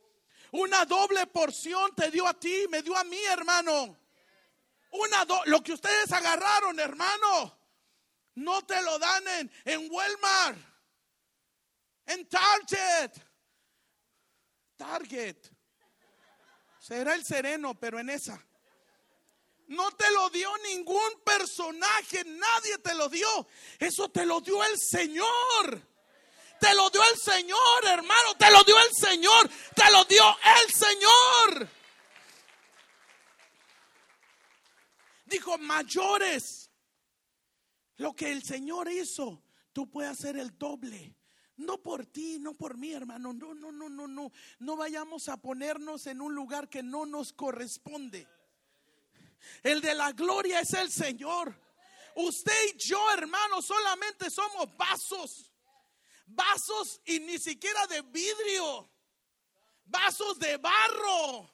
Una 0.51 0.84
doble 0.84 1.26
porción 1.26 1.94
te 1.94 2.11
dio 2.11 2.26
a 2.26 2.34
ti, 2.34 2.66
me 2.70 2.82
dio 2.82 2.96
a 2.96 3.05
mí, 3.05 3.20
hermano. 3.30 3.96
Una 4.90 5.26
lo 5.46 5.62
que 5.62 5.74
ustedes 5.74 6.11
agarraron, 6.12 6.80
hermano, 6.80 7.57
no 8.34 8.64
te 8.64 8.80
lo 8.82 8.99
dan 8.99 9.28
en, 9.28 9.53
en 9.64 9.88
Walmart, 9.90 10.59
en 12.09 12.28
Target. 12.28 13.12
Target. 14.76 15.36
Será 16.80 17.14
el 17.14 17.24
sereno, 17.24 17.78
pero 17.78 17.98
en 17.98 18.11
esa. 18.11 18.42
No 19.68 19.90
te 19.92 20.11
lo 20.12 20.30
dio 20.30 20.50
ningún 20.59 21.20
personaje, 21.24 22.24
nadie 22.24 22.78
te 22.78 22.94
lo 22.94 23.09
dio. 23.09 23.46
Eso 23.78 24.11
te 24.11 24.24
lo 24.24 24.40
dio 24.40 24.64
el 24.64 24.78
Señor. 24.78 25.82
Te 26.59 26.74
lo 26.74 26.88
dio 26.90 27.02
el 27.12 27.18
Señor, 27.18 27.84
hermano. 27.84 28.34
Te 28.38 28.50
lo 28.50 28.64
dio 28.64 28.76
el 28.78 28.94
Señor. 28.94 29.50
Te 29.74 29.90
lo 29.92 30.04
dio 30.06 30.24
el 30.62 30.72
Señor. 30.72 31.68
Dijo, 35.26 35.59
mayores. 35.59 36.70
Lo 37.96 38.14
que 38.14 38.30
el 38.30 38.44
Señor 38.44 38.90
hizo, 38.90 39.42
tú 39.72 39.90
puedes 39.90 40.12
hacer 40.12 40.38
el 40.38 40.56
doble. 40.56 41.18
No 41.59 41.78
por 41.82 42.06
ti, 42.06 42.38
no 42.38 42.54
por 42.54 42.76
mí, 42.76 42.92
hermano. 42.92 43.32
No, 43.32 43.54
no, 43.54 43.70
no, 43.70 43.88
no, 43.88 44.09
no. 44.09 44.32
No 44.59 44.76
vayamos 44.76 45.28
a 45.28 45.36
ponernos 45.36 46.06
en 46.06 46.20
un 46.20 46.34
lugar 46.34 46.68
que 46.68 46.82
no 46.82 47.04
nos 47.04 47.32
corresponde. 47.32 48.26
El 49.62 49.80
de 49.80 49.94
la 49.94 50.12
gloria 50.12 50.61
es 50.61 50.72
el 50.72 50.90
Señor. 50.90 51.54
Usted 52.16 52.74
y 52.74 52.78
yo, 52.78 53.11
hermano, 53.12 53.61
solamente 53.61 54.30
somos 54.30 54.74
vasos 54.76 55.52
vasos 56.28 57.00
y 57.04 57.20
ni 57.20 57.38
siquiera 57.38 57.86
de 57.86 58.02
vidrio, 58.02 58.90
vasos 59.84 60.38
de 60.38 60.56
barro, 60.56 61.50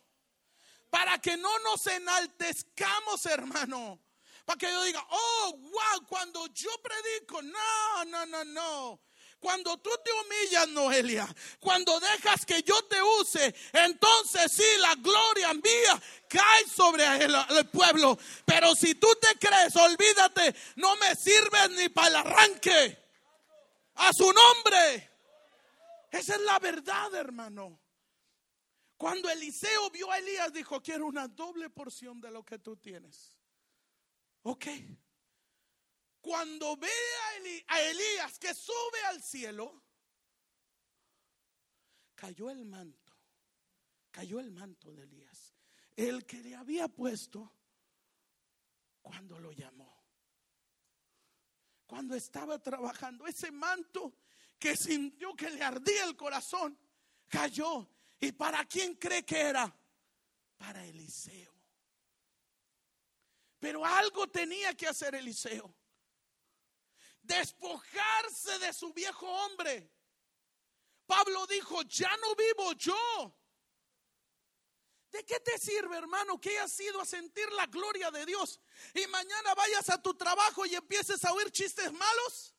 para 0.91 1.19
que 1.19 1.37
no 1.37 1.59
nos 1.61 1.87
enaltezcamos, 1.87 3.25
hermano. 3.27 4.01
Para 4.45 4.59
que 4.59 4.71
yo 4.71 4.83
diga, 4.83 5.05
oh, 5.09 5.57
wow, 5.57 6.07
cuando 6.07 6.47
yo 6.49 6.71
predico, 6.83 7.41
no, 7.43 8.05
no, 8.07 8.27
no, 8.27 8.45
no. 8.45 9.01
Cuando 9.45 9.77
tú 9.77 9.91
te 10.03 10.11
humillas, 10.11 10.69
Noelia, 10.69 11.29
cuando 11.61 12.01
dejas 12.01 12.47
que 12.47 12.63
yo 12.63 12.83
te 12.87 12.97
use, 13.21 13.55
entonces 13.75 14.51
sí, 14.51 14.65
la 14.79 14.95
gloria 14.95 15.53
mía 15.53 16.03
cae 16.27 16.67
sobre 16.67 17.05
el, 17.23 17.69
pueblo. 17.71 18.19
Pero 18.47 18.75
si 18.75 18.95
tú 18.95 19.07
te 19.21 19.39
crees, 19.39 19.77
olvídate, 19.77 20.55
no 20.77 20.97
me 20.97 21.15
sirves 21.15 21.73
ni 21.73 21.91
para 21.91 22.09
el 22.09 22.17
arranque. 22.17 22.99
A 23.97 24.15
su 24.15 24.33
nombre. 24.33 25.11
Esa 26.11 26.37
es 26.37 26.41
la 26.41 26.59
verdad, 26.59 27.15
hermano. 27.15 27.79
Cuando 28.97 29.29
Eliseo 29.29 29.91
vio 29.91 30.11
a 30.11 30.17
Elías, 30.21 30.55
dijo, 30.55 30.81
quiero 30.81 31.05
una 31.05 31.29
doble 31.29 31.69
porción 31.69 32.19
de 32.19 32.31
lo 32.31 32.47
que 32.47 32.59
tú 32.59 32.79
tienes. 32.79 33.37
Ok. 34.41 34.69
Cuando 36.25 36.75
ve 36.79 36.89
a, 37.69 37.81
Elías 37.83 38.39
que 38.39 38.55
sube 38.55 39.05
al 39.09 39.23
cielo, 39.23 39.83
cayó 42.15 42.49
el 42.49 42.65
manto. 42.65 43.13
Cayó 44.11 44.41
el 44.41 44.51
manto 44.51 44.91
de 44.95 45.03
Elías. 45.03 45.55
El 45.95 46.25
que 46.25 46.43
le 46.43 46.55
había 46.55 46.89
puesto 46.89 47.53
cuando 49.03 49.39
lo 49.39 49.53
llamó 49.53 49.95
cuando 51.87 52.15
estaba 52.15 52.59
trabajando, 52.59 53.27
ese 53.27 53.53
manto 53.53 54.15
que 54.59 54.77
sintió 54.77 55.35
que 55.37 55.51
le 55.51 55.63
ardía 55.63 56.05
el 56.05 56.17
corazón, 56.17 56.79
cayó. 57.29 57.87
¿Y 58.19 58.33
para 58.33 58.65
quién 58.65 58.95
cree 58.95 59.25
que 59.25 59.39
era? 59.39 59.73
Para 60.57 60.85
Eliseo. 60.87 61.53
Pero 63.61 63.85
algo 63.85 64.27
tenía 64.29 64.75
que 64.75 64.89
hacer 64.89 65.15
Eliseo. 65.15 65.73
Despojarse 67.25 68.59
de 68.59 68.73
su 68.73 68.93
viejo 68.93 69.27
hombre. 69.27 69.91
Pablo 71.07 71.47
dijo, 71.47 71.83
ya 71.83 72.15
no 72.19 72.35
vivo 72.35 72.73
yo. 72.75 73.35
¿De 75.11 75.25
qué 75.25 75.39
te 75.41 75.59
sirve, 75.59 75.97
hermano, 75.97 76.41
que 76.41 76.51
hayas 76.51 76.79
ido 76.81 77.01
a 77.01 77.07
sentir 77.07 77.51
la 77.53 77.67
gloria 77.67 78.11
de 78.11 78.27
Dios 78.27 78.61
y 78.95 79.07
mañana 79.07 79.55
vayas 79.55 79.89
a 79.91 80.03
tu 80.03 80.15
trabajo 80.15 80.67
y 80.67 80.75
empieces 80.75 81.25
a 81.25 81.33
oír 81.33 81.51
chistes 81.51 81.93
malos? 81.93 82.55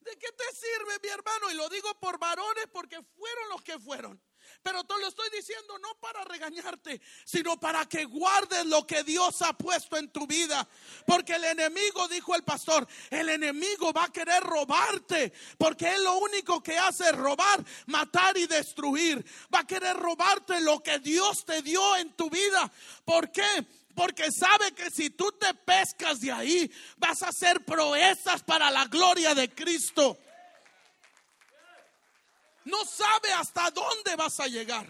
¿De 0.00 0.16
qué 0.18 0.32
te 0.32 0.56
sirve, 0.56 0.98
mi 1.02 1.08
hermano? 1.08 1.50
Y 1.50 1.54
lo 1.54 1.68
digo 1.68 1.92
por 2.00 2.18
varones 2.18 2.66
porque 2.72 3.02
fueron 3.02 3.48
los 3.50 3.62
que 3.62 3.78
fueron. 3.78 4.22
Pero 4.66 4.82
te 4.82 4.98
lo 4.98 5.06
estoy 5.06 5.28
diciendo 5.30 5.78
no 5.78 5.94
para 6.00 6.24
regañarte, 6.24 7.00
sino 7.24 7.56
para 7.56 7.86
que 7.86 8.04
guardes 8.04 8.66
lo 8.66 8.84
que 8.84 9.04
Dios 9.04 9.40
ha 9.42 9.52
puesto 9.52 9.96
en 9.96 10.08
tu 10.08 10.26
vida. 10.26 10.66
Porque 11.06 11.36
el 11.36 11.44
enemigo, 11.44 12.08
dijo 12.08 12.34
el 12.34 12.42
pastor, 12.42 12.84
el 13.10 13.28
enemigo 13.28 13.92
va 13.92 14.06
a 14.06 14.12
querer 14.12 14.42
robarte. 14.42 15.32
Porque 15.56 15.94
él 15.94 16.02
lo 16.02 16.18
único 16.18 16.64
que 16.64 16.76
hace 16.76 17.04
es 17.04 17.14
robar, 17.14 17.64
matar 17.86 18.36
y 18.36 18.48
destruir. 18.48 19.24
Va 19.54 19.60
a 19.60 19.66
querer 19.68 19.96
robarte 19.96 20.60
lo 20.60 20.80
que 20.80 20.98
Dios 20.98 21.44
te 21.44 21.62
dio 21.62 21.94
en 21.98 22.16
tu 22.16 22.28
vida. 22.28 22.68
¿Por 23.04 23.30
qué? 23.30 23.64
Porque 23.94 24.32
sabe 24.32 24.72
que 24.72 24.90
si 24.90 25.10
tú 25.10 25.30
te 25.30 25.54
pescas 25.54 26.20
de 26.20 26.32
ahí, 26.32 26.68
vas 26.96 27.22
a 27.22 27.28
hacer 27.28 27.64
proezas 27.64 28.42
para 28.42 28.68
la 28.72 28.86
gloria 28.86 29.32
de 29.32 29.48
Cristo 29.48 30.18
no 32.66 32.84
sabe 32.84 33.32
hasta 33.32 33.70
dónde 33.70 34.16
vas 34.16 34.40
a 34.40 34.48
llegar. 34.48 34.86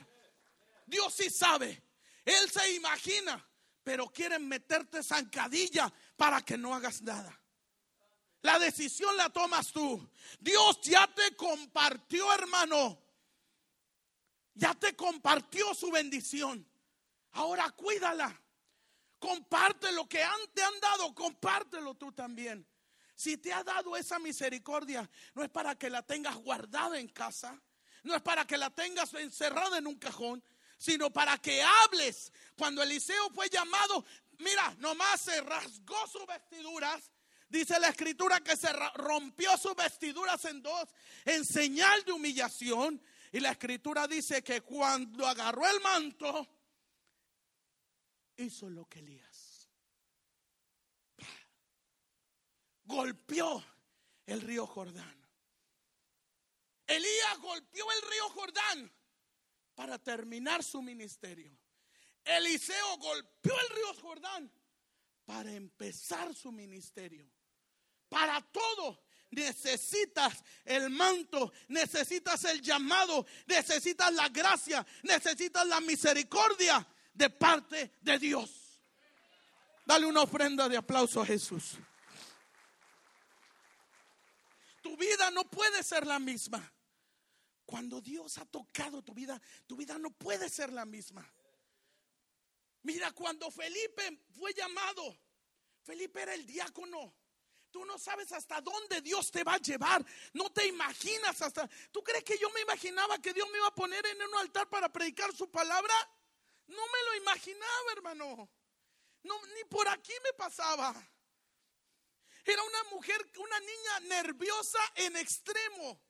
Dios 0.87 1.13
sí 1.13 1.29
sabe. 1.29 1.83
Él 2.25 2.51
se 2.51 2.73
imagina, 2.75 3.47
pero 3.85 4.09
quieren 4.09 4.49
meterte 4.49 5.03
zancadilla 5.03 5.93
para 6.17 6.41
que 6.41 6.57
no 6.57 6.75
hagas 6.75 7.03
nada. 7.03 7.39
La 8.41 8.59
decisión 8.59 9.15
la 9.17 9.29
tomas 9.29 9.73
tú. 9.73 10.09
Dios 10.41 10.81
ya 10.83 11.07
te 11.15 11.37
compartió, 11.37 12.33
hermano. 12.33 12.99
Ya 14.55 14.75
te 14.75 14.97
compartió 14.97 15.75
su 15.75 15.91
bendición. 15.91 16.67
Ahora 17.33 17.71
cuídala. 17.73 18.41
Comparte 19.19 19.93
lo 19.93 20.09
que 20.09 20.25
te 20.55 20.63
han 20.63 20.81
dado, 20.81 21.15
compártelo 21.15 21.95
tú 21.95 22.11
también. 22.13 22.67
Si 23.15 23.37
te 23.37 23.53
ha 23.53 23.63
dado 23.65 23.97
esa 23.97 24.19
misericordia, 24.19 25.11
no 25.35 25.43
es 25.43 25.51
para 25.51 25.75
que 25.75 25.91
la 25.91 26.03
tengas 26.03 26.37
guardada 26.37 26.99
en 26.99 27.09
casa, 27.09 27.61
no 28.07 28.15
es 28.15 28.23
para 28.23 28.47
que 28.47 28.57
la 28.57 28.71
tengas 28.71 29.13
encerrada 29.15 29.79
en 29.79 29.87
un 29.87 29.99
cajón, 29.99 30.43
sino 30.79 31.13
para 31.13 31.37
que 31.39 31.61
hables. 31.63 32.33
Cuando 32.57 32.83
Eliseo 32.83 33.31
fue 33.31 33.49
llamado, 33.51 34.05
mira, 34.39 34.75
nomás 34.79 35.21
se 35.21 35.41
rasgó 35.41 36.07
sus 36.07 36.25
vestiduras. 36.25 37.11
Dice 37.49 37.79
la 37.81 37.89
escritura 37.89 38.41
que 38.41 38.57
se 38.57 38.73
rompió 38.95 39.57
sus 39.59 39.75
vestiduras 39.75 40.45
en 40.45 40.63
dos, 40.63 40.89
en 41.25 41.45
señal 41.45 42.05
de 42.05 42.13
humillación. 42.13 43.03
Y 43.33 43.41
la 43.41 43.51
escritura 43.51 44.07
dice 44.07 44.43
que 44.43 44.61
cuando 44.61 45.27
agarró 45.27 45.69
el 45.69 45.81
manto, 45.81 46.47
hizo 48.37 48.71
lo 48.71 48.89
que 48.89 49.01
Elías. 49.01 49.69
Golpeó 52.85 53.65
el 54.27 54.41
río 54.41 54.65
Jordán. 54.65 55.26
Elías 56.87 57.39
golpeó 57.41 57.85
el 57.93 58.11
río 58.11 58.29
Jordán 58.31 58.93
para 59.75 59.99
terminar 59.99 60.63
su 60.63 60.83
ministerio. 60.83 61.57
Eliseo 62.25 62.97
golpeó 62.99 63.55
el 63.61 63.77
río 63.77 63.95
Jordán 63.95 64.53
para 65.25 65.53
empezar 65.53 66.35
su 66.35 66.51
ministerio. 66.51 67.29
Para 68.09 68.41
todo 68.41 69.03
necesitas 69.31 70.43
el 70.65 70.91
manto, 70.91 71.53
necesitas 71.69 72.45
el 72.45 72.63
llamado, 72.63 73.27
necesitas 73.47 74.13
la 74.13 74.29
gracia, 74.29 74.87
necesitas 75.03 75.67
la 75.67 75.81
misericordia 75.81 76.87
de 77.13 77.31
parte 77.31 77.93
de 78.01 78.19
Dios. 78.19 78.51
Dale 79.85 80.07
una 80.07 80.23
ofrenda 80.23 80.69
de 80.69 80.77
aplauso 80.77 81.21
a 81.21 81.27
Jesús. 81.27 81.75
Tu 84.83 84.97
vida 84.97 85.31
no 85.31 85.45
puede 85.45 85.83
ser 85.83 86.07
la 86.07 86.19
misma. 86.19 86.73
Cuando 87.67 88.01
Dios 88.01 88.39
ha 88.39 88.47
tocado 88.47 89.03
tu 89.03 89.13
vida, 89.13 89.41
tu 89.67 89.77
vida 89.77 89.99
no 89.99 90.11
puede 90.11 90.49
ser 90.49 90.73
la 90.73 90.85
misma. 90.85 91.29
Mira, 92.83 93.11
cuando 93.11 93.51
Felipe 93.51 94.23
fue 94.39 94.55
llamado, 94.55 95.19
Felipe 95.83 96.23
era 96.23 96.35
el 96.35 96.47
diácono. 96.47 97.13
Tú 97.73 97.85
no 97.85 97.99
sabes 97.99 98.31
hasta 98.31 98.61
dónde 98.61 99.01
Dios 99.01 99.33
te 99.33 99.43
va 99.43 99.55
a 99.55 99.59
llevar. 99.59 100.07
No 100.33 100.51
te 100.53 100.67
imaginas 100.67 101.43
hasta... 101.43 101.69
¿Tú 101.91 102.03
crees 102.05 102.23
que 102.23 102.39
yo 102.39 102.49
me 102.51 102.61
imaginaba 102.61 103.19
que 103.19 103.35
Dios 103.35 103.51
me 103.51 103.59
iba 103.59 103.67
a 103.67 103.75
poner 103.75 104.07
en 104.07 104.23
un 104.23 104.35
altar 104.37 104.69
para 104.69 104.91
predicar 104.91 105.35
su 105.35 105.51
palabra? 105.51 105.95
No 106.69 106.83
me 106.87 107.05
lo 107.07 107.17
imaginaba, 107.17 107.93
hermano. 107.97 108.49
No, 109.25 109.47
ni 109.47 109.65
por 109.65 109.89
aquí 109.89 110.13
me 110.23 110.33
pasaba. 110.35 110.95
Era 112.45 112.63
una 112.63 112.85
mujer, 112.93 113.31
una 113.39 113.59
niña 113.59 114.01
nerviosa 114.23 114.79
en 114.95 115.17
extremo. 115.17 116.01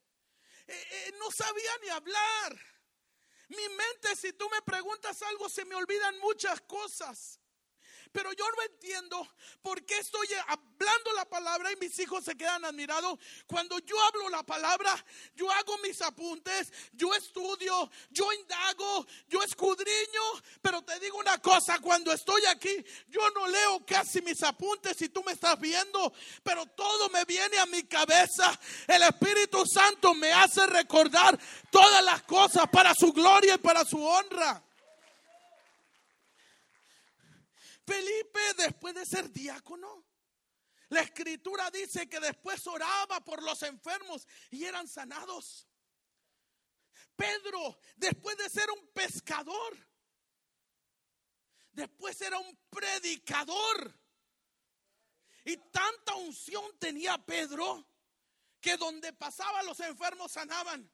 Eh, 0.66 0.86
eh, 0.90 1.14
no 1.18 1.30
sabía 1.30 1.70
ni 1.82 1.88
hablar. 1.88 2.60
Mi 3.48 3.68
mente, 3.68 4.16
si 4.16 4.32
tú 4.32 4.48
me 4.50 4.60
preguntas 4.62 5.22
algo, 5.22 5.48
se 5.48 5.64
me 5.64 5.76
olvidan 5.76 6.18
muchas 6.18 6.60
cosas. 6.62 7.40
Pero 8.12 8.32
yo 8.32 8.44
no 8.56 8.62
entiendo 8.62 9.28
por 9.62 9.84
qué 9.84 9.98
estoy 9.98 10.28
hablando 10.46 11.12
la 11.14 11.24
palabra 11.24 11.72
y 11.72 11.76
mis 11.76 11.98
hijos 11.98 12.24
se 12.24 12.36
quedan 12.36 12.64
admirados. 12.64 13.18
Cuando 13.46 13.78
yo 13.80 14.00
hablo 14.04 14.28
la 14.28 14.42
palabra, 14.42 14.92
yo 15.34 15.50
hago 15.50 15.78
mis 15.78 16.00
apuntes, 16.02 16.72
yo 16.92 17.14
estudio, 17.14 17.90
yo 18.10 18.32
indago, 18.32 19.06
yo 19.28 19.42
escudriño. 19.42 20.22
Pero 20.62 20.82
te 20.82 20.98
digo 21.00 21.18
una 21.18 21.38
cosa, 21.38 21.78
cuando 21.80 22.12
estoy 22.12 22.44
aquí, 22.46 22.84
yo 23.08 23.20
no 23.30 23.46
leo 23.46 23.84
casi 23.86 24.20
mis 24.22 24.42
apuntes 24.42 24.96
si 24.96 25.08
tú 25.08 25.22
me 25.24 25.32
estás 25.32 25.58
viendo, 25.58 26.12
pero 26.42 26.66
todo 26.66 27.08
me 27.10 27.24
viene 27.24 27.58
a 27.58 27.66
mi 27.66 27.82
cabeza. 27.84 28.58
El 28.86 29.02
Espíritu 29.02 29.64
Santo 29.66 30.14
me 30.14 30.32
hace 30.32 30.66
recordar 30.66 31.38
todas 31.70 32.04
las 32.04 32.22
cosas 32.22 32.68
para 32.70 32.94
su 32.94 33.12
gloria 33.12 33.54
y 33.54 33.58
para 33.58 33.84
su 33.84 34.02
honra. 34.02 34.65
Felipe, 37.86 38.40
después 38.58 38.94
de 38.94 39.06
ser 39.06 39.30
diácono, 39.30 40.04
la 40.88 41.00
escritura 41.00 41.70
dice 41.70 42.08
que 42.08 42.20
después 42.20 42.66
oraba 42.66 43.20
por 43.24 43.42
los 43.42 43.62
enfermos 43.62 44.26
y 44.50 44.64
eran 44.64 44.88
sanados. 44.88 45.68
Pedro, 47.14 47.78
después 47.96 48.36
de 48.36 48.50
ser 48.50 48.70
un 48.70 48.86
pescador, 48.92 49.76
después 51.72 52.20
era 52.20 52.38
un 52.38 52.56
predicador. 52.70 53.98
Y 55.44 55.56
tanta 55.70 56.16
unción 56.16 56.76
tenía 56.78 57.16
Pedro 57.18 57.88
que 58.60 58.76
donde 58.76 59.12
pasaba 59.12 59.62
los 59.62 59.78
enfermos 59.80 60.32
sanaban. 60.32 60.90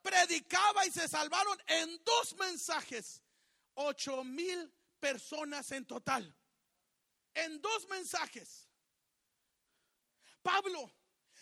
Predicaba 0.00 0.86
y 0.86 0.90
se 0.90 1.06
salvaron 1.06 1.58
en 1.66 2.02
dos 2.02 2.34
mensajes. 2.36 3.22
Ocho 3.74 4.24
mil 4.24 4.72
personas 4.98 5.70
en 5.72 5.86
total. 5.86 6.34
En 7.34 7.60
dos 7.60 7.88
mensajes. 7.88 8.68
Pablo, 10.42 10.90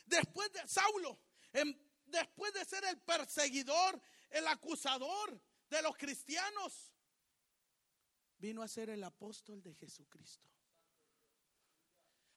después 0.05 0.53
de 0.53 0.67
Saulo, 0.69 1.19
después 2.07 2.53
de 2.53 2.65
ser 2.65 2.85
el 2.85 2.99
perseguidor, 3.01 4.01
el 4.31 4.47
acusador 4.47 5.41
de 5.69 5.83
los 5.83 5.97
cristianos, 5.97 6.93
vino 8.39 8.63
a 8.63 8.69
ser 8.69 8.91
el 8.91 9.03
apóstol 9.05 9.63
de 9.63 9.75
Jesucristo. 9.75 10.51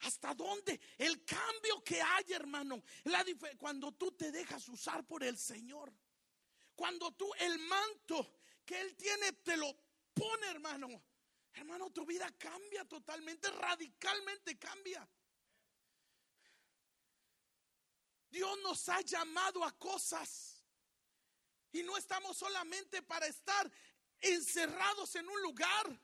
¿Hasta 0.01 0.33
dónde? 0.33 0.79
El 0.97 1.25
cambio 1.25 1.83
que 1.83 2.01
hay, 2.01 2.31
hermano. 2.31 2.81
cuando 3.57 3.91
tú 3.91 4.11
te 4.13 4.31
dejas 4.31 4.67
usar 4.69 5.05
por 5.05 5.23
el 5.23 5.37
Señor. 5.37 5.93
Cuando 6.75 7.11
tú 7.11 7.29
el 7.39 7.59
manto 7.59 8.39
que 8.65 8.79
Él 8.79 8.95
tiene 8.95 9.33
te 9.33 9.57
lo 9.57 9.75
pone, 10.13 10.47
hermano. 10.47 11.03
Hermano, 11.53 11.89
tu 11.91 12.05
vida 12.05 12.29
cambia 12.37 12.85
totalmente, 12.85 13.49
radicalmente 13.51 14.57
cambia. 14.57 15.07
Dios 18.29 18.57
nos 18.61 18.87
ha 18.89 19.01
llamado 19.01 19.63
a 19.63 19.71
cosas. 19.77 20.63
Y 21.71 21.83
no 21.83 21.97
estamos 21.97 22.37
solamente 22.37 23.01
para 23.03 23.27
estar 23.27 23.71
encerrados 24.21 25.15
en 25.15 25.27
un 25.27 25.41
lugar. 25.41 25.99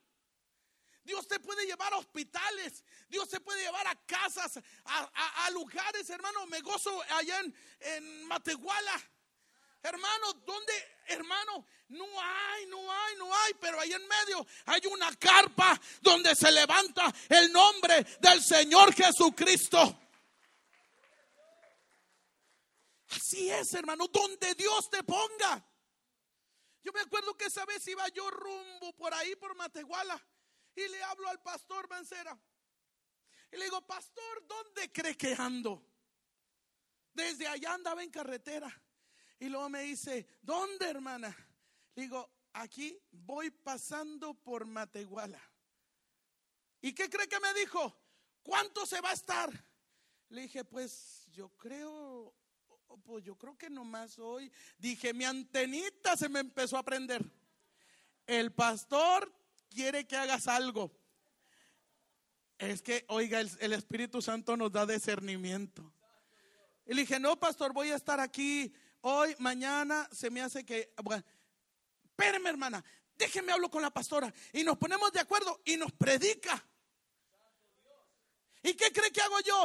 Dios 1.02 1.26
te 1.28 1.38
puede 1.38 1.64
llevar 1.66 1.92
a 1.92 1.98
hospitales, 1.98 2.84
Dios 3.08 3.28
te 3.28 3.38
puede 3.38 3.62
llevar 3.62 3.86
a 3.86 3.94
casas, 4.06 4.58
a, 4.84 5.50
lugares, 5.50 6.10
hermano. 6.10 6.46
Me 6.46 6.60
gozo 6.60 7.00
allá 7.10 7.40
en, 7.40 7.54
en 7.80 8.24
Matehuala. 8.24 9.10
Hermano, 9.86 10.32
¿dónde, 10.44 10.72
hermano? 11.06 11.64
No 11.90 12.06
hay, 12.20 12.66
no 12.66 12.92
hay, 12.92 13.16
no 13.18 13.32
hay, 13.32 13.54
pero 13.60 13.78
ahí 13.78 13.92
en 13.92 14.08
medio 14.08 14.44
hay 14.64 14.80
una 14.90 15.14
carpa 15.14 15.80
donde 16.00 16.34
se 16.34 16.50
levanta 16.50 17.14
el 17.28 17.52
nombre 17.52 18.04
del 18.18 18.42
Señor 18.42 18.92
Jesucristo. 18.92 19.78
Así 23.10 23.48
es, 23.48 23.72
hermano, 23.74 24.08
donde 24.08 24.56
Dios 24.56 24.90
te 24.90 25.04
ponga. 25.04 25.64
Yo 26.82 26.90
me 26.92 27.02
acuerdo 27.02 27.36
que 27.36 27.44
esa 27.44 27.64
vez 27.64 27.86
iba 27.86 28.08
yo 28.08 28.28
rumbo 28.28 28.92
por 28.96 29.14
ahí, 29.14 29.36
por 29.36 29.54
Matehuala, 29.54 30.20
y 30.74 30.88
le 30.88 31.00
hablo 31.04 31.28
al 31.28 31.40
pastor 31.42 31.88
Mancera. 31.88 32.36
Y 33.52 33.56
le 33.56 33.66
digo, 33.66 33.86
pastor, 33.86 34.46
¿dónde 34.48 34.90
cree 34.90 35.16
que 35.16 35.32
ando? 35.38 35.80
Desde 37.14 37.46
allá 37.46 37.74
andaba 37.74 38.02
en 38.02 38.10
carretera. 38.10 38.82
Y 39.38 39.48
luego 39.48 39.68
me 39.68 39.82
dice, 39.82 40.26
¿dónde, 40.42 40.88
hermana? 40.88 41.36
Le 41.94 42.02
digo, 42.04 42.30
aquí 42.52 42.98
voy 43.10 43.50
pasando 43.50 44.34
por 44.34 44.66
Matehuala. 44.66 45.40
¿Y 46.80 46.92
qué 46.92 47.10
cree 47.10 47.28
que 47.28 47.40
me 47.40 47.52
dijo? 47.54 47.94
¿Cuánto 48.42 48.86
se 48.86 49.00
va 49.00 49.10
a 49.10 49.14
estar? 49.14 49.50
Le 50.28 50.42
dije, 50.42 50.64
pues 50.64 51.26
yo 51.32 51.50
creo, 51.56 52.34
pues 53.04 53.24
yo 53.24 53.36
creo 53.36 53.56
que 53.56 53.68
nomás 53.68 54.18
hoy. 54.18 54.50
Dije, 54.78 55.12
mi 55.12 55.24
antenita 55.24 56.16
se 56.16 56.28
me 56.28 56.40
empezó 56.40 56.78
a 56.78 56.82
prender. 56.82 57.24
El 58.26 58.52
pastor 58.52 59.32
quiere 59.68 60.06
que 60.06 60.16
hagas 60.16 60.48
algo. 60.48 60.92
Es 62.58 62.80
que, 62.80 63.04
oiga, 63.08 63.40
el, 63.40 63.72
Espíritu 63.72 64.22
Santo 64.22 64.56
nos 64.56 64.72
da 64.72 64.86
discernimiento. 64.86 65.92
Y 66.86 66.94
le 66.94 67.02
dije, 67.02 67.20
no, 67.20 67.38
pastor, 67.38 67.72
voy 67.72 67.90
a 67.90 67.96
estar 67.96 68.18
aquí 68.18 68.72
hoy, 69.06 69.36
mañana. 69.38 70.08
Se 70.12 70.30
me 70.30 70.42
hace 70.42 70.64
que, 70.64 70.92
bueno, 71.02 71.24
hermana, 72.48 72.84
déjeme 73.14 73.52
hablo 73.52 73.70
con 73.70 73.82
la 73.82 73.90
pastora. 73.90 74.32
Y 74.52 74.64
nos 74.64 74.76
ponemos 74.76 75.12
de 75.12 75.20
acuerdo 75.20 75.60
y 75.64 75.76
nos 75.76 75.92
predica. 75.92 76.62
¿Y 78.62 78.74
qué 78.74 78.92
cree 78.92 79.12
que 79.12 79.20
hago 79.20 79.40
yo? 79.40 79.64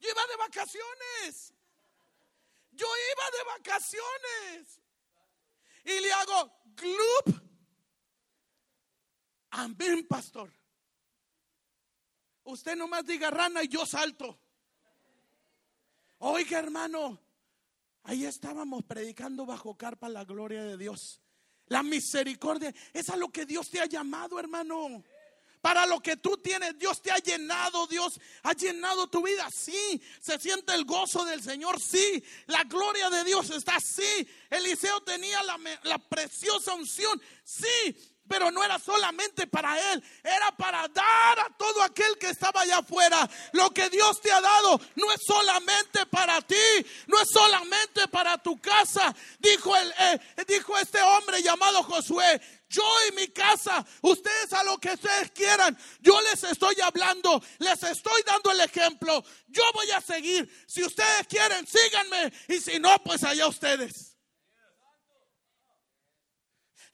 Yo 0.00 0.10
iba 0.10 0.26
de 0.26 0.36
vacaciones. 0.36 1.54
Yo 2.72 2.86
iba 2.86 3.30
de 3.38 3.44
vacaciones. 3.58 4.80
Y 5.84 6.00
le 6.00 6.12
hago 6.12 6.62
club. 6.74 7.42
Amén, 9.50 10.06
pastor. 10.08 10.50
Usted 12.44 12.76
nomás 12.76 13.04
diga 13.04 13.30
rana 13.30 13.62
y 13.62 13.68
yo 13.68 13.86
salto. 13.86 14.40
Oiga, 16.18 16.58
hermano, 16.58 17.23
ahí 18.04 18.24
estábamos 18.24 18.84
predicando 18.84 19.44
bajo 19.44 19.76
carpa 19.76 20.08
la 20.08 20.24
gloria 20.24 20.62
de 20.62 20.76
Dios. 20.76 21.20
La 21.66 21.82
misericordia, 21.82 22.74
es 22.92 23.08
a 23.10 23.16
lo 23.16 23.30
que 23.30 23.46
Dios 23.46 23.70
te 23.70 23.80
ha 23.80 23.86
llamado, 23.86 24.38
hermano. 24.38 25.02
Para 25.62 25.86
lo 25.86 25.98
que 26.00 26.18
tú 26.18 26.36
tienes, 26.36 26.78
Dios 26.78 27.00
te 27.00 27.10
ha 27.10 27.16
llenado, 27.16 27.86
Dios 27.86 28.20
ha 28.42 28.52
llenado 28.52 29.06
tu 29.06 29.22
vida. 29.22 29.50
Sí, 29.50 30.02
se 30.20 30.38
siente 30.38 30.74
el 30.74 30.84
gozo 30.84 31.24
del 31.24 31.42
Señor. 31.42 31.80
Sí, 31.80 32.22
la 32.48 32.64
gloria 32.64 33.08
de 33.08 33.24
Dios 33.24 33.48
está. 33.48 33.80
Sí, 33.80 34.28
Eliseo 34.50 35.00
tenía 35.02 35.42
la, 35.42 35.58
la 35.84 35.98
preciosa 35.98 36.74
unción. 36.74 37.18
Sí, 37.42 38.13
pero 38.28 38.50
no 38.50 38.62
era 38.64 38.78
solamente 38.78 39.46
para 39.46 39.92
él, 39.92 40.02
era 40.22 40.50
para 40.56 40.88
dar 40.88 41.40
a 41.40 41.50
todo 41.56 41.82
aquel 41.82 42.16
que 42.18 42.30
estaba 42.30 42.62
allá 42.62 42.78
afuera. 42.78 43.28
Lo 43.52 43.70
que 43.70 43.88
Dios 43.90 44.20
te 44.20 44.32
ha 44.32 44.40
dado 44.40 44.80
no 44.96 45.12
es 45.12 45.20
solamente 45.26 46.06
para 46.06 46.40
ti, 46.42 46.54
no 47.06 47.18
es 47.20 47.28
solamente 47.30 48.08
para 48.08 48.38
tu 48.38 48.60
casa. 48.60 49.14
Dijo, 49.38 49.76
el, 49.76 49.94
eh, 49.98 50.20
dijo 50.46 50.76
este 50.78 51.00
hombre 51.02 51.42
llamado 51.42 51.82
Josué, 51.82 52.40
yo 52.68 52.82
y 53.08 53.12
mi 53.12 53.28
casa, 53.28 53.86
ustedes 54.02 54.52
a 54.52 54.64
lo 54.64 54.78
que 54.78 54.90
ustedes 54.90 55.30
quieran, 55.30 55.78
yo 56.00 56.20
les 56.22 56.42
estoy 56.44 56.74
hablando, 56.80 57.42
les 57.58 57.82
estoy 57.82 58.22
dando 58.26 58.50
el 58.50 58.60
ejemplo. 58.60 59.22
Yo 59.46 59.62
voy 59.74 59.90
a 59.92 60.00
seguir. 60.00 60.48
Si 60.66 60.82
ustedes 60.82 61.26
quieren, 61.28 61.66
síganme. 61.66 62.32
Y 62.48 62.60
si 62.60 62.80
no, 62.80 62.90
pues 63.04 63.22
allá 63.22 63.46
ustedes. 63.46 64.13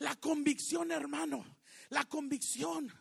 La 0.01 0.17
convicción, 0.17 0.93
hermano, 0.93 1.45
la 1.91 2.05
convicción. 2.05 2.93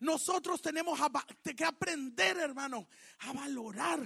Nosotros 0.00 0.60
tenemos 0.60 1.00
que 1.42 1.64
aprender, 1.64 2.36
hermano, 2.36 2.86
a 3.20 3.32
valorar. 3.32 4.00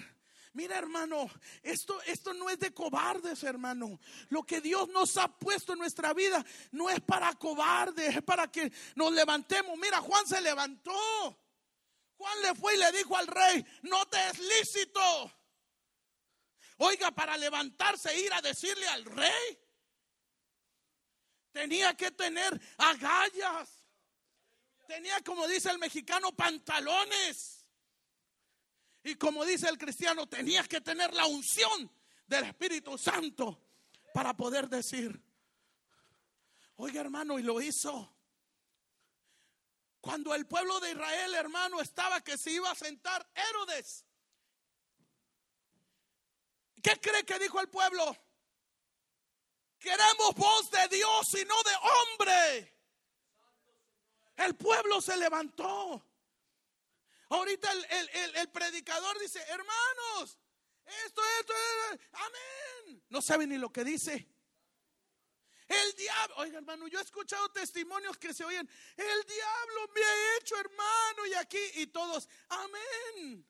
Mira, 0.53 0.79
hermano, 0.79 1.29
esto, 1.63 2.01
esto 2.03 2.33
no 2.35 2.49
es 2.49 2.59
de 2.61 2.73
cobardes, 2.73 3.43
hermano. 3.43 3.99
Lo 4.29 4.45
que 4.45 4.61
Dios 4.61 4.89
nos 4.89 5.17
ha 5.17 5.29
puesto 5.29 5.73
en 5.73 5.81
nuestra 5.81 6.15
vida 6.15 6.45
no 6.71 6.89
es 6.89 7.01
para 7.01 7.33
cobardes, 7.35 8.17
es 8.17 8.23
para 8.23 8.51
que 8.51 8.73
nos 8.95 9.13
levantemos. 9.13 9.77
Mira, 9.77 10.01
Juan 10.01 10.27
se 10.27 10.41
levantó. 10.41 10.93
Juan 12.17 12.43
le 12.43 12.55
fue 12.55 12.75
y 12.75 12.79
le 12.79 12.93
dijo 12.93 13.17
al 13.17 13.27
rey, 13.27 13.67
no 13.83 14.07
te 14.07 14.19
es 14.29 14.39
lícito. 14.39 15.33
Oiga, 16.77 17.11
para 17.11 17.37
levantarse 17.37 18.11
e 18.11 18.21
ir 18.21 18.33
a 18.33 18.41
decirle 18.41 18.87
al 18.87 19.05
rey, 19.05 19.59
Tenía 21.53 21.95
que 21.95 22.11
tener 22.11 22.61
agallas. 22.77 23.69
Tenía, 24.87 25.21
como 25.23 25.47
dice 25.47 25.71
el 25.71 25.79
mexicano, 25.79 26.33
pantalones. 26.33 27.67
Y 29.05 29.15
como 29.15 29.45
dice 29.45 29.69
el 29.69 29.79
cristiano, 29.79 30.27
tenía 30.27 30.65
que 30.65 30.81
tener 30.81 31.13
la 31.15 31.27
unción 31.27 31.91
del 32.27 32.45
Espíritu 32.45 32.99
Santo 32.99 33.63
para 34.13 34.35
poder 34.37 34.69
decir, 34.69 35.23
oiga 36.77 37.01
hermano, 37.01 37.39
y 37.39 37.43
lo 37.43 37.61
hizo. 37.61 38.15
Cuando 40.01 40.35
el 40.35 40.47
pueblo 40.47 40.79
de 40.81 40.93
Israel, 40.93 41.35
hermano, 41.35 41.81
estaba 41.81 42.21
que 42.23 42.39
se 42.39 42.51
iba 42.51 42.71
a 42.71 42.75
sentar 42.75 43.29
Herodes. 43.35 44.05
¿Qué 46.83 46.99
cree 47.01 47.25
que 47.25 47.39
dijo 47.39 47.61
el 47.61 47.69
pueblo? 47.69 48.17
Queremos 49.79 50.35
voz 50.35 50.71
de 50.71 50.89
Dios 50.89 51.35
y 51.35 51.45
no 51.45 51.63
de 51.63 51.71
hombre. 51.77 52.75
El 54.37 54.57
pueblo 54.57 55.01
se 55.01 55.17
levantó. 55.17 56.05
Ahorita 57.31 57.71
el, 57.73 58.49
predicador 58.51 59.19
dice, 59.19 59.41
hermanos, 59.49 60.39
esto, 61.05 61.23
esto, 61.41 61.53
amén. 62.13 63.03
No 63.11 63.21
sabe 63.21 63.47
ni 63.47 63.59
lo 63.59 63.71
que 63.71 63.85
dice. 63.85 64.29
El 65.69 65.93
diablo, 65.97 66.37
oiga 66.39 66.59
hermano, 66.59 66.89
yo 66.89 66.99
he 66.99 67.03
escuchado 67.03 67.51
testimonios 67.51 68.17
que 68.17 68.33
se 68.33 68.43
oyen, 68.43 68.67
el 68.97 69.25
diablo 69.25 69.91
me 69.95 70.03
ha 70.03 70.37
hecho 70.39 70.59
hermano 70.59 71.27
y 71.27 71.35
aquí 71.35 71.61
y 71.75 71.89
todos, 71.89 72.27
amén 72.49 73.47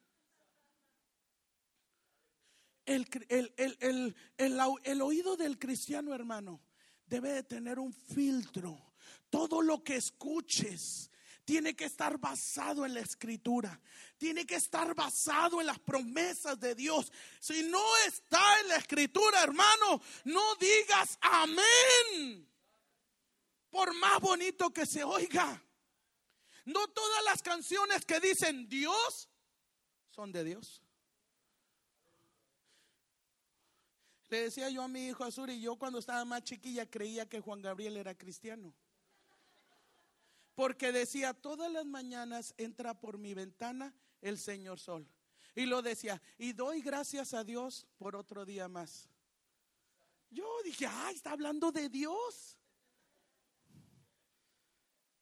el, 2.89 5.03
oído 5.03 5.37
del 5.37 5.59
cristiano 5.59 6.15
hermano 6.15 6.63
debe 7.07 7.33
de 7.33 7.43
tener 7.43 7.79
un 7.79 7.93
filtro. 7.93 8.95
Todo 9.31 9.61
lo 9.61 9.83
que 9.83 9.97
escuches 9.97 11.11
tiene 11.45 11.75
que 11.75 11.85
estar 11.85 12.19
basado 12.19 12.87
en 12.87 12.95
la 12.95 13.01
escritura. 13.01 13.81
Tiene 14.17 14.47
que 14.47 14.57
estar 14.57 14.95
basado 14.95 15.61
en 15.61 15.67
las 15.67 15.79
promesas 15.79 16.59
de 16.59 16.75
Dios. 16.75 17.13
Si 17.41 17.63
no 17.65 17.85
está 18.07 18.61
en 18.61 18.69
la 18.69 18.77
escritura, 18.77 19.43
hermano, 19.43 20.01
no 20.25 20.55
digas 20.57 21.19
amén. 21.21 22.49
Por 23.71 23.95
más 23.97 24.21
bonito 24.21 24.71
que 24.71 24.87
se 24.87 25.05
oiga. 25.05 25.63
No 26.65 26.87
todas 26.89 27.25
las 27.25 27.43
canciones 27.43 28.05
que 28.05 28.21
dicen 28.21 28.69
Dios 28.69 29.29
son 30.11 30.33
de 30.33 30.45
Dios. 30.45 30.83
Le 34.29 34.43
decía 34.43 34.69
yo 34.69 34.83
a 34.83 34.89
mi 34.89 35.07
hijo 35.09 35.25
Azuri, 35.25 35.61
yo 35.61 35.77
cuando 35.77 35.99
estaba 35.99 36.25
más 36.25 36.45
chiquilla 36.45 36.89
creía 36.89 37.29
que 37.29 37.41
Juan 37.41 37.63
Gabriel 37.63 37.97
era 37.97 38.15
cristiano. 38.15 38.75
Porque 40.55 40.93
decía, 40.93 41.35
todas 41.35 41.71
las 41.71 41.87
mañanas 41.87 42.53
entra 42.59 42.99
por 43.01 43.17
mi 43.17 43.33
ventana 43.33 43.95
el 44.21 44.39
Señor 44.39 44.81
Sol. 44.81 45.09
Y 45.55 45.67
lo 45.67 45.83
decía, 45.83 46.21
y 46.37 46.53
doy 46.53 46.83
gracias 46.83 47.33
a 47.33 47.45
Dios 47.45 47.87
por 47.97 48.17
otro 48.17 48.45
día 48.45 48.69
más. 48.69 49.09
Yo 50.31 50.47
dije, 50.63 50.87
ay, 50.87 51.15
está 51.15 51.33
hablando 51.33 51.73
de 51.73 51.89
Dios. 51.89 52.59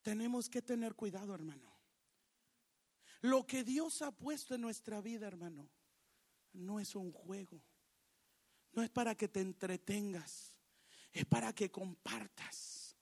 Tenemos 0.03 0.49
que 0.49 0.63
tener 0.63 0.95
cuidado, 0.95 1.35
hermano. 1.35 1.73
Lo 3.21 3.47
que 3.47 3.63
Dios 3.63 4.03
ha 4.03 4.11
puesto 4.11 4.55
en 4.55 4.61
nuestra 4.63 5.01
vida, 5.01 5.27
hermano, 5.27 5.69
no 6.53 6.81
es 6.81 6.95
un 6.95 7.13
juego. 7.13 7.63
No 8.77 8.83
es 8.83 8.91
para 8.91 9.15
que 9.15 9.27
te 9.27 9.41
entretengas, 9.41 10.55
es 11.11 11.25
para 11.25 11.55
que 11.55 11.71
compartas. 11.71 12.95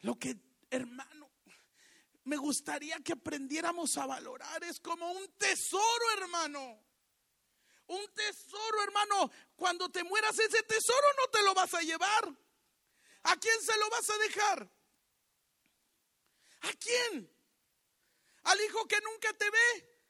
Lo 0.00 0.18
que, 0.18 0.36
hermano, 0.68 1.30
me 2.24 2.36
gustaría 2.36 2.98
que 2.98 3.12
aprendiéramos 3.12 3.96
a 3.98 4.06
valorar 4.06 4.64
es 4.64 4.80
como 4.80 5.12
un 5.12 5.28
tesoro, 5.38 6.10
hermano. 6.20 6.84
Un 7.86 8.12
tesoro, 8.12 8.82
hermano. 8.82 9.30
Cuando 9.54 9.88
te 9.90 10.02
mueras 10.02 10.36
ese 10.36 10.64
tesoro 10.64 11.06
no 11.18 11.30
te 11.30 11.42
lo 11.44 11.54
vas 11.54 11.72
a 11.74 11.80
llevar. 11.82 12.36
¿A 13.22 13.36
quién 13.36 13.62
se 13.62 13.78
lo 13.78 13.88
vas 13.90 14.10
a 14.10 14.18
dejar? 14.18 14.70
¿A 16.62 16.72
quién? 16.72 17.32
¿Al 18.42 18.60
hijo 18.62 18.88
que 18.88 19.00
nunca 19.02 19.32
te 19.34 19.48
ve? 19.50 20.00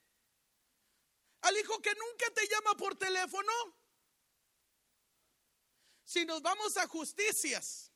¿Al 1.42 1.57
hijo 1.59 1.82
que 1.82 1.94
nunca 1.94 2.30
te 2.34 2.49
llama 2.49 2.74
por 2.78 2.96
teléfono? 2.96 3.77
Si 6.09 6.24
nos 6.24 6.40
vamos 6.40 6.74
a 6.78 6.88
justicias, 6.88 7.92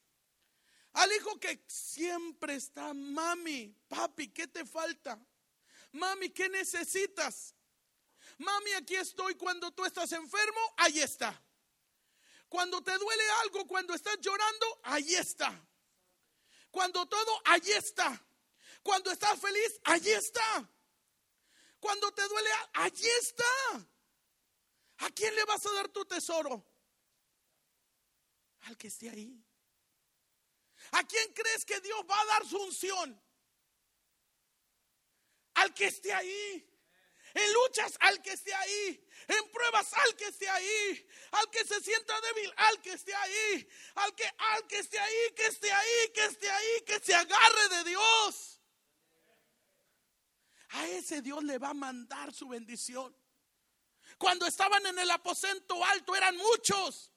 Al 0.93 1.11
hijo 1.13 1.41
que 1.41 1.65
siempre 1.67 2.57
está, 2.57 2.93
mami, 2.93 3.75
papi, 3.89 4.29
¿qué 4.29 4.47
te 4.47 4.67
falta? 4.67 5.19
Mami, 5.93 6.29
¿qué 6.29 6.51
necesitas? 6.51 7.55
Mami, 8.37 8.73
aquí 8.73 8.97
estoy 8.97 9.35
cuando 9.37 9.71
tú 9.71 9.87
estás 9.87 10.13
enfermo, 10.13 10.61
ahí 10.77 11.01
está. 11.01 11.43
Cuando 12.51 12.83
te 12.83 12.99
duele 12.99 13.23
algo, 13.45 13.67
cuando 13.67 13.95
estás 13.95 14.19
llorando, 14.21 14.81
ahí 14.83 15.15
está. 15.15 15.59
Cuando 16.71 17.09
todo, 17.09 17.41
ahí 17.47 17.71
está. 17.71 18.23
Cuando 18.83 19.11
estás 19.11 19.41
feliz, 19.41 19.81
allí 19.85 20.11
está. 20.11 20.71
Cuando 21.81 22.13
te 22.13 22.29
duele, 22.29 22.51
allí 22.75 23.09
está. 23.23 23.89
¿A 24.99 25.11
quién 25.13 25.35
le 25.35 25.47
vas 25.47 25.65
a 25.65 25.73
dar 25.73 25.89
tu 25.89 26.05
tesoro? 26.05 26.72
Al 28.63 28.77
que 28.77 28.89
esté 28.89 29.11
ahí. 29.11 29.45
¿A 30.93 31.05
quién 31.05 31.33
crees 31.33 31.65
que 31.65 31.81
Dios 31.81 32.01
va 32.09 32.21
a 32.21 32.27
dar 32.27 32.47
su 32.47 32.59
unción? 32.59 33.21
Al 35.55 35.73
que 35.75 35.87
esté 35.87 36.13
ahí. 36.13 36.69
En 37.35 37.53
luchas 37.53 37.97
al 38.01 38.21
que 38.21 38.33
esté 38.33 38.55
ahí. 38.55 39.09
En 39.29 39.51
pruebas 39.51 39.93
al 39.95 40.17
que 40.17 40.27
esté 40.27 40.49
ahí. 40.49 41.09
Al 41.33 41.51
que 41.51 41.65
se 41.65 41.81
sienta 41.81 42.21
débil, 42.21 42.53
al 42.57 42.81
que 42.83 42.93
esté 42.93 43.15
ahí. 43.15 43.69
Al 43.95 44.15
que, 44.15 44.31
al 44.37 44.67
que 44.67 44.79
esté 44.79 44.99
ahí, 44.99 45.35
que 45.35 45.47
esté 45.47 45.73
ahí, 45.73 46.13
que 46.15 46.25
esté 46.25 46.51
ahí, 46.51 46.81
que 46.87 47.01
se 47.01 47.15
agarre 47.15 47.69
de 47.71 47.85
Dios. 47.91 48.61
A 50.71 50.89
ese 50.89 51.23
Dios 51.23 51.43
le 51.45 51.59
va 51.59 51.71
a 51.71 51.75
mandar 51.75 52.33
su 52.33 52.49
bendición. 52.49 53.15
Cuando 54.19 54.47
estaban 54.47 54.85
en 54.87 54.99
el 54.99 55.11
aposento 55.11 55.85
alto 55.85 56.15
eran 56.15 56.37
muchos. 56.37 57.12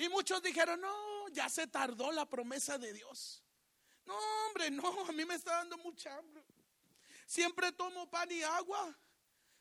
Y 0.00 0.08
muchos 0.08 0.42
dijeron, 0.42 0.80
no, 0.80 1.28
ya 1.28 1.50
se 1.50 1.66
tardó 1.66 2.10
la 2.10 2.26
promesa 2.26 2.78
de 2.78 2.90
Dios. 2.90 3.44
No, 4.06 4.16
hombre, 4.46 4.70
no, 4.70 5.04
a 5.06 5.12
mí 5.12 5.26
me 5.26 5.34
está 5.34 5.56
dando 5.56 5.76
mucha 5.76 6.16
hambre. 6.16 6.42
Siempre 7.26 7.70
tomo 7.72 8.08
pan 8.08 8.32
y 8.32 8.42
agua. 8.42 8.98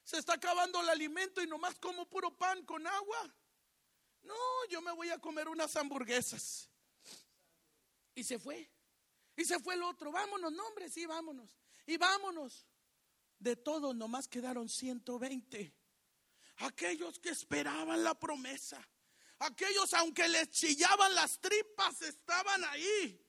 Se 0.02 0.18
está 0.18 0.36
acabando 0.36 0.80
el 0.80 0.88
alimento 0.88 1.44
y 1.44 1.48
nomás 1.48 1.78
como 1.78 2.08
puro 2.08 2.38
pan 2.38 2.64
con 2.64 2.88
agua. 2.88 3.36
No, 4.22 4.36
yo 4.70 4.82
me 4.82 4.94
voy 4.94 5.10
a 5.10 5.20
comer 5.20 5.50
unas 5.50 5.76
hamburguesas. 5.76 6.70
Y 8.16 8.24
se 8.24 8.40
fue. 8.40 8.72
Y 9.36 9.44
se 9.44 9.60
fue 9.60 9.74
el 9.74 9.84
otro. 9.84 10.10
Vámonos, 10.10 10.54
no, 10.54 10.64
sí, 10.90 11.06
vámonos. 11.06 11.60
Y 11.86 11.98
vámonos. 11.98 12.66
De 13.40 13.58
todos 13.58 13.94
nomás 13.94 14.30
quedaron 14.30 14.70
120. 14.70 15.76
Aquellos 16.60 17.20
que 17.20 17.32
esperaban 17.32 18.06
la 18.06 18.18
promesa. 18.18 18.88
Aquellos, 19.40 19.94
aunque 19.94 20.28
les 20.28 20.50
chillaban 20.50 21.16
las 21.16 21.40
tripas, 21.40 22.02
estaban 22.02 22.64
ahí. 22.66 23.26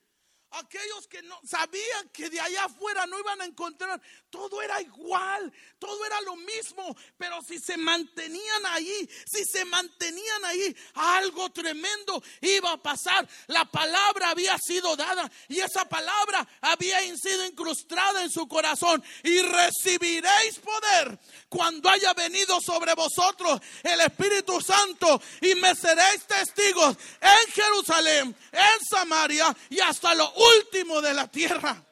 Aquellos 0.53 1.07
que 1.07 1.23
no 1.23 1.41
sabían 1.45 2.09
que 2.13 2.29
de 2.29 2.41
allá 2.41 2.65
afuera 2.65 3.07
no 3.07 3.19
iban 3.21 3.41
a 3.41 3.45
encontrar, 3.45 4.01
todo 4.31 4.61
era 4.63 4.81
igual, 4.81 5.53
todo 5.79 6.05
era 6.05 6.21
lo 6.23 6.35
mismo, 6.37 6.97
pero 7.17 7.41
si 7.43 7.59
se 7.59 7.77
mantenían 7.77 8.67
ahí, 8.67 9.09
si 9.27 9.45
se 9.45 9.65
mantenían 9.65 10.45
ahí, 10.45 10.77
algo 10.95 11.51
tremendo 11.51 12.21
iba 12.41 12.73
a 12.73 12.83
pasar. 12.83 13.29
La 13.47 13.65
palabra 13.65 14.31
había 14.31 14.59
sido 14.59 14.97
dada 14.97 15.31
y 15.49 15.61
esa 15.61 15.89
palabra 15.89 16.47
había 16.61 16.99
sido 17.17 17.47
incrustada 17.47 18.23
en 18.23 18.31
su 18.31 18.49
corazón 18.49 19.03
y 19.23 19.41
recibiréis 19.43 20.59
poder 20.59 21.19
cuando 21.49 21.91
haya 21.91 22.13
venido 22.15 22.61
sobre 22.61 22.95
vosotros 22.95 23.61
el 23.83 24.01
Espíritu 24.01 24.61
Santo 24.61 25.21
y 25.41 25.55
me 25.57 25.75
seréis 25.75 26.27
testigos 26.27 26.97
en 27.21 27.53
Jerusalén, 27.53 28.37
en 28.53 28.87
Samaria 28.89 29.57
y 29.69 29.81
hasta 29.81 30.15
lo 30.15 30.33
último 30.41 31.01
de 31.01 31.15
la 31.15 31.31
tierra. 31.31 31.87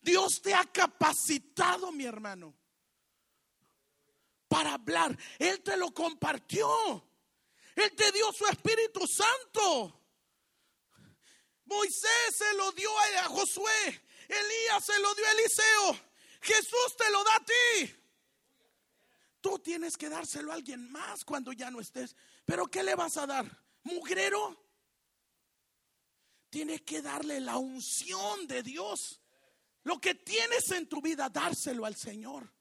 Dios 0.00 0.40
te 0.40 0.54
ha 0.54 0.64
capacitado, 0.64 1.90
mi 1.90 2.04
hermano, 2.04 2.54
para 4.48 4.74
hablar. 4.74 5.16
Él 5.38 5.60
te 5.62 5.76
lo 5.76 5.92
compartió. 5.92 7.04
Él 7.74 7.92
te 7.94 8.12
dio 8.12 8.32
su 8.32 8.46
Espíritu 8.46 9.06
Santo. 9.06 10.00
Moisés 11.64 12.36
se 12.36 12.54
lo 12.54 12.70
dio 12.72 12.90
a 13.20 13.24
Josué. 13.24 14.02
Elías 14.28 14.84
se 14.84 14.98
lo 15.00 15.14
dio 15.14 15.26
a 15.26 15.32
Eliseo. 15.32 16.00
Jesús 16.40 16.96
te 16.96 17.10
lo 17.10 17.24
da 17.24 17.36
a 17.36 17.44
ti. 17.44 17.94
Tú 19.40 19.58
tienes 19.58 19.96
que 19.96 20.08
dárselo 20.08 20.52
a 20.52 20.54
alguien 20.54 20.90
más 20.90 21.24
cuando 21.24 21.52
ya 21.52 21.70
no 21.70 21.80
estés. 21.80 22.16
Pero 22.44 22.68
¿qué 22.68 22.82
le 22.82 22.94
vas 22.94 23.16
a 23.16 23.26
dar? 23.26 23.44
¿Mugrero? 23.82 24.65
Tienes 26.50 26.82
que 26.82 27.02
darle 27.02 27.40
la 27.40 27.56
unción 27.56 28.46
de 28.46 28.62
Dios. 28.62 29.20
Lo 29.82 30.00
que 30.00 30.14
tienes 30.14 30.70
en 30.70 30.88
tu 30.88 31.00
vida, 31.00 31.28
dárselo 31.28 31.84
al 31.84 31.96
Señor. 31.96 32.52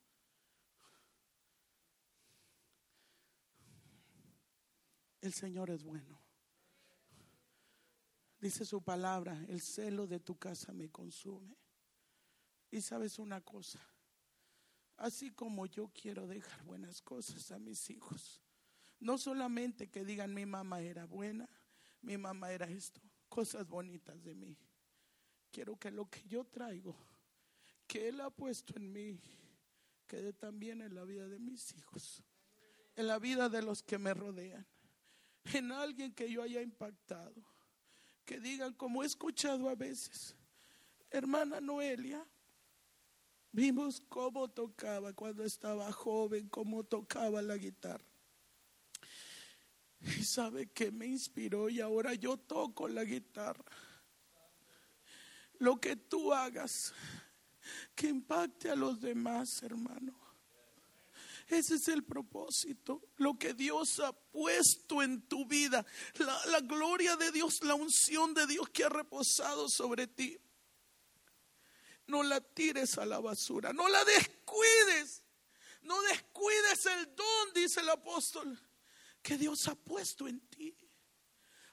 El 5.21 5.33
Señor 5.33 5.71
es 5.71 5.83
bueno. 5.83 6.21
Dice 8.39 8.63
su 8.63 8.83
palabra, 8.83 9.43
el 9.47 9.59
celo 9.61 10.05
de 10.05 10.19
tu 10.19 10.37
casa 10.37 10.71
me 10.71 10.91
consume. 10.91 11.57
Y 12.69 12.81
sabes 12.81 13.17
una 13.17 13.41
cosa, 13.41 13.79
así 14.97 15.31
como 15.31 15.65
yo 15.65 15.89
quiero 15.93 16.27
dejar 16.27 16.61
buenas 16.63 17.01
cosas 17.01 17.51
a 17.51 17.57
mis 17.57 17.89
hijos, 17.89 18.41
no 18.99 19.17
solamente 19.17 19.89
que 19.89 20.03
digan 20.03 20.33
mi 20.33 20.45
mamá 20.45 20.81
era 20.81 21.05
buena, 21.05 21.49
mi 22.01 22.17
mamá 22.17 22.51
era 22.51 22.67
esto, 22.67 23.01
cosas 23.35 23.67
bonitas 23.67 24.23
de 24.23 24.33
mí. 24.33 24.57
Quiero 25.51 25.75
que 25.75 25.91
lo 25.91 26.09
que 26.09 26.23
yo 26.25 26.45
traigo, 26.45 26.95
que 27.85 28.07
Él 28.07 28.21
ha 28.21 28.29
puesto 28.29 28.77
en 28.77 28.93
mí, 28.93 29.19
quede 30.07 30.31
también 30.31 30.81
en 30.81 30.95
la 30.95 31.03
vida 31.03 31.27
de 31.27 31.37
mis 31.37 31.75
hijos, 31.75 32.23
en 32.95 33.07
la 33.07 33.19
vida 33.19 33.49
de 33.49 33.61
los 33.61 33.83
que 33.83 33.97
me 33.97 34.13
rodean, 34.13 34.65
en 35.53 35.73
alguien 35.73 36.13
que 36.13 36.31
yo 36.31 36.43
haya 36.43 36.61
impactado. 36.61 37.43
Que 38.23 38.39
digan, 38.39 38.73
como 38.73 39.03
he 39.03 39.05
escuchado 39.05 39.67
a 39.67 39.75
veces, 39.75 40.33
hermana 41.11 41.59
Noelia, 41.59 42.25
vimos 43.51 43.99
cómo 44.07 44.47
tocaba 44.47 45.11
cuando 45.11 45.43
estaba 45.43 45.91
joven, 45.91 46.47
cómo 46.47 46.85
tocaba 46.85 47.41
la 47.41 47.57
guitarra. 47.57 48.14
Y 50.01 50.23
sabe 50.23 50.67
que 50.67 50.91
me 50.91 51.07
inspiró 51.07 51.69
y 51.69 51.81
ahora 51.81 52.13
yo 52.13 52.37
toco 52.37 52.87
la 52.87 53.03
guitarra. 53.03 53.65
Lo 55.59 55.79
que 55.79 55.95
tú 55.95 56.33
hagas, 56.33 56.93
que 57.95 58.07
impacte 58.07 58.69
a 58.69 58.75
los 58.75 58.99
demás, 58.99 59.63
hermano. 59.63 60.13
Ese 61.47 61.75
es 61.75 61.87
el 61.89 62.03
propósito, 62.03 63.09
lo 63.17 63.37
que 63.37 63.53
Dios 63.53 63.99
ha 63.99 64.11
puesto 64.11 65.03
en 65.03 65.27
tu 65.27 65.45
vida, 65.45 65.85
la, 66.15 66.45
la, 66.47 66.59
gloria 66.61 67.15
de 67.17 67.31
Dios, 67.31 67.59
la 67.61 67.75
unción 67.75 68.33
de 68.33 68.47
Dios 68.47 68.67
que 68.69 68.83
ha 68.83 68.89
reposado 68.89 69.69
sobre 69.69 70.07
ti. 70.07 70.39
No 72.07 72.23
la 72.23 72.41
tires 72.41 72.97
a 72.97 73.05
la 73.05 73.19
basura, 73.19 73.73
no 73.73 73.87
la 73.87 74.03
descuides, 74.05 75.23
no 75.83 76.01
descuides 76.01 76.85
el 76.87 77.15
don, 77.15 77.53
dice 77.53 77.81
el 77.81 77.89
apóstol 77.89 78.59
que 79.25 79.37
Dios 79.37 79.67
ha 79.67 79.75
puesto 79.75 80.27
en 80.27 80.39
ti. 80.47 80.77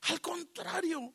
Al 0.09 0.21
contrario, 0.21 1.13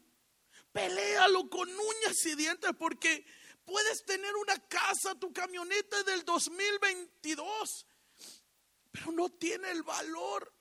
Peléalo 0.78 1.50
con 1.50 1.68
uñas 1.68 2.24
y 2.28 2.36
dientes 2.36 2.70
porque 2.78 3.26
puedes 3.66 4.06
tener 4.06 4.36
una 4.36 4.60
casa, 4.68 5.16
tu 5.16 5.34
camioneta 5.34 6.04
del 6.04 6.24
2022, 6.24 7.88
pero 8.92 9.12
no 9.12 9.28
tiene 9.30 9.72
el 9.72 9.82
valor 9.82 10.54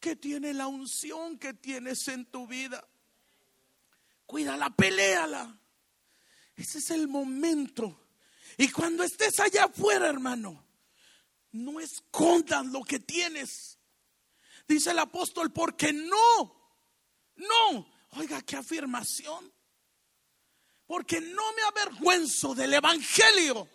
que 0.00 0.16
tiene 0.16 0.52
la 0.54 0.66
unción 0.66 1.38
que 1.38 1.54
tienes 1.54 2.08
en 2.08 2.26
tu 2.26 2.48
vida. 2.48 2.84
Cuídala, 4.26 4.74
peléala. 4.74 5.56
Ese 6.56 6.78
es 6.78 6.90
el 6.90 7.06
momento. 7.06 8.08
Y 8.58 8.72
cuando 8.72 9.04
estés 9.04 9.38
allá 9.38 9.66
afuera, 9.66 10.08
hermano, 10.08 10.66
no 11.52 11.78
escondas 11.78 12.66
lo 12.66 12.82
que 12.82 12.98
tienes. 12.98 13.78
Dice 14.66 14.90
el 14.92 14.98
apóstol, 14.98 15.52
porque 15.52 15.92
no, 15.92 16.80
no, 17.36 17.86
oiga 18.12 18.40
qué 18.42 18.56
afirmación, 18.56 19.52
porque 20.86 21.20
no 21.20 21.52
me 21.52 21.62
avergüenzo 21.62 22.54
del 22.54 22.74
Evangelio. 22.74 23.68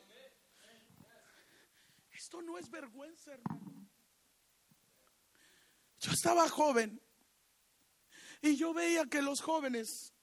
Esto 2.12 2.42
no 2.42 2.58
es 2.58 2.70
vergüenza, 2.70 3.34
hermano. 3.34 3.90
Yo 6.00 6.12
estaba 6.12 6.48
joven 6.48 7.02
y 8.42 8.56
yo 8.56 8.74
veía 8.74 9.06
que 9.06 9.22
los 9.22 9.42
jóvenes 9.42 10.14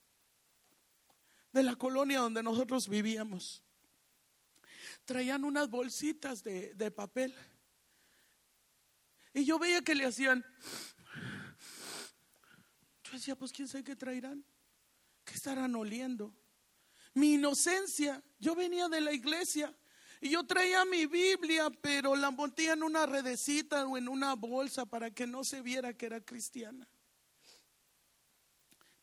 de 1.51 1.63
la 1.63 1.75
colonia 1.75 2.19
donde 2.19 2.43
nosotros 2.43 2.87
vivíamos 2.89 3.63
traían 5.05 5.43
unas 5.43 5.69
bolsitas 5.69 6.43
de, 6.43 6.73
de 6.73 6.91
papel 6.91 7.33
y 9.37 9.45
yo 9.45 9.59
veía 9.59 9.83
que 9.83 9.93
le 9.93 10.03
hacían. 10.03 10.43
Yo 13.03 13.11
decía, 13.11 13.35
pues 13.35 13.51
quién 13.51 13.67
sabe 13.67 13.83
qué 13.83 13.95
traerán. 13.95 14.43
¿Qué 15.23 15.35
estarán 15.35 15.75
oliendo? 15.75 16.35
Mi 17.13 17.35
inocencia. 17.35 18.23
Yo 18.39 18.55
venía 18.55 18.89
de 18.89 18.99
la 18.99 19.13
iglesia 19.13 19.71
y 20.21 20.31
yo 20.31 20.43
traía 20.43 20.85
mi 20.85 21.05
Biblia, 21.05 21.69
pero 21.69 22.15
la 22.15 22.31
metía 22.31 22.73
en 22.73 22.81
una 22.81 23.05
redecita 23.05 23.85
o 23.85 23.95
en 23.95 24.09
una 24.09 24.33
bolsa 24.33 24.87
para 24.87 25.11
que 25.11 25.27
no 25.27 25.43
se 25.43 25.61
viera 25.61 25.95
que 25.95 26.07
era 26.07 26.19
cristiana. 26.19 26.89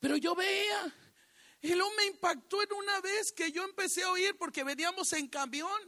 Pero 0.00 0.16
yo 0.16 0.34
veía. 0.34 0.96
Y 1.60 1.74
luego 1.76 1.92
me 1.96 2.06
impactó 2.06 2.60
en 2.60 2.72
una 2.72 3.00
vez 3.00 3.30
que 3.30 3.52
yo 3.52 3.62
empecé 3.62 4.02
a 4.02 4.10
oír 4.10 4.36
porque 4.36 4.64
veníamos 4.64 5.12
en 5.12 5.28
camión. 5.28 5.80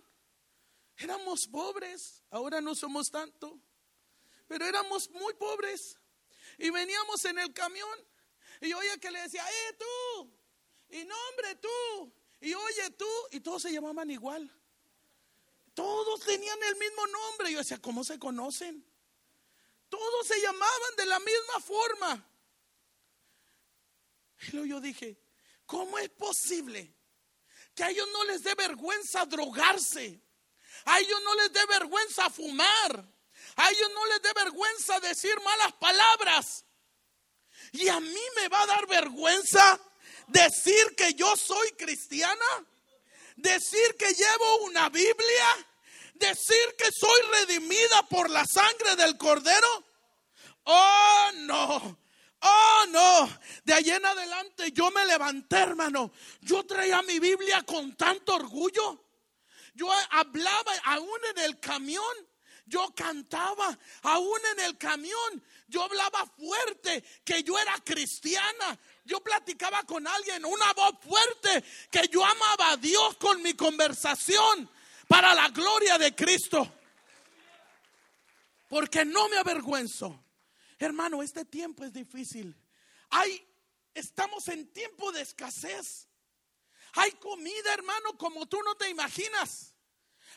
Éramos 0.99 1.49
pobres, 1.49 2.23
ahora 2.31 2.61
no 2.61 2.77
somos 2.77 3.11
tanto, 3.11 3.61
pero 4.47 4.67
éramos 4.67 5.11
muy 5.11 5.35
pobres. 5.35 5.99
Y 6.59 6.71
veníamos 6.71 7.25
en 7.25 7.39
el 7.39 7.53
camión 7.53 7.99
y 8.61 8.73
oía 8.73 8.99
que 8.99 9.11
le 9.11 9.21
decía, 9.23 9.45
eh 9.49 9.77
tú, 9.79 10.33
y 10.89 11.05
nombre 11.05 11.57
tú, 11.57 12.13
y 12.41 12.55
oye 12.55 12.91
tú, 12.91 13.09
y 13.33 13.41
todos 13.41 13.63
se 13.63 13.73
llamaban 13.73 14.11
igual. 14.11 14.51
Todos 15.75 16.21
tenían 16.21 16.63
el 16.63 16.77
mismo 16.77 17.07
nombre. 17.07 17.53
Yo 17.53 17.59
decía, 17.59 17.79
¿cómo 17.81 18.03
se 18.03 18.19
conocen? 18.19 18.85
Todos 19.89 20.27
se 20.27 20.41
llamaban 20.41 20.97
de 20.97 21.07
la 21.07 21.19
misma 21.19 21.61
forma. 21.61 22.31
Y 24.41 24.51
luego 24.53 24.67
yo 24.67 24.81
dije, 24.81 25.21
¿cómo 25.67 25.99
es 25.99 26.09
posible 26.11 26.95
que 27.75 27.85
a 27.85 27.91
ellos 27.91 28.09
no 28.13 28.25
les 28.25 28.43
dé 28.43 28.55
vergüenza 28.55 29.27
drogarse? 29.27 30.23
A 30.87 30.99
ellos 31.01 31.21
no 31.23 31.35
les 31.35 31.53
dé 31.53 31.67
vergüenza 31.67 32.31
fumar. 32.31 33.16
A 33.57 33.71
ellos 33.71 33.91
no 33.95 34.07
les 34.07 34.23
dé 34.23 34.33
vergüenza 34.35 35.01
decir 35.01 35.35
malas 35.43 35.73
palabras. 35.75 36.65
Y 37.73 37.89
a 37.89 38.01
mí 38.01 38.23
me 38.37 38.49
va 38.49 38.63
a 38.63 38.67
dar 38.67 38.87
vergüenza 38.87 39.81
decir 40.29 40.95
que 40.97 41.15
yo 41.15 41.35
soy 41.37 41.73
cristiana 41.73 42.67
decir 43.37 43.97
que 43.99 44.13
llevo 44.13 44.65
una 44.65 44.89
Biblia, 44.89 45.67
decir 46.15 46.75
que 46.77 46.91
soy 46.91 47.21
redimida 47.39 48.03
por 48.09 48.29
la 48.31 48.45
sangre 48.45 48.97
del 48.97 49.17
cordero. 49.17 49.85
Oh, 50.65 51.31
no. 51.41 51.99
Oh, 52.41 52.85
no. 52.91 53.39
De 53.65 53.75
ahí 53.75 53.91
en 53.91 54.05
adelante 54.05 54.73
yo 54.73 54.91
me 54.91 55.05
levanté, 55.07 55.57
hermano. 55.57 56.13
Yo 56.41 56.65
traía 56.65 57.03
mi 57.03 57.19
Biblia 57.19 57.63
con 57.63 57.95
tanto 57.97 58.35
orgullo. 58.35 59.05
Yo 59.75 59.91
hablaba 60.11 60.73
aún 60.85 61.21
en 61.31 61.45
el 61.45 61.61
camión. 61.61 62.03
Yo 62.67 62.93
cantaba 62.95 63.79
aún 64.03 64.41
en 64.53 64.65
el 64.65 64.77
camión. 64.77 65.43
Yo 65.69 65.83
hablaba 65.83 66.27
fuerte 66.27 67.03
que 67.25 67.43
yo 67.43 67.59
era 67.59 67.75
cristiana 67.85 68.79
yo 69.07 69.21
platicaba 69.21 69.85
con 69.85 70.07
alguien, 70.07 70.45
una 70.45 70.73
voz 70.73 70.97
fuerte, 71.01 71.65
que 71.91 72.09
yo 72.09 72.25
amaba 72.25 72.73
a 72.73 72.77
Dios 72.77 73.17
con 73.19 73.41
mi 73.41 73.55
conversación 73.55 74.69
para 75.07 75.33
la 75.35 75.49
gloria 75.51 75.97
de 75.97 76.15
Cristo. 76.15 76.71
Porque 78.69 79.05
no 79.05 79.29
me 79.29 79.39
avergüenzo. 79.39 80.21
Hermano, 80.79 81.23
este 81.23 81.45
tiempo 81.45 81.85
es 81.85 81.93
difícil. 81.93 82.55
Hay, 83.11 83.47
estamos 83.95 84.49
en 84.49 84.67
tiempo 84.73 85.13
de 85.13 85.23
escasez. 85.23 86.09
Hay 86.95 87.13
comida, 87.13 87.73
hermano, 87.73 88.19
como 88.19 88.47
tú 88.47 88.61
no 88.65 88.75
te 88.75 88.91
imaginas. 88.91 89.73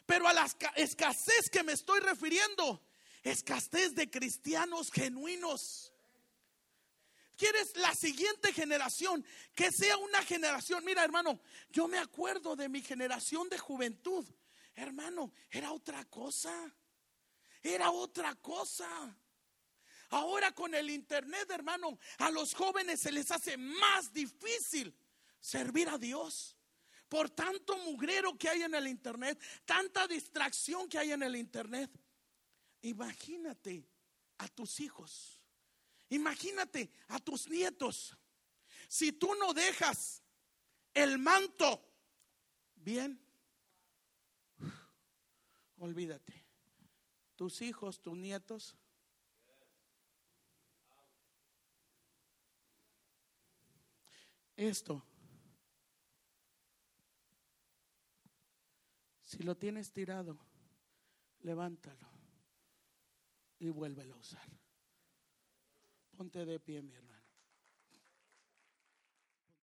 Pero 0.10 0.28
a 0.28 0.34
la 0.34 0.49
escasez 0.76 1.51
que 1.51 1.62
me 1.62 1.74
estoy 1.74 1.99
refiriendo, 1.99 2.82
escasez 3.22 3.93
de 3.93 4.10
cristianos 4.10 4.91
genuinos 4.91 5.93
quieres 7.38 7.78
la 7.78 7.93
siguiente 7.93 8.51
generación, 8.51 9.24
que 9.53 9.72
sea 9.72 9.97
una 9.97 10.24
generación. 10.24 10.84
Mira, 10.84 11.03
hermano, 11.03 11.39
yo 11.70 11.88
me 11.88 11.99
acuerdo 11.99 12.55
de 12.55 12.68
mi 12.70 12.82
generación 12.82 13.49
de 13.49 13.60
juventud. 13.60 14.26
Hermano, 14.74 15.32
era 15.51 15.72
otra 15.72 16.03
cosa. 16.05 16.74
Era 17.62 17.91
otra 17.91 18.34
cosa. 18.34 18.89
Ahora 20.10 20.51
con 20.53 20.74
el 20.74 20.89
internet, 20.89 21.51
hermano, 21.51 21.99
a 22.18 22.32
los 22.32 22.55
jóvenes 22.55 22.99
se 22.99 23.12
les 23.12 23.30
hace 23.30 23.57
más 23.57 24.12
difícil 24.12 24.91
servir 25.39 25.88
a 25.88 25.99
Dios. 25.99 26.59
Por 27.10 27.30
tanto 27.32 27.78
mugrero 27.80 28.38
que 28.38 28.47
hay 28.47 28.62
en 28.62 28.76
el 28.76 28.88
internet, 28.88 29.41
tanta 29.66 30.07
distracción 30.07 30.88
que 30.88 30.99
hay 30.99 31.12
en 31.12 31.24
el 31.24 31.36
internet. 31.36 31.91
Imagínate 32.82 33.86
a 34.38 34.47
tus 34.47 34.80
hijos 34.80 35.39
Imagínate 36.10 36.91
a 37.07 37.20
tus 37.20 37.47
nietos. 37.47 38.18
Si 38.88 39.12
tú 39.12 39.34
no 39.36 39.53
dejas 39.53 40.24
el 40.93 41.20
manto 41.20 41.88
bien, 42.76 43.20
olvídate. 45.78 46.45
Tus 47.36 47.62
hijos, 47.62 48.01
tus 48.01 48.18
nietos. 48.18 48.76
Esto, 54.57 55.01
si 59.30 59.43
lo 59.43 59.55
tienes 59.55 59.93
tirado, 59.93 60.39
levántalo 61.41 62.09
y 63.59 63.69
vuélvelo 63.69 64.15
a 64.15 64.17
usar. 64.17 64.49
Ponte 66.17 66.43
de 66.43 66.59
pie, 66.59 66.82
mi 66.82 66.95
hermano. 66.95 67.18